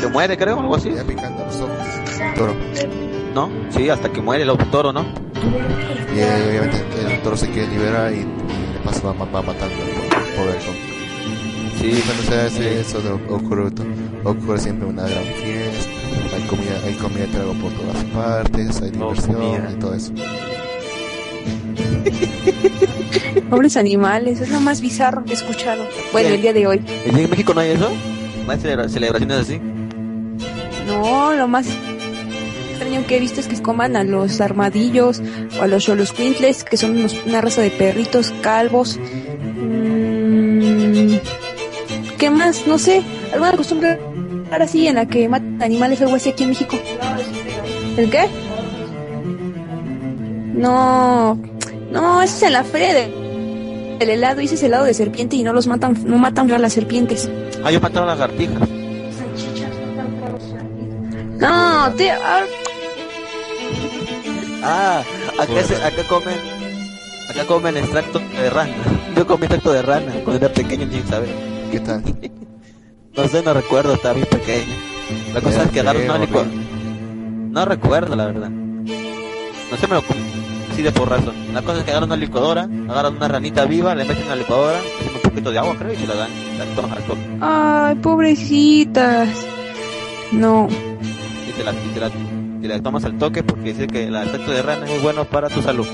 [0.00, 0.92] Que muere, creo, algo así.
[0.94, 1.76] Ya picando los ojos.
[2.36, 2.54] Toro.
[3.34, 3.48] ¿No?
[3.70, 5.02] Sí, hasta que muere el toro, ¿no?
[6.14, 6.78] Y eh, obviamente
[7.14, 10.58] el toro se quiere liberar y, y de paso va, va matando al pobre.
[11.80, 13.70] Sí, Cuando se hace eso, de- ocurre,
[14.24, 15.90] ocurre siempre una gran fiesta.
[16.36, 20.12] Hay comida, hay comida y trago por todas partes, hay diversión y todo eso.
[23.50, 25.82] Pobres animales, es lo más bizarro que he escuchado.
[26.12, 26.34] Bueno, Bien.
[26.34, 26.82] el día de hoy.
[27.06, 27.90] ¿En México no hay eso?
[28.46, 29.60] ¿No hay celebra- celebraciones así?
[30.90, 31.66] No, lo más
[32.70, 35.22] extraño que he visto es que coman a los armadillos
[35.58, 38.98] o a los quintles, que son una raza de perritos calvos.
[39.56, 41.14] Mm,
[42.18, 42.66] ¿Qué más?
[42.66, 43.02] No sé.
[43.32, 44.00] ¿Alguna costumbre
[44.50, 46.76] ahora sí en la que matan animales algo así aquí en México?
[47.96, 48.26] ¿El qué?
[50.54, 51.38] No,
[51.92, 55.44] no, ese es en la feria de, del helado, ese es helado de serpiente y
[55.44, 57.30] no los matan, no matan a las serpientes.
[57.64, 58.80] Ah, yo mataron lagartijas.
[61.40, 62.44] No, te, ah,
[64.62, 65.02] Ah,
[65.38, 66.36] acá, se- acá comen,
[67.30, 68.74] acá comen extracto de rana.
[69.16, 71.34] Yo comí extracto de rana cuando era pequeño, sin saber.
[71.70, 72.02] ¿Qué tal?
[73.16, 74.72] No sé, no recuerdo, estaba bien pequeño.
[75.34, 76.44] La cosa es que agarro una horrible.
[77.50, 78.48] No recuerdo, la verdad.
[78.50, 80.20] No sé, me lo comí.
[80.70, 81.32] Así de porrazo.
[81.52, 84.36] La cosa es que agarran una licuadora, agarran una ranita viva, le meten en la
[84.36, 86.30] licuadora, le un poquito de agua, creo, y se la dan.
[86.56, 87.02] La tomas al
[87.40, 89.28] ay, pobrecitas.
[90.30, 90.68] No,
[91.61, 94.85] te la, y te la, tomas al toque porque dice que el extracto de rana
[94.85, 95.87] es muy bueno para tu salud.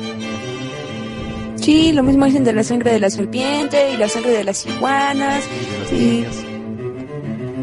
[1.57, 4.67] sí, lo mismo dicen de la sangre de la serpiente y la sangre de las
[4.67, 5.45] iguanas
[5.93, 6.25] Y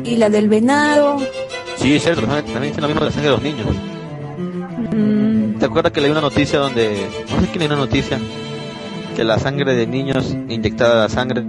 [0.06, 1.18] y la del venado.
[1.78, 3.68] Sí, es cierto, también dicen lo mismo de la sangre de los niños.
[4.92, 8.20] Mm, ¿Te acuerdas que leí una noticia donde, no sé quién leí una noticia,
[9.16, 11.44] que la sangre de niños inyectada a la sangre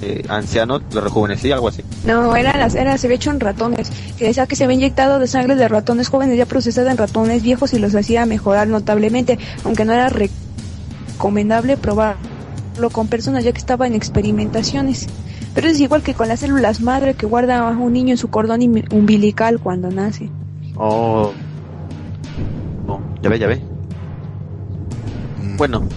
[0.00, 1.82] de ancianos lo rejuvenecía, algo así?
[2.04, 5.18] no, era, las, era, se había hecho en ratones, que decía que se había inyectado
[5.18, 9.38] de sangre de ratones jóvenes ya procesada en ratones viejos y los hacía mejorar notablemente,
[9.64, 15.06] aunque no era recomendable probarlo con personas ya que estaba en experimentaciones.
[15.54, 18.28] Pero es igual que con las células madre que guarda a un niño en su
[18.28, 18.60] cordón
[18.92, 20.30] umbilical cuando nace.
[20.76, 21.32] Oh.
[22.86, 23.60] Oh, ya ve, ya ve.
[25.42, 25.56] Mm.
[25.56, 25.88] Bueno.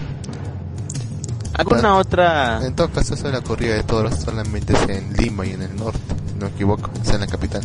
[1.54, 2.64] ¿Alguna otra?
[2.66, 5.62] En todo caso, eso de la corrida de toros solamente es en Lima y en
[5.62, 5.98] el norte,
[6.28, 7.62] si no me equivoco, sea, en la capital.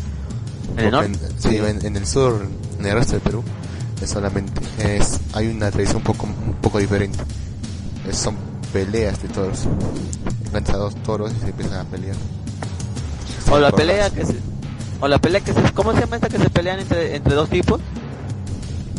[0.77, 1.11] ¿En el norte?
[1.39, 2.45] sí, en, en el sur,
[2.79, 3.43] en el resto del Perú,
[4.01, 7.17] es solamente, es, hay una tradición un poco, un poco diferente.
[8.07, 8.35] Es- son
[8.71, 9.65] peleas de toros.
[10.53, 12.15] Lanza dos toros y se empiezan a pelear.
[13.51, 14.35] O la pelea que se,
[15.01, 17.49] o la pelea que se, ¿cómo se llama esta que se pelean entre, entre dos
[17.49, 17.81] tipos?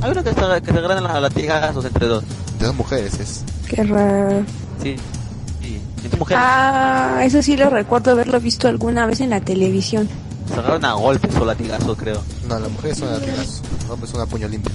[0.02, 2.24] Hay uno que se, que se agarran a latigazos entre dos.
[2.58, 3.44] De dos mujeres es.
[3.68, 4.44] Qué raro.
[4.82, 4.96] Sí.
[5.60, 5.80] sí.
[6.04, 6.42] Entre mujeres.
[6.44, 10.08] Ah, eso sí lo recuerdo haberlo visto alguna vez en la televisión.
[10.48, 12.22] Se agarran a golpes o latigazos, creo.
[12.48, 14.72] No, las mujeres son latigazos, los hombres son a puño limpio.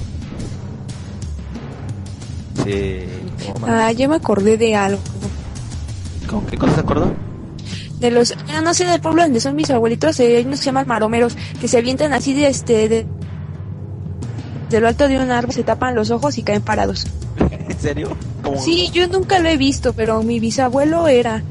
[2.63, 3.05] Sí.
[3.67, 5.01] Ah, yo me acordé de algo.
[6.29, 7.13] ¿Con qué cosa se acordó?
[7.99, 10.63] De los, ah, no sé, del pueblo donde son mis abuelitos, eh, hay unos que
[10.63, 13.05] se llaman maromeros, que se avientan así de este, de,
[14.69, 17.07] de lo alto de un árbol, se tapan los ojos y caen parados.
[17.51, 18.09] ¿En serio?
[18.59, 21.43] Sí, yo nunca lo he visto, pero mi bisabuelo era,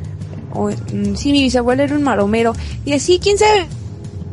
[0.52, 2.54] o, mm, sí, mi bisabuelo era un maromero,
[2.84, 3.66] y así, quién sabe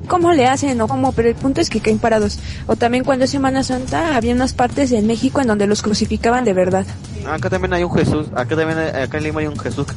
[0.08, 2.38] cómo le hacen o cómo, pero el punto es que caen parados.
[2.68, 6.44] O también cuando es Semana Santa, había unas partes en México en donde los crucificaban
[6.44, 6.86] de verdad.
[7.30, 9.94] Acá también hay un Jesús, acá también hay- acá en Lima hay un Jesús que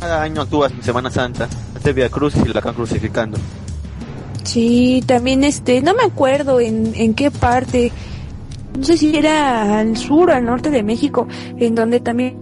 [0.00, 3.38] cada año actúa en Semana Santa, este Via Cruz y lo acaban crucificando.
[4.44, 7.92] Sí, también este, no me acuerdo en, en qué parte,
[8.78, 11.26] no sé si era al sur o al norte de México,
[11.56, 12.38] en donde también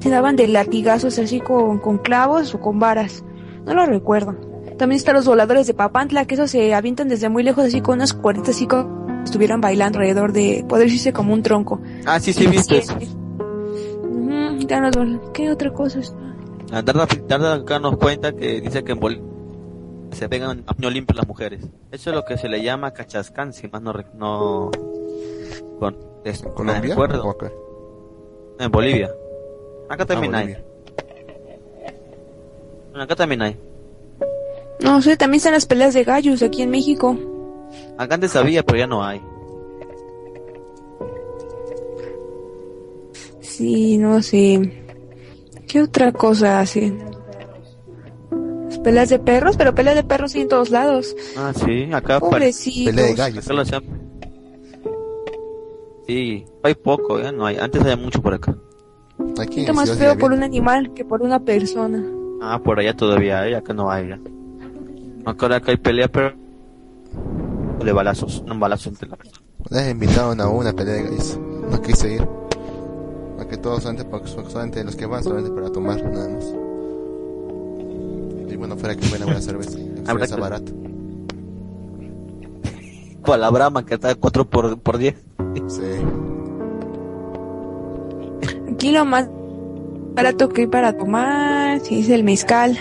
[0.00, 3.24] se daban de latigazos así con, con clavos o con varas,
[3.64, 4.34] no lo recuerdo.
[4.78, 7.96] También están los voladores de Papantla, que esos se avientan desde muy lejos así con
[7.96, 11.80] unas cuerdas así como estuvieran bailando alrededor de, poder decirse como un tronco.
[12.06, 12.82] Ah, sí, sí, viste.
[12.82, 12.94] Sí.
[15.34, 16.16] ¿Qué otra cosa está?
[16.82, 19.29] Darda, Darda acá nos cuenta que dice que en Bolivia
[20.12, 21.64] se pegan a puño limpio las mujeres.
[21.92, 23.92] Eso es lo que se le llama cachascán, si más no...
[24.14, 24.70] no
[25.78, 26.92] con, es, me ¿Colombia?
[26.92, 27.24] acuerdo.
[27.24, 27.50] ¿O acá?
[28.58, 29.10] En Bolivia.
[29.88, 30.44] Acá también Ah, hay.
[30.46, 30.64] Bolivia.
[32.94, 33.56] Acá también hay.
[34.80, 37.16] No sé, también están las peleas de gallos aquí en México.
[37.96, 39.20] Acá antes había, pero ya no hay.
[43.40, 44.82] Sí, no sé.
[45.66, 46.98] ¿Qué otra cosa hacen?
[48.80, 51.14] Las Peleas de perros, pero peleas de perros sí en todos lados.
[51.36, 52.94] Ah, sí, acá Pobrecitos.
[52.94, 53.50] Pelea de gallos.
[53.50, 53.82] acá hacían.
[56.06, 57.58] Sí, hay poco, ya no hay.
[57.58, 58.56] Antes había mucho por acá.
[59.38, 62.02] Aquí en más feo por un animal que por una persona.
[62.40, 64.18] Ah, por allá todavía hay, acá no hay ya.
[65.26, 66.32] Acá, acá hay pelea, pero
[67.84, 71.38] de balazos, un balazo entre la vez invitaron a una pelea de gallos.
[71.70, 72.26] No quise ir.
[73.38, 76.69] A que todos solamente, porque solamente los que van solamente para tomar, nada más.
[78.56, 79.78] Bueno, fuera que buena buena cerveza.
[80.06, 80.72] Habrá Cerveza que- barata.
[83.22, 85.14] Con la Brahma que está 4 por, por 10.
[85.68, 85.82] Sí.
[88.72, 89.28] Aquí lo más
[90.14, 92.76] barato que hay para tomar, si es el mezcal.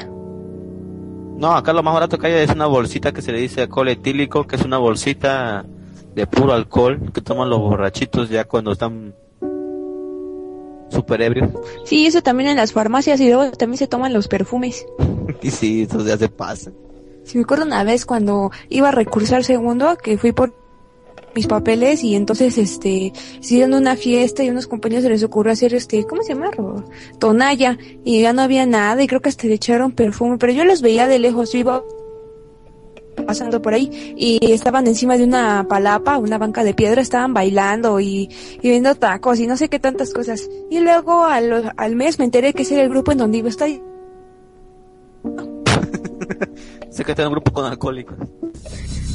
[1.37, 3.89] No, acá lo más barato que hay es una bolsita que se le dice alcohol
[3.89, 5.65] etílico, que es una bolsita
[6.15, 9.13] de puro alcohol que toman los borrachitos ya cuando están
[10.89, 11.49] super ebrios.
[11.85, 14.85] Sí, eso también en las farmacias y luego también se toman los perfumes.
[15.41, 16.71] Y sí, eso ya se pasa.
[17.23, 20.53] Si me acuerdo una vez cuando iba a recursar segundo, que fui por
[21.35, 25.73] mis papeles y entonces este hicieron una fiesta y unos compañeros se les ocurrió hacer
[25.73, 26.49] este ¿cómo se llama?
[27.19, 30.65] Tonalla y ya no había nada y creo que hasta le echaron perfume pero yo
[30.65, 31.83] los veía de lejos yo iba
[33.25, 37.99] pasando por ahí y estaban encima de una palapa una banca de piedra estaban bailando
[37.99, 38.29] y,
[38.61, 42.25] y viendo tacos y no sé qué tantas cosas y luego al, al mes me
[42.25, 43.69] enteré que ese era el grupo en donde iba a estar
[46.89, 48.17] Sé que está en un grupo con alcohólicos.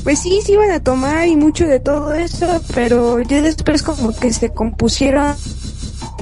[0.03, 4.15] Pues sí, sí iban a tomar y mucho de todo eso, pero ya después como
[4.15, 5.35] que se compusieron,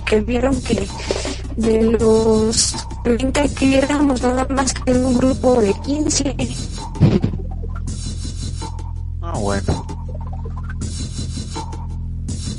[0.07, 0.87] que vieron que
[1.57, 6.37] de los 30 que éramos nada más que un grupo de 15.
[9.33, 9.87] Ah, bueno.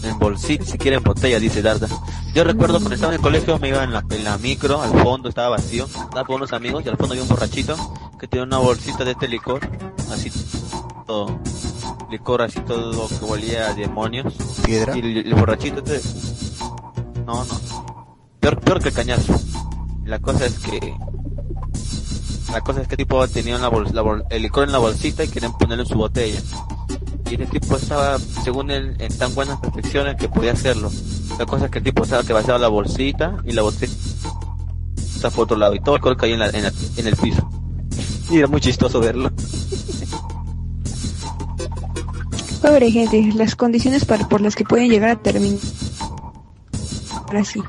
[0.03, 1.87] En bolsita, si quieren botella, dice Darda.
[2.33, 4.89] Yo recuerdo cuando estaba en el colegio, me iba en la, en la micro, al
[5.01, 7.75] fondo estaba vacío, estaba con unos amigos y al fondo había un borrachito
[8.19, 9.61] que tenía una bolsita de este licor,
[10.11, 10.31] así
[11.05, 11.39] todo,
[12.09, 14.33] licor así todo que olía a demonios.
[14.65, 14.97] ¿Piedra?
[14.97, 16.01] Y el, el borrachito este,
[17.27, 17.61] no, no,
[18.39, 19.39] peor, peor que el cañazo.
[20.05, 20.95] La cosa es que,
[22.53, 25.23] la cosa es que tipo tenía una bol- la bol- el licor en la bolsita
[25.23, 26.39] y querían ponerlo en su botella.
[27.29, 30.91] Y el tipo estaba, según él, en tan buenas perfecciones que podía hacerlo.
[31.39, 33.91] La cosa es que el tipo estaba que vaciaba la bolsita y la botella
[35.15, 37.15] está por otro lado y todo el alcohol caía en, la- en, la- en el
[37.15, 37.49] piso.
[38.29, 39.31] Y era muy chistoso verlo.
[42.61, 45.59] Pobre gente, las condiciones para, por las que pueden llegar a terminar
[47.35, 47.61] así.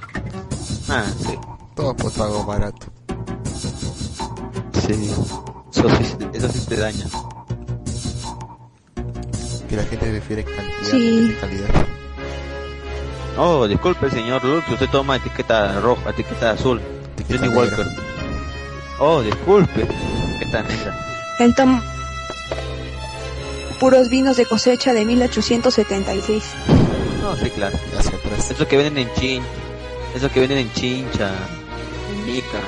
[0.88, 1.34] Ah, sí.
[1.74, 2.86] Todo por pago barato.
[4.86, 5.10] Sí.
[5.74, 7.06] Eso sí, eso sí te daña.
[9.68, 11.36] Que la gente prefiere cantidad Sí.
[11.40, 11.68] calidad.
[13.36, 16.80] Oh, disculpe, señor Lux, usted toma etiqueta roja, etiqueta azul.
[17.14, 17.76] Etiqueta Johnny negra.
[17.76, 17.86] Walker.
[19.00, 19.82] Oh, disculpe,
[20.36, 21.00] etiqueta negra.
[21.40, 21.80] El tom
[23.80, 26.44] puros vinos de cosecha de 1876.
[27.20, 27.76] No, sí, claro.
[27.98, 28.50] Hacia atrás.
[28.50, 29.42] Eso que venden en chin,
[30.14, 31.32] eso que venden en chincha,
[32.12, 32.60] en mica.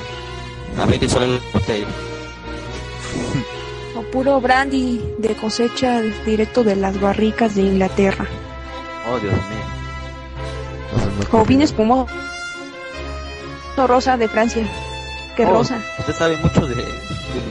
[0.81, 1.87] A 20 solo el botella.
[4.17, 8.25] Puro brandy de cosecha directo de las barricas de Inglaterra.
[9.07, 9.65] Oh, Dios mío.
[10.91, 11.43] No se me O ocurre.
[11.49, 12.07] vino espumoso
[13.85, 14.63] rosa de Francia.
[15.35, 15.79] Qué Oh, rosa.
[15.99, 16.83] Usted sabe mucho de, de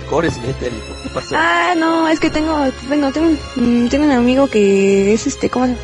[0.00, 1.36] licores de este, ¿Qué pasó?
[1.38, 5.66] Ah, no, es que tengo, bueno, tengo, mm, tengo un amigo que es este, ¿cómo
[5.66, 5.76] se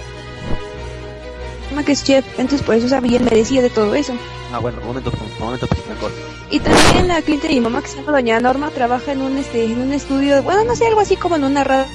[1.70, 1.84] llama?
[1.84, 4.14] Que es chef, entonces por eso él me decía de todo eso.
[4.53, 6.12] Ah, bueno, un momento, un momento, pues, mejor.
[6.51, 9.39] Y también la cliente de mi mamá que se llama Doña Norma trabaja en un
[9.39, 11.87] este, en un estudio, bueno, no sé, algo así como en una radio.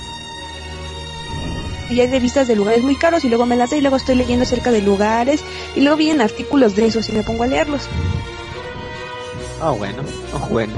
[1.92, 4.16] Y hay revistas de lugares muy caros y luego me las da y luego estoy
[4.16, 5.42] leyendo acerca de lugares
[5.76, 7.88] y luego vienen artículos de esos y me pongo a leerlos.
[9.62, 10.02] Ah, bueno,
[10.34, 10.74] ah, bueno.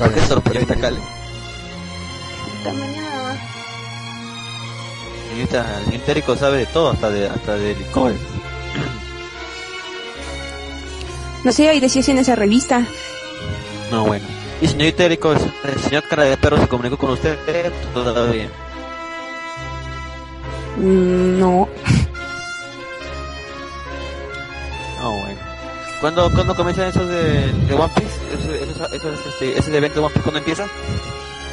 [0.00, 0.98] Vale, Qué sorpresa, Cale.
[2.56, 3.40] Hasta mañana.
[5.28, 8.20] Señorita, el Térico sabe de todo, hasta de, hasta de licores.
[11.46, 12.84] No sé, ahí decía en esa revista.
[13.92, 14.26] No, bueno.
[14.60, 17.38] Y señor Térico, el señor cara de perro se comunicó con usted
[17.94, 18.48] todavía.
[20.76, 21.68] Mm, no.
[24.98, 25.38] Ah, bueno.
[26.00, 28.18] ¿Cuándo, ¿Cuándo comienza eso de, de One Piece?
[28.34, 30.66] ¿Ese, ese, ese, este, ese evento de One Piece cuándo empieza?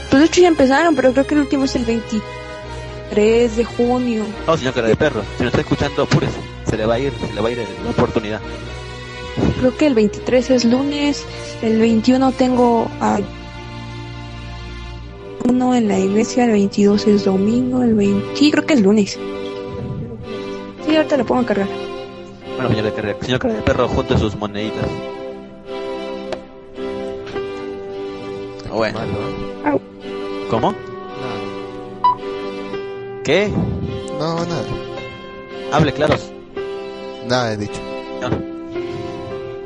[0.10, 4.26] Pues de hecho ya empezaron, pero creo que el último es el 23 de junio.
[4.48, 5.22] No, señor cara de perro.
[5.38, 6.40] Si no está escuchando, apúrese.
[6.68, 8.42] Se le va a ir, se le va a ir la oportunidad.
[9.60, 11.26] Creo que el 23 es lunes,
[11.62, 13.20] el 21 tengo a
[15.50, 18.36] uno en la iglesia, el 22 es domingo, el 20...
[18.38, 19.18] Sí, creo que es lunes.
[20.86, 21.68] Sí, ahorita lo pongo a cargar.
[22.56, 24.86] Bueno, señor, de cara- señor de perro, junte sus moneditas.
[28.72, 29.00] Bueno.
[29.00, 29.82] Malo, ¿eh?
[30.50, 30.72] ¿Cómo?
[30.72, 32.18] Nada.
[33.24, 33.50] ¿Qué?
[34.20, 34.64] No, nada.
[35.72, 36.16] Hable claro.
[37.28, 37.80] Nada he dicho.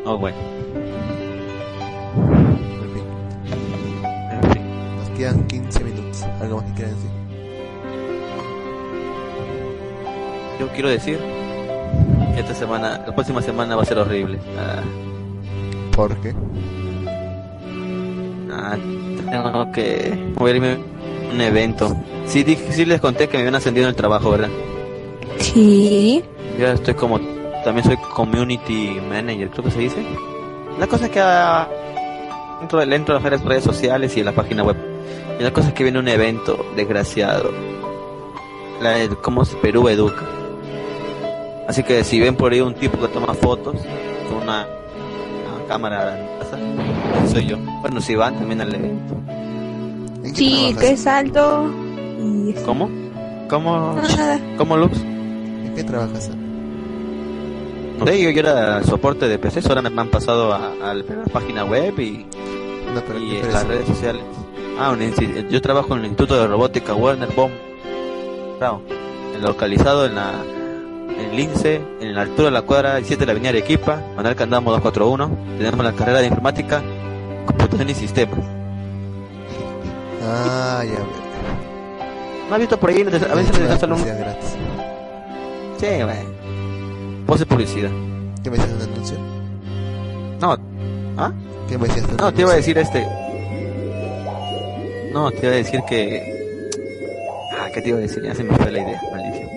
[0.10, 0.38] Oh, bueno.
[2.82, 3.04] En fin.
[4.32, 4.64] En fin.
[4.98, 6.24] Nos quedan 15 minutos.
[6.40, 7.12] ¿Algo más que quieran decir?
[10.62, 11.20] Yo quiero decir
[12.34, 14.40] que esta semana, la próxima semana va a ser horrible.
[14.58, 14.82] Ah,
[15.94, 16.34] ¿Por qué?
[18.50, 18.78] Ah,
[19.30, 21.98] tengo que moverme a un evento.
[22.26, 24.50] Sí, dije, sí les conté que me habían ascendido en el trabajo, ¿verdad?
[25.40, 26.24] Sí.
[26.58, 27.20] Yo estoy como,
[27.68, 30.06] también soy community manager, creo que se dice.
[30.80, 31.68] La cosa es que ah,
[32.62, 34.78] dentro, de- dentro de las redes sociales y en la página web.
[35.40, 37.52] Y la cosa es que viene un evento desgraciado.
[38.82, 40.24] La, el- ¿Cómo se Perú educa?
[41.68, 43.76] Así que si ven por ahí un tipo que toma fotos
[44.30, 44.66] con una,
[45.58, 47.58] una cámara, ese soy yo.
[47.82, 49.14] Bueno, si van también al evento.
[50.24, 51.70] ¿En qué Sí, que es alto.
[52.20, 52.90] Y ¿Cómo?
[53.50, 53.96] ¿Cómo?
[54.02, 54.40] Nada.
[54.58, 54.98] ¿Cómo Lux?
[55.02, 56.32] ¿En qué trabajas?
[58.06, 62.26] Yo, era soporte de PCs, ahora me han pasado a, a la página web y,
[62.94, 63.02] No,
[63.52, 64.24] las redes sociales.
[64.80, 67.54] Ah, un yo trabajo en el Instituto de Robótica Werner Bomb.
[68.60, 68.84] Bravo.
[69.42, 70.34] Localizado en la
[71.20, 74.72] en Lince, en la altura de la cuadra 7 de la avenida Arequipa, Manuel Candamo
[74.72, 75.58] 241.
[75.58, 76.84] Tenemos la carrera de informática,
[77.46, 78.40] computación y sistemas.
[80.24, 81.00] Ah, ya.
[82.50, 83.02] ¿No has visto por ahí?
[83.02, 83.90] A veces un...
[83.90, 84.56] publicidad gratis.
[85.78, 86.37] Sí, bueno.
[87.28, 87.92] Pose publicidad.
[88.44, 89.18] ¿Qué me decías un anuncio?
[90.42, 90.58] No.
[91.18, 91.32] ¿Ah?
[91.68, 93.06] ¿Qué me decías No, te iba a decir este.
[95.14, 96.70] No, te iba a decir que.
[97.60, 98.24] Ah, ¿qué te iba a decir?
[98.24, 99.50] Ya se me fue la idea, maldición.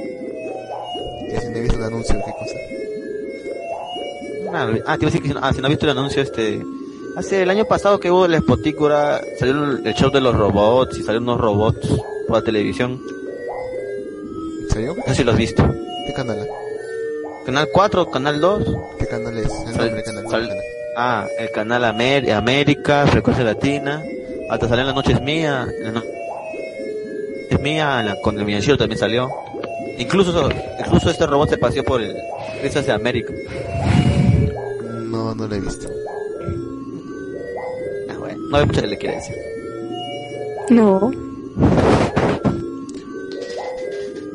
[1.29, 2.57] Que si no he visto un anuncio, ¿qué cosa?
[4.53, 5.91] Ah, Ah, te iba a decir que si no, ah, si no has visto el
[5.97, 6.61] anuncio, este.
[7.17, 10.97] Hace el año pasado que hubo la Spotícula, salió el, el show de los robots
[10.97, 11.89] y salieron unos robots
[12.27, 13.01] por la televisión.
[14.63, 14.95] ¿En serio?
[14.97, 15.65] No sé si lo has visto.
[16.07, 16.49] ¿Qué canal?
[17.45, 18.77] Canal 4, Canal 2.
[18.99, 19.47] ¿Qué canal es?
[19.47, 20.29] El Sal- nombre canal.
[20.31, 20.57] sal-
[20.97, 24.03] ah, el canal Amer- América, Frecuencia Latina.
[24.51, 25.67] Hasta salió en la noche es mía.
[25.93, 26.03] no-
[27.51, 29.29] es mía, la- con el Millancillo también salió.
[29.99, 30.49] Incluso,
[30.79, 32.15] incluso este robot se paseó por el
[32.63, 33.33] Risas de América.
[35.09, 35.89] No, no lo he visto.
[38.09, 39.37] Ah, bueno, no hay mucho que le quiere decir.
[40.71, 41.11] No.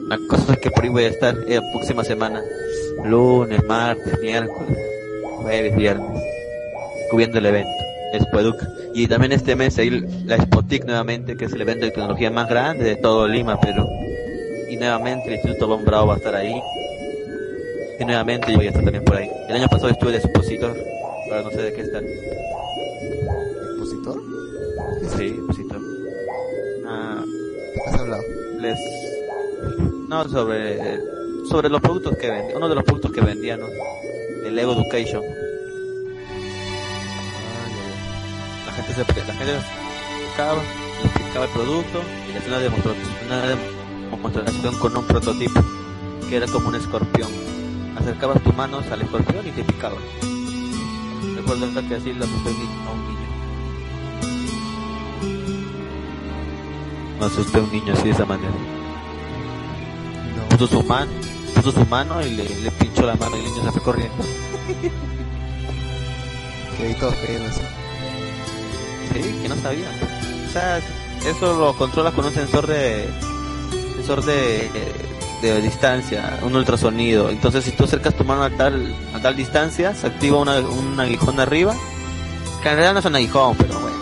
[0.08, 2.44] La cosa es que por ahí voy a estar eh, la próxima semana.
[3.10, 4.78] Lunes, martes, miércoles,
[5.38, 6.24] jueves, viernes.
[7.10, 7.72] Cubriendo el evento.
[8.14, 8.68] Expoeduca.
[8.94, 9.90] Y también este mes ahí
[10.26, 13.88] la Expotic nuevamente, que es el evento de tecnología más grande de todo Lima, Perú.
[14.70, 16.62] Y nuevamente el Instituto Von Bravo va a estar ahí.
[18.00, 19.30] Y nuevamente yo voy a estar también por ahí.
[19.50, 20.76] El año pasado estuve de expositor,
[21.30, 22.04] pero no sé de qué estar.
[23.72, 24.22] ¿Expositor?
[25.18, 25.82] Sí, expositor.
[26.88, 28.24] Ah, ¿De qué has hablado?
[28.60, 28.80] les
[30.10, 31.00] no sobre
[31.48, 33.68] sobre los productos que vendía uno de los productos que vendían ¿no?
[34.46, 35.24] el Ego Education.
[38.66, 40.62] La gente se la gente explicaba
[41.04, 43.42] explicaba el producto y le hacía una demostración, una
[44.12, 45.62] demostración con un prototipo
[46.30, 47.30] que era como un escorpión.
[47.98, 49.98] Acercabas tus manos al escorpión y te picaba.
[51.36, 53.26] Recuerdo que así lo asusté a un niño
[57.26, 58.54] asusté a un niño así de esa manera.
[60.50, 61.12] Puso su mano,
[61.56, 64.24] puso su mano y le, le pinchó la mano y el niño se fue corriendo.
[66.78, 67.62] Que ahí todos creyendo así.
[69.14, 69.90] Sí, que no sabía.
[70.48, 70.80] O sea,
[71.26, 73.08] eso lo controlas con un sensor de
[73.96, 74.70] sensor de,
[75.42, 77.30] de distancia, un ultrasonido.
[77.30, 81.00] Entonces, si tú acercas tu mano a tal a tal distancia, se activa una, un
[81.00, 81.74] aguijón arriba.
[82.62, 83.98] Que en realidad no es un aguijón, pero bueno,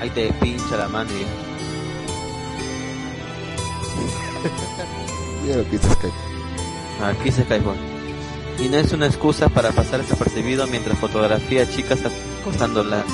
[0.00, 1.26] ahí te pincha la mano y ya.
[5.48, 6.08] Ya lo que dices que
[7.00, 7.76] Aquí se cae Juan.
[8.58, 12.00] Y no es una excusa para pasar desapercibido mientras fotografía a chicas
[12.40, 13.04] acostándola.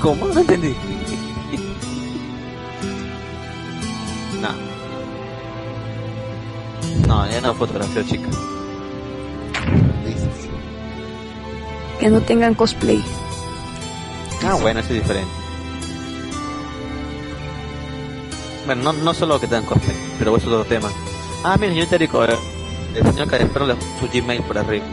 [0.00, 0.26] ¿Cómo?
[0.28, 0.74] No entendí.
[4.40, 4.50] No.
[7.06, 8.34] No, ya no fotografía chicas.
[11.98, 13.02] Que no tengan cosplay.
[14.44, 15.30] Ah, bueno, eso es diferente.
[18.66, 20.90] Bueno, no, no solo que te dan cosplay, pero eso es otro tema.
[21.48, 22.36] Ah, mira, señor Terico, eh,
[22.96, 24.84] el señor Carespero le su Gmail por arriba.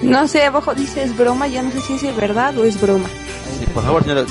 [0.00, 3.08] No sé, abajo dice es broma, ya no sé si es verdad o es broma.
[3.58, 4.26] Sí, por favor, señor.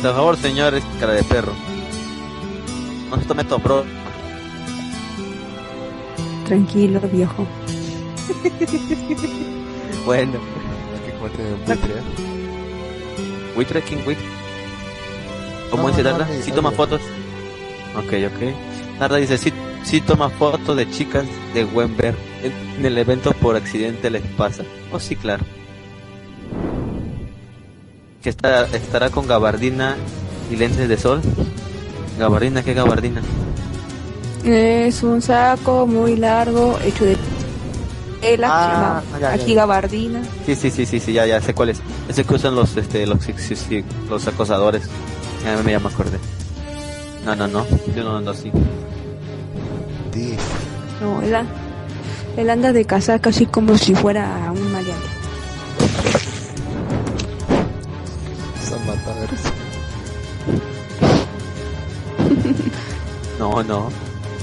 [0.00, 1.52] Por favor, señor, es cara de perro.
[3.10, 3.84] No se tome todo, bro.
[6.46, 7.46] Tranquilo, viejo.
[10.06, 10.32] Bueno.
[11.04, 13.52] Que como te buitre, ¿eh?
[13.54, 13.82] ¿Buitre?
[13.82, 14.24] ¿Quién buitre?
[15.70, 17.00] ¿Cómo No, dice no, ¿Sí toma fotos?
[17.96, 18.98] Ok, ok.
[18.98, 19.52] Darla dice, sí,
[19.84, 22.14] sí toma fotos de chicas de ver.
[22.42, 24.64] En, el evento por accidente les pasa.
[24.92, 25.44] Oh, sí, claro.
[28.22, 29.96] Que está, estará con gabardina
[30.50, 31.20] y lentes de sol.
[32.18, 32.62] ¿Gabardina?
[32.62, 33.22] ¿Qué gabardina?
[34.44, 37.16] Es un saco muy largo hecho de
[38.22, 39.62] Ela, Ah, ya, ya, aquí ya.
[39.62, 40.22] Gabardina.
[40.46, 41.80] Sí, sí, sí, sí, sí, ya, ya sé cuál es.
[42.08, 44.84] Ese que usan los, este, los, sí, sí, los acosadores.
[45.44, 46.18] Ya me, ya me acordé.
[47.24, 48.50] No, no, no, yo no ando así.
[51.00, 51.34] No, él,
[52.36, 55.06] él anda de casaca así como si fuera un maleante.
[58.68, 59.40] son matadores.
[63.38, 63.88] No, no,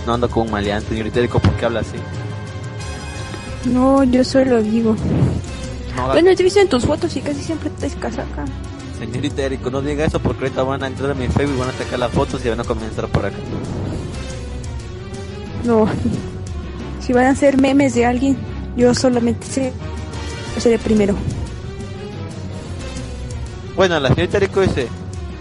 [0.06, 1.96] no ando con un maleante, señorita Erico, ¿por qué habla así?
[3.66, 4.94] No, yo solo digo.
[5.96, 8.44] No, Bueno, te visto en tus fotos y casi siempre traes casaca.
[8.98, 11.74] señorita Erico, no diga eso porque ahorita van a entrar a mi Facebook, van a
[11.78, 13.38] sacar las fotos y van a comenzar por acá.
[15.64, 15.88] No.
[17.00, 18.38] Si van a hacer memes de alguien,
[18.76, 19.74] yo solamente sé.
[20.58, 21.16] Seré primero.
[23.76, 24.88] Bueno, la señorita Erico dice,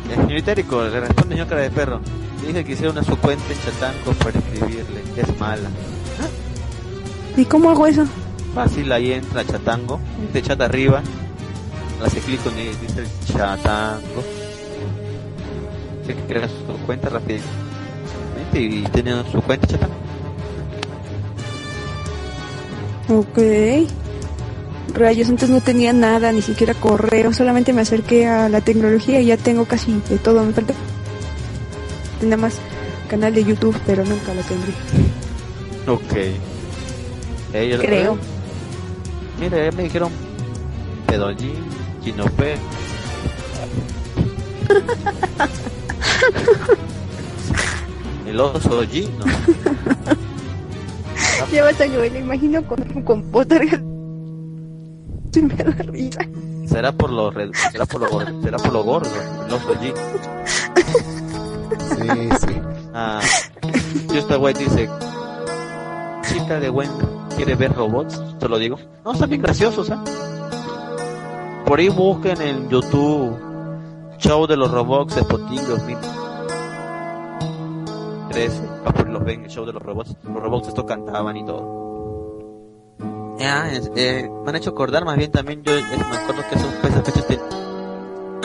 [0.08, 2.00] la señorita Erico le responde señor cara de perro.
[2.40, 5.68] Le dije que hiciera una su cuenta en Chatanco para escribirle, que es mala.
[7.36, 8.06] ¿Y cómo hago eso?
[8.54, 10.00] Fácil, ahí entra Chatango,
[10.32, 11.02] de chat arriba,
[12.00, 14.22] le hace clic con el, dice Chatango.
[16.06, 17.44] Que crear su cuenta rápidamente
[18.54, 20.07] y tiene su cuenta Chatango.
[23.08, 23.38] Ok.
[24.94, 29.26] Rayos, antes no tenía nada, ni siquiera correo, solamente me acerqué a la tecnología y
[29.26, 30.42] ya tengo casi de todo.
[30.44, 30.74] Me falta
[32.22, 32.58] nada más
[33.08, 34.72] canal de YouTube, pero nunca lo tendré.
[35.86, 36.14] Ok.
[37.80, 38.18] Creo.
[39.40, 40.12] Mira, ya me dijeron
[41.06, 41.54] Pedolín,
[42.02, 42.56] Chinopé.
[48.26, 49.08] El oso G,
[51.50, 53.82] Llevas a Joel, imagino con con Potter.
[55.32, 56.20] Sí me da risa.
[56.66, 59.10] Será por lo red, será por lo gordo, será por lo gordo,
[59.48, 59.92] no soy allí.
[61.96, 62.60] Sí, sí.
[62.94, 63.20] Ah,
[64.14, 64.88] esta White dice,
[66.22, 66.90] chica de Gwen
[67.36, 68.78] quiere ver robots, te lo digo.
[69.04, 69.96] No, están bien graciosos, ¿eh?
[71.66, 73.36] Por ahí busquen en YouTube
[74.18, 76.17] Show de los Robots Spotify 2000
[78.28, 81.44] 2003, Capur los ve en el show de los robots, los robots estos cantaban y
[81.44, 81.78] todo.
[83.38, 86.72] Ya, eh, me han hecho acordar más bien también, yo es, me acuerdo que esos
[86.84, 87.38] esas fechas de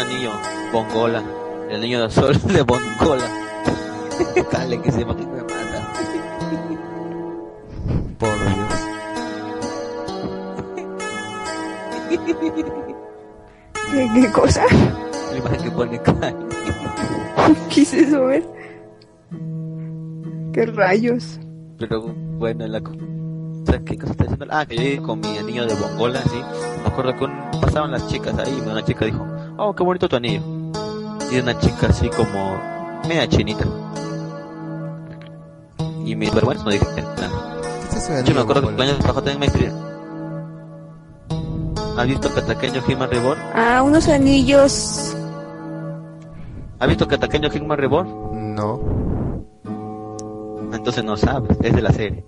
[0.01, 0.31] anillo,
[0.71, 1.23] Bongola,
[1.69, 3.29] el niño del sol de Bongola.
[4.51, 5.53] Dale, que se que me mata.
[8.19, 8.73] Por Dios.
[14.13, 14.65] ¿Qué, cosa?
[15.31, 16.33] La imagen que pone acá.
[17.69, 18.62] Quise saber.
[20.53, 21.39] ¿Qué rayos?
[21.79, 22.01] Pero
[22.37, 22.97] bueno, la cosa.
[23.85, 24.45] ¿Qué cosa está diciendo?
[24.51, 26.37] Ah, que yo llegué con mi anillo de bongola, así.
[26.83, 29.25] Me acuerdo que un- pasaban las chicas ahí y una chica dijo,
[29.57, 30.41] oh, qué bonito tu anillo.
[31.31, 32.57] Y una chica así como
[33.07, 33.65] media chinita.
[36.05, 37.57] Y mi vergüenza no dije nada.
[37.91, 38.83] Este es Yo me acuerdo que bongola.
[38.85, 39.71] el año pasado también me escribí.
[41.97, 43.39] ¿Has visto Cataqueño Hitman Reborn?
[43.55, 45.15] Ah, unos anillos.
[46.79, 48.53] ¿Has visto Cataqueño Hitman Reborn?
[48.55, 48.79] No.
[50.73, 52.23] Entonces no sabes, es de la serie.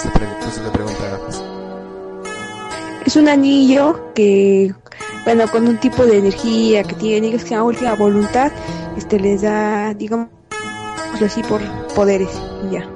[0.00, 0.70] Se Entonces le
[3.04, 4.72] Es un anillo que,
[5.24, 8.52] bueno, con un tipo de energía que tiene que se llama última voluntad,
[8.96, 10.28] este les da, digamos
[11.24, 11.60] así, por
[11.94, 12.30] poderes
[12.68, 12.88] y ya.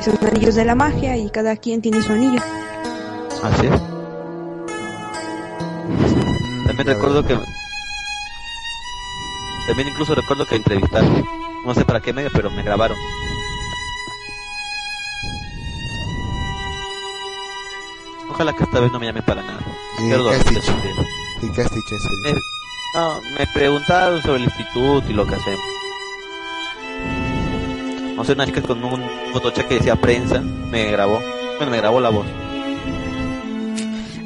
[0.00, 2.40] Son anillos de la magia y cada quien tiene su anillo.
[3.42, 3.80] Así es.
[5.86, 7.24] mm, También la recuerdo verdad.
[7.24, 7.38] que...
[9.66, 11.24] También incluso recuerdo que entrevistaron.
[11.64, 12.96] No sé para qué medio, pero me grabaron.
[18.40, 19.60] Ojalá que esta vez no me llamen para nada.
[19.98, 20.72] ¿Y Quiero qué has dormir dicho?
[20.72, 21.04] tranquilo.
[21.42, 22.18] ¿Y qué has dicho en serio?
[22.24, 22.40] Eh,
[22.94, 25.60] no, me preguntaron sobre el instituto y lo que hacemos.
[28.16, 29.04] No sé, una chica con un
[29.34, 31.20] fotocheck que decía prensa me grabó.
[31.58, 32.24] Bueno, me grabó la voz.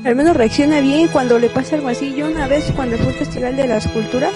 [0.04, 2.14] Al menos reacciona bien cuando le pasa algo así.
[2.14, 4.32] Yo una vez cuando fue el Festival de las Culturas,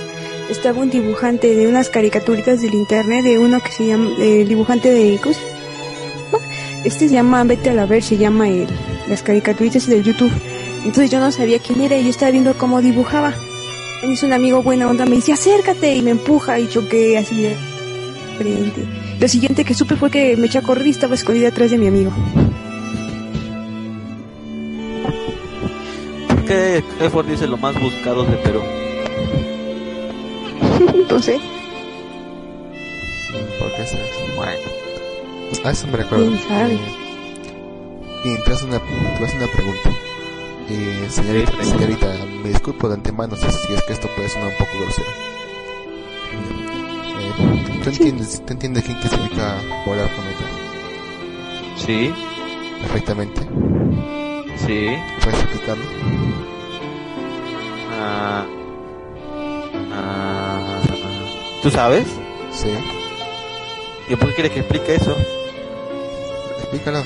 [0.50, 4.90] estaba un dibujante de unas caricaturitas del internet, de uno que se llama, el dibujante
[4.90, 5.36] de, ¿cómo?
[6.82, 8.66] Este se llama, vete a la ver, se llama el,
[9.08, 10.30] las caricaturitas del YouTube.
[10.84, 13.34] Entonces yo no sabía quién era y yo estaba viendo cómo dibujaba.
[14.02, 17.42] Me hizo un amigo buena onda, me dice acércate y me empuja y choqué así
[17.42, 17.56] de
[18.38, 18.84] frente.
[19.20, 21.78] Lo siguiente que supe fue que me eché a correr y estaba escondida atrás de
[21.78, 22.12] mi amigo.
[26.28, 28.60] ¿Por qué Effort dice lo más buscados de Perú?
[30.94, 31.40] Entonces,
[33.58, 34.04] ¿Por qué será?
[34.36, 34.52] Bueno,
[35.64, 36.26] Ah, eso me recuerda.
[36.26, 36.78] quién sabe.
[38.24, 39.90] Y te hace una, te hace una pregunta.
[40.70, 41.70] Eh, señorita, Sí, sí.
[41.70, 45.08] señorita, me disculpo de antemano si es que esto puede sonar un poco grosero.
[47.20, 50.44] Eh, ¿tú, entiendes, ¿Tú entiendes qué qué significa volar cometa?
[51.76, 52.12] sí,
[52.82, 53.40] Perfectamente.
[54.66, 54.88] Sí.
[55.22, 55.84] ¿Puedes explicarlo?
[58.00, 58.46] Ah,
[59.92, 60.80] ah,
[61.62, 62.06] ¿Tú sabes?
[62.52, 62.68] Sí.
[64.08, 65.16] ¿Y por qué quieres que explique eso?
[66.60, 67.02] Explícalo.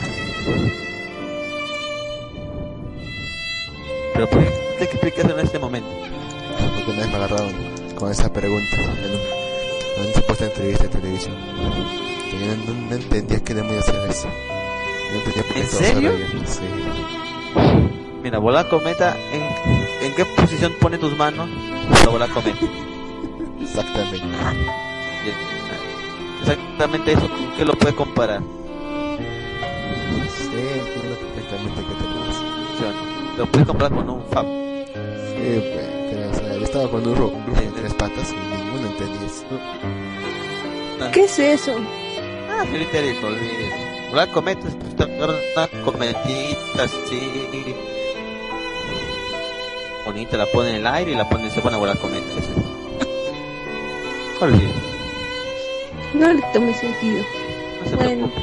[4.23, 5.89] Pero ¿por qué tienes que explicar eso en este momento?
[6.77, 7.53] Porque una vez me agarraron
[7.97, 11.35] con esa pregunta en, un- en una supuesta entrevista de televisión.
[12.31, 14.29] Yo no, no entendía qué demonios era eso.
[14.29, 16.13] No entendía por qué ¿En serio?
[16.47, 16.61] Sí.
[18.23, 19.43] Mira, volar cometa, ¿en,
[20.07, 21.49] ¿en qué posición pone tus manos
[21.91, 22.61] para volar cometa?
[23.61, 24.21] Exactamente.
[26.43, 28.41] Exactamente eso, ¿con qué lo puedes comparar?
[30.39, 33.12] Sí, entiendo perfectamente qué te refieres.
[33.37, 34.45] Lo puedes comparar con un fab.
[34.45, 38.33] Sí, pues, pero, o sea, yo estaba con un, ro- un grupo de tres patas
[38.33, 41.11] y ninguno entendía eso.
[41.13, 41.75] ¿Qué es eso?
[42.51, 42.65] Ah.
[44.11, 47.75] Volar cometa es pues, tomar una cometita así.
[50.05, 52.27] Bonita, la pone en el aire y la pone, se pone a volar cometa.
[52.39, 52.51] Eso.
[54.45, 54.75] Olvídate.
[56.15, 57.25] No le tomé sentido.
[57.85, 58.27] No se Bueno.
[58.29, 58.43] preocupe.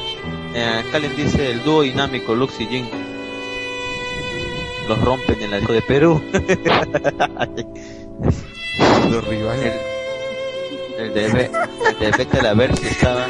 [0.55, 2.89] Eh, Calen dice el dúo dinámico Lux y Jin.
[4.89, 6.21] Los rompen en la disco de Perú.
[9.11, 9.73] Los rivales.
[10.97, 11.51] el, el de Be-
[11.89, 13.25] el de Vete a la ver si estaba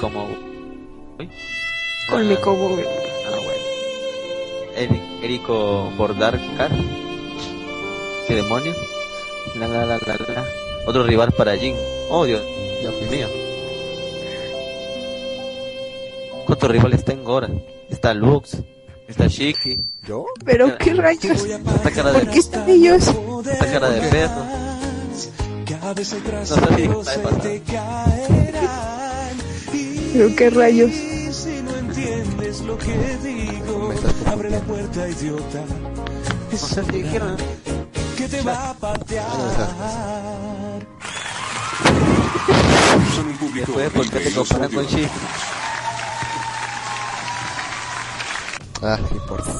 [0.00, 0.24] como
[1.18, 1.28] Uy.
[2.10, 2.78] Con Ah, mi cobo.
[2.78, 3.62] Ah, bueno.
[4.76, 6.70] Eri- Erico Bordarcar.
[8.28, 8.74] ¿Qué demonio?
[9.58, 10.44] La la la la la.
[10.86, 11.74] Otro rival para Jin.
[12.10, 12.42] Oh, Dios
[13.10, 13.26] mío.
[16.44, 17.48] ¿Cuántos rivales tengo ahora?
[17.90, 18.58] Está Lux,
[19.08, 20.26] está Shiki, ¿Yo?
[20.44, 21.44] Pero qué rayos.
[21.44, 23.08] está cara ¿Por de, qué están ellos?
[23.50, 24.44] está cara de perro.
[25.86, 28.04] No sé si está.
[30.12, 30.90] Pero qué rayos.
[33.88, 35.40] Me estás confundiendo.
[36.52, 37.36] No sé si dijeron.
[43.54, 45.10] Después, ¿por qué te comparan con Shiki?
[48.86, 49.50] Ah, qué importa.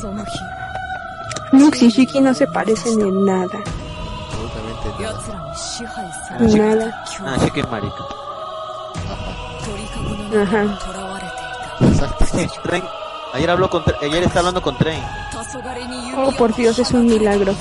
[1.53, 3.59] Lux y Shiki no se parecen en nada.
[4.29, 6.77] Absolutamente nada.
[6.77, 7.05] Nada.
[7.27, 8.05] Ah, Shiki es marica.
[10.43, 10.63] Ajá.
[11.81, 12.25] Exacto.
[12.27, 12.83] Sí, Tren.
[13.35, 15.03] Ayer habló con ayer está hablando con Tren.
[16.17, 17.55] Oh, por Dios, es un milagro.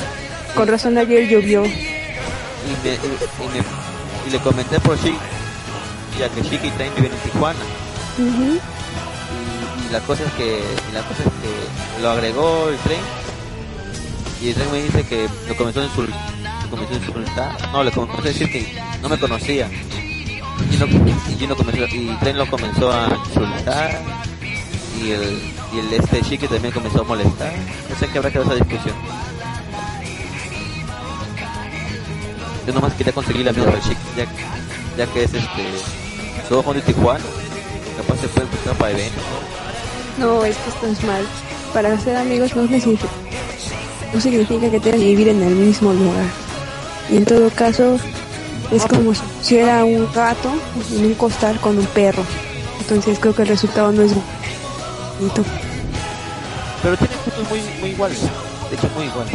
[0.56, 1.66] Con razón ayer llovió.
[1.66, 3.66] y, me, y, y me-
[4.28, 5.18] y le comenté por Shiki,
[6.20, 7.60] ya que Shiki y Tren viven en Tijuana.
[8.18, 8.54] Ujú.
[8.54, 8.62] y,
[9.92, 10.60] la cosa es que
[10.90, 13.00] y la que lo agregó el tren
[14.42, 17.72] y el tren me dice que lo comenzó a insultar.
[17.72, 19.70] No le comenzó a decir que no me conocía.
[20.72, 24.02] Y, no, y, Gino comenzó, y el tren lo comenzó a insultar
[25.02, 27.54] y el y el este chique también comenzó a molestar.
[27.90, 28.96] No sé qué habrá quedado esa discusión.
[32.66, 34.26] Yo nomás quería conseguir la misma del chique ya,
[34.98, 35.64] ya que es este
[36.50, 37.24] todo Juan de Tijuana
[37.98, 39.65] capaz se puede buscar para eventos No,
[40.18, 41.26] es que estás mal.
[41.74, 43.08] Para ser amigos no significa,
[44.14, 46.26] no significa que tengan que vivir en el mismo lugar.
[47.10, 47.98] Y en todo caso,
[48.72, 50.52] es como si pusiera un gato
[50.92, 52.24] en un costal con un perro.
[52.80, 54.14] Entonces creo que el resultado no es
[55.20, 55.44] bonito.
[56.82, 58.22] Pero tiene gustos muy, muy iguales.
[58.70, 59.34] De hecho, muy iguales.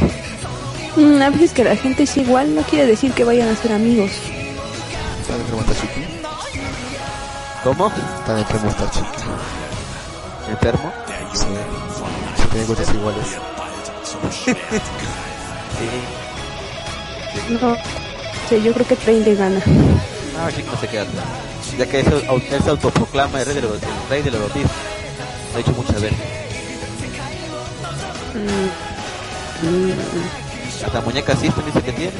[0.97, 3.73] Mm, a veces que la gente es igual no quiere decir que vayan a ser
[3.73, 4.11] amigos.
[5.21, 6.07] ¿Están enfermo está Chiqui?
[7.63, 7.93] ¿Cómo?
[8.21, 9.60] ¿Están enfermo está Chiqui?
[10.51, 10.93] ¿Enfermo?
[11.33, 11.47] Sí.
[12.43, 13.27] Si tienen gustos iguales.
[15.81, 17.53] Sí.
[17.59, 17.75] No
[18.51, 19.63] sé, yo creo que Train le gana.
[20.39, 21.25] Ah, sí, no se queda atrás.
[21.79, 24.69] Ya que eso, au- él se autoproclama el rey del, el rey del erotismo.
[25.53, 26.19] Lo ha dicho muchas veces.
[28.35, 32.13] Mm, mm, Hasta muñeca System dice que tiene.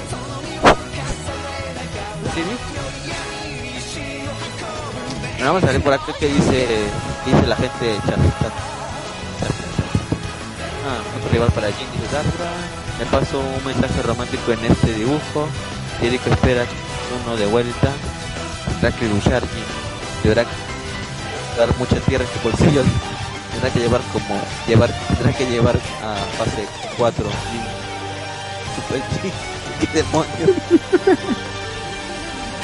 [2.35, 2.57] ¿Sí, vi?
[5.41, 6.67] Bueno, vamos a ver por acá que dice,
[7.25, 8.19] dice la gente de chat.
[10.85, 12.53] Ah, otro rival para Jin, dice Darbra.
[12.99, 15.49] Le paso un mensaje romántico en este dibujo.
[16.03, 16.67] Y Eric espera
[17.25, 17.89] uno de vuelta.
[18.69, 19.65] Tendrá que luchar Jin.
[20.25, 20.45] Deberá
[21.57, 22.83] dar mucha tierra en su bolsillo.
[23.53, 24.39] Tendrá que llevar como,
[24.69, 26.69] llevar, tendrá que llevar a fase
[26.99, 27.63] 4 Jin.
[28.77, 29.33] Super Jin.
[29.81, 31.57] ¿Qué demonios?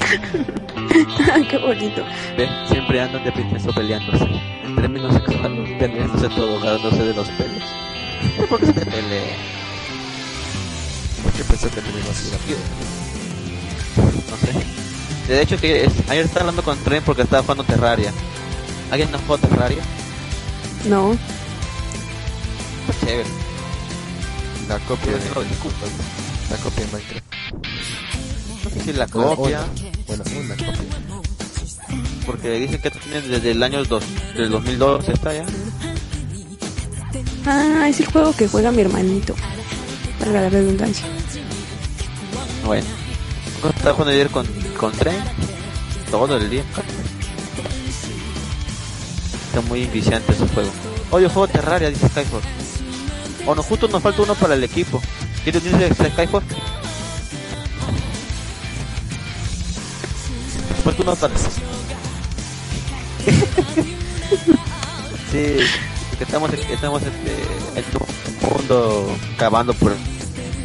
[1.51, 2.03] Qué bonito.
[2.37, 4.25] Ve, siempre andan de pinceso peleándose.
[4.65, 7.63] En términos sexuales, peleándose todo, agarrándose de los pelos.
[8.49, 9.37] ¿Por qué se pelea?
[11.23, 12.39] ¿Por qué pensó que así la
[14.07, 15.33] No sé.
[15.33, 18.13] De hecho, que es- ayer estaba hablando con Tren porque estaba jugando Terraria.
[18.91, 19.83] ¿Alguien no jugó Terraria?
[20.89, 21.13] No,
[22.89, 23.29] Está chévere.
[24.69, 27.25] La copia de la copia de Minecraft.
[28.65, 29.61] No sé si la copia,
[32.27, 34.05] porque dicen que esto tiene desde el año 2,
[34.37, 35.47] del 2002 está ya.
[37.47, 39.35] Ah, es el juego que juega mi hermanito.
[40.19, 41.07] Para la redundancia.
[42.65, 42.87] Bueno.
[43.77, 44.47] Estaba jugando ayer con,
[44.79, 45.17] con tren,
[46.11, 46.63] todo el día.
[49.47, 50.71] Está muy viciante ese juego.
[51.11, 52.45] Oye, juego Terraria, dice Skyford.
[53.47, 55.01] O no, justo nos falta uno para el equipo.
[55.45, 56.76] ¿Quieres unirse a
[60.93, 60.97] Skyford?
[60.97, 61.35] Falta uno para...
[65.33, 65.57] sí,
[66.21, 67.33] estamos, estamos este,
[67.75, 69.95] en un mundo cavando por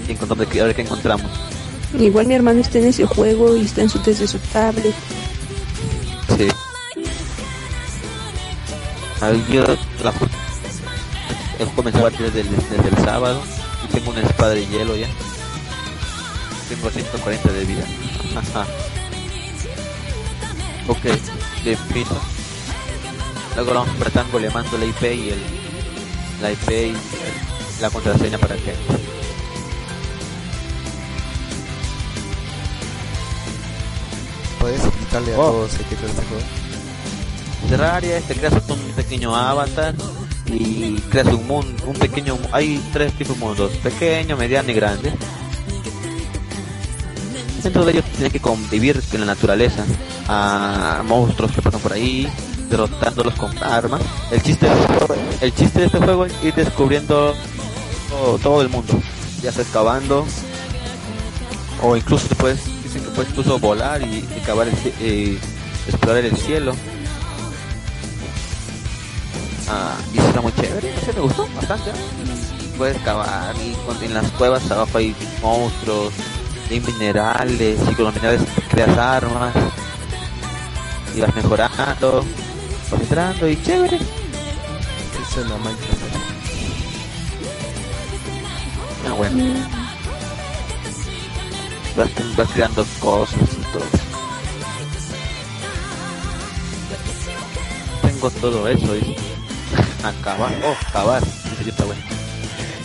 [0.08, 1.30] y encontrando que- a ver qué encontramos.
[2.00, 4.94] Igual mi hermano está en ese juego y está en su desde su tablet.
[6.38, 6.48] Sí.
[9.20, 9.64] Ahí yo
[10.04, 10.14] la
[11.60, 13.42] el juego comenzó a partir desde el, desde el sábado
[13.84, 15.08] y tengo una espada de hielo ya.
[16.70, 17.84] Tengo 140 de vida.
[20.88, 21.04] Ok,
[21.64, 22.20] de piso.
[23.56, 25.40] Luego vamos apretando, le mando la IP y el
[26.42, 26.96] la IP y el-
[27.82, 28.74] la contraseña para que
[34.60, 35.52] ¿Puedes explicarle a Oh.
[35.52, 36.44] todos de qué trata este juego?
[37.70, 39.96] Terraria, te creas un pequeño avatar
[40.46, 45.14] y creas un mundo, un pequeño, hay tres tipos de mundos, pequeño, mediano y grande.
[47.64, 49.86] Dentro de ellos tienes que convivir con la naturaleza,
[50.28, 52.28] a monstruos que pasan por ahí,
[52.70, 54.02] derrotándolos con armas.
[54.32, 57.34] El chiste de este el chiste de este juego es ir descubriendo
[58.44, 58.94] todo, el mundo,
[59.42, 60.26] ya sea excavando
[61.82, 65.40] o incluso te puedes, dicen que puedes incluso volar y, cavar el, eh,
[65.88, 66.74] explorar el cielo.
[69.68, 71.90] Ah, y eso está muy chévere, sé, me gustó bastante.
[71.90, 71.94] ¿eh?
[72.78, 76.14] Puedes cavar y en las cuevas abajo hay monstruos,
[76.70, 79.54] hay minerales y con los minerales creas armas
[81.16, 82.26] y vas mejorando,
[82.90, 83.98] vas entrando y chévere.
[83.98, 86.02] Sí, suena a Minecraft.
[89.08, 89.44] Ah, bueno.
[91.98, 93.86] Vas, vas creando cosas y todo.
[98.02, 99.16] Tengo todo eso, dice.
[100.04, 101.24] Acabar, oh, acabar.
[101.24, 102.02] Dice, yo está bueno.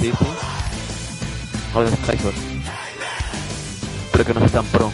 [0.01, 0.27] Sí, sí.
[1.75, 2.35] Hola, Skyford.
[4.07, 4.93] Espero que no sea tan pro.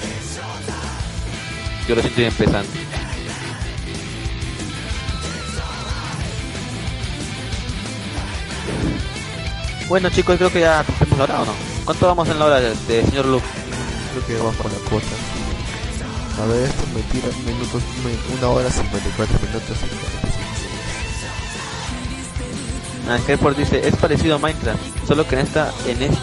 [1.89, 2.92] Yo lo siento empezando.
[9.93, 11.53] Bueno chicos, creo que ya tenemos la hora o no.
[11.85, 13.45] ¿Cuánto vamos en la hora de, de señor Luke?
[14.15, 15.07] Creo que vamos con la cuota.
[16.43, 20.29] A ver, esto me tira minutos, me- una hora 54 minutos y 45
[23.11, 26.17] Ah, Skyford dice, es parecido a Minecraft, solo que en esta, en es,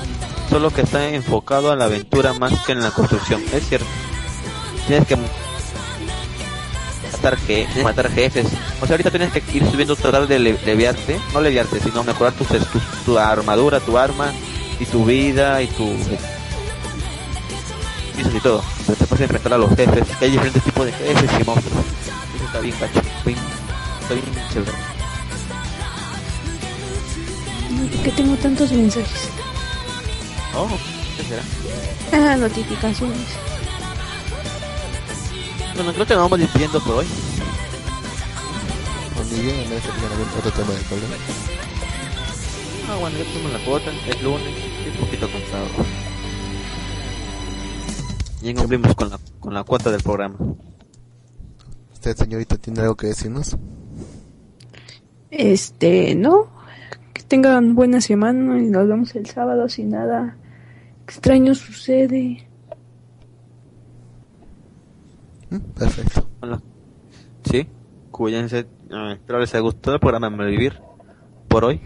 [0.50, 3.44] solo que está enfocado a la aventura más que en la construcción.
[3.54, 3.86] Es cierto.
[4.88, 5.16] Tienes que
[7.20, 8.48] matar, que, matar jefes.
[8.82, 12.34] O sea, ahorita tienes que ir subiendo, tratar de le- leviarte, no leviarte, sino mejorar
[12.34, 14.32] tus, tu, tu armadura, tu arma,
[14.80, 15.86] y tu vida, y tu...
[18.16, 18.64] pisos y todo.
[18.86, 21.86] Pero te puedes enfrentar a los jefes, que hay diferentes tipos de jefes y monstruos.
[22.36, 23.02] Eso está bien, cacho.
[23.26, 23.38] Bien,
[24.02, 24.72] está bien chévere.
[27.92, 29.30] ¿Por qué tengo tantos mensajes?
[30.56, 30.68] Oh,
[31.18, 32.32] ¿qué será?
[32.32, 33.28] Ah, notificaciones.
[35.80, 37.06] Bueno, creo que nos vamos despidiendo por hoy.
[39.32, 41.16] Ni bien en algún otro tema de problema.
[42.90, 45.68] Ah, bueno, ya tenemos la cuota, es lunes, es un poquito cansado.
[48.42, 50.36] Ya cumplimos con la, con la cuota del programa.
[51.94, 53.56] ¿Usted, señorita, tiene algo que decirnos?
[55.32, 56.50] Este, no.
[57.14, 60.36] Que tengan buena semana y nos vemos el sábado si nada
[61.06, 62.50] extraño sucede.
[65.38, 65.39] ¿Mm?
[65.76, 66.30] Perfecto.
[66.40, 66.62] Bueno,
[67.50, 67.68] sí,
[68.12, 68.60] cuídense.
[68.92, 70.80] eh, espero les haya gustado el programa Vivir
[71.48, 71.82] por hoy.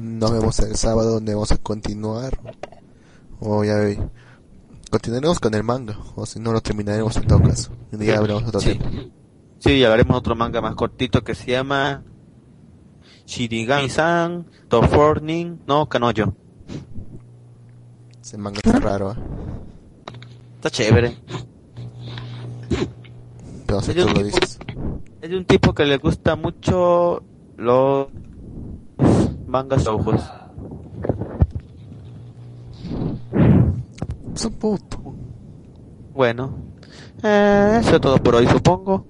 [0.00, 2.38] Nos vemos el sábado donde vamos a continuar.
[3.40, 4.00] O ya ve-
[4.90, 5.96] Continuaremos con el manga.
[6.16, 7.72] O si no, lo terminaremos en todo caso.
[7.92, 8.78] Un día hablamos otro Sí.
[8.78, 8.90] tema.
[9.58, 12.02] Sí, y hablaremos otro manga más cortito que se llama
[13.26, 16.34] Shirigami-san Tofornin no Kanoyo.
[18.20, 19.16] Ese manga está raro, ¿eh?
[20.62, 21.16] Está chévere.
[23.66, 24.58] Pero si tú lo tipo- dices.
[25.20, 27.20] Es de un tipo que le gusta mucho
[27.56, 28.06] los
[29.48, 30.22] mangas ojos.
[34.36, 34.98] Es un puto.
[36.14, 36.54] Bueno,
[37.24, 39.04] eh, eso es todo por hoy, supongo.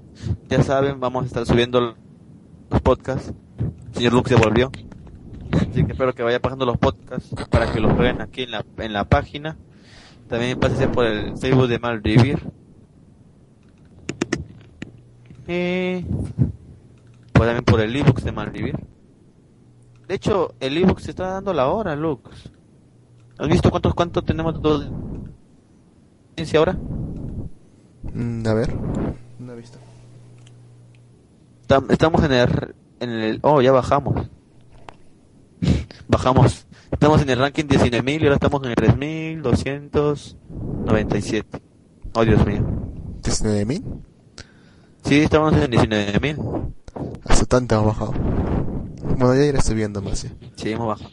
[0.49, 1.81] Ya saben, vamos a estar subiendo
[2.71, 3.31] los podcasts
[3.93, 4.71] Señor Luke se volvió.
[5.53, 8.65] Así que espero que vaya pasando los podcasts para que los vean aquí en la,
[8.79, 9.59] en la página.
[10.33, 12.39] También pásese por el Facebook de Malvivir.
[15.47, 16.01] Y
[17.35, 18.79] pues también por el ebook de Malvivir.
[20.09, 22.51] De hecho, el ebook se está dando la hora, Lux.
[23.39, 24.69] ¿Has visto cuántos cuántos tenemos de
[26.35, 26.79] audiencia ahora?
[28.15, 28.75] Mm, a ver.
[29.39, 29.79] No he visto.
[31.69, 33.39] Tam- Estamos en el, en el...
[33.43, 34.31] Oh, ya bajamos.
[36.09, 36.67] Bajamos.
[36.93, 41.61] Estamos en el ranking 19.000 y ahora estamos en el 3.297.
[42.15, 42.65] Oh, Dios mío.
[43.23, 43.83] ¿19.000?
[45.03, 46.73] Sí, estamos en 19.000.
[47.25, 48.13] Hasta tanto hemos bajado.
[49.17, 50.31] Bueno, ya iré subiendo más, sí.
[50.55, 51.11] Sí, hemos bajado.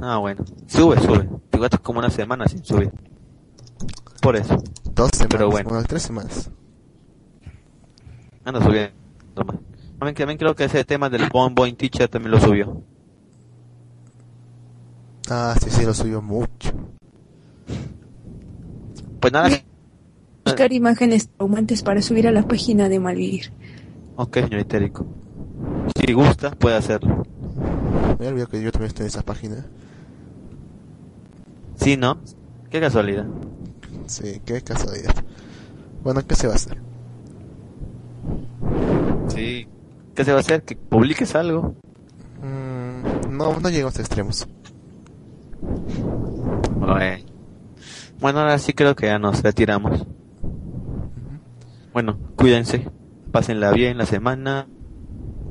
[0.00, 0.42] Ah, bueno.
[0.68, 1.28] Sube, sube.
[1.50, 2.90] Te gastas como una semana sin subir.
[4.22, 4.56] Por eso.
[4.94, 5.28] Dos semanas.
[5.30, 5.68] Pero bueno.
[5.70, 6.50] bueno, tres semanas.
[8.44, 8.94] Anda subiendo
[9.44, 9.56] más.
[9.98, 12.82] También, también creo que ese tema del Bon Boy Teacher también lo subió.
[15.30, 16.72] Ah, sí, sí, lo subió mucho.
[19.20, 19.50] Pues nada.
[20.44, 23.52] Buscar imágenes traumantes para subir a la página de Malvivir.
[24.16, 25.06] Ok, señor Itérico.
[25.94, 27.22] Si gusta, puede hacerlo.
[28.18, 29.66] Me olvidó que yo también estoy en esa página.
[31.76, 32.18] Sí, ¿no?
[32.70, 33.26] Qué casualidad.
[34.06, 35.14] Sí, qué casualidad.
[36.02, 36.78] Bueno, ¿qué se va a hacer?
[39.28, 39.68] Sí.
[40.14, 40.62] ¿Qué se va a hacer?
[40.62, 41.74] Que publiques algo.
[42.42, 44.46] Mm, no, no llegamos a extremos.
[46.78, 47.24] Bueno.
[48.20, 50.06] Bueno, ahora sí creo que ya nos retiramos.
[51.92, 52.88] Bueno, cuídense.
[53.32, 54.68] Pásenla bien la semana.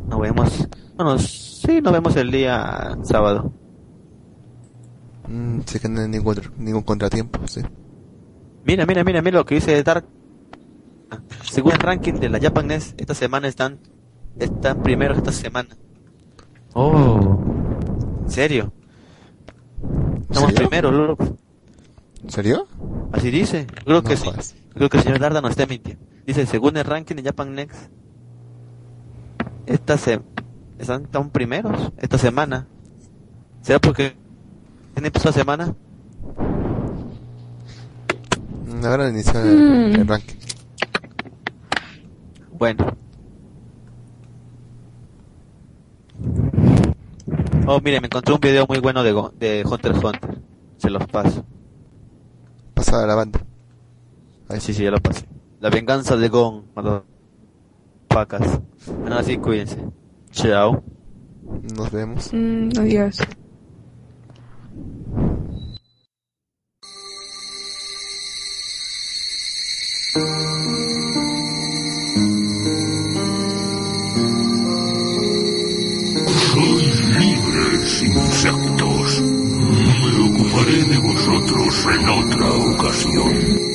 [0.08, 0.68] Nos vemos.
[0.96, 3.52] Bueno, sí, nos vemos el día sábado.
[5.28, 7.62] Mm, sí que no hay ningún, ningún contratiempo, sí.
[8.64, 10.06] Mira, mira, mira, mira lo que dice Dark.
[11.44, 13.80] Según el ranking de la Japan NES, esta semana están
[14.40, 15.70] están primeros esta semana.
[16.74, 17.40] Oh.
[18.24, 18.74] ¿En serio?
[20.30, 20.70] Estamos serio?
[20.70, 21.38] primeros, loco.
[22.24, 22.68] ¿En serio?
[23.12, 23.68] Así dice.
[23.86, 24.56] Creo que No sí.
[24.74, 26.03] Creo que el señor Darda nos está mintiendo.
[26.26, 27.90] Dice, según el ranking de Japan Next,
[29.66, 30.22] esta se
[30.80, 32.68] están, están primeros esta semana.
[33.62, 34.16] ¿Será porque
[34.94, 35.76] tiene empezó la semana?
[38.84, 39.95] Ahora inició el, Mm.
[40.02, 40.36] el ranking.
[42.58, 42.95] Bueno.
[47.73, 50.41] Oh, mire, me encontré un video muy bueno de, de Hunter x Hunter.
[50.76, 51.45] Se los paso.
[52.73, 53.39] Pasada la banda.
[54.49, 55.26] Ay, sí, sí, ya lo pasé.
[55.61, 56.65] La venganza de Gon,
[58.10, 58.60] pacas.
[58.99, 59.77] Bueno, así cuídense.
[60.31, 60.84] Chao.
[61.73, 62.34] Nos vemos.
[62.34, 63.19] Mm, adiós.
[70.14, 70.81] Sois
[81.90, 83.72] en otra ocasión.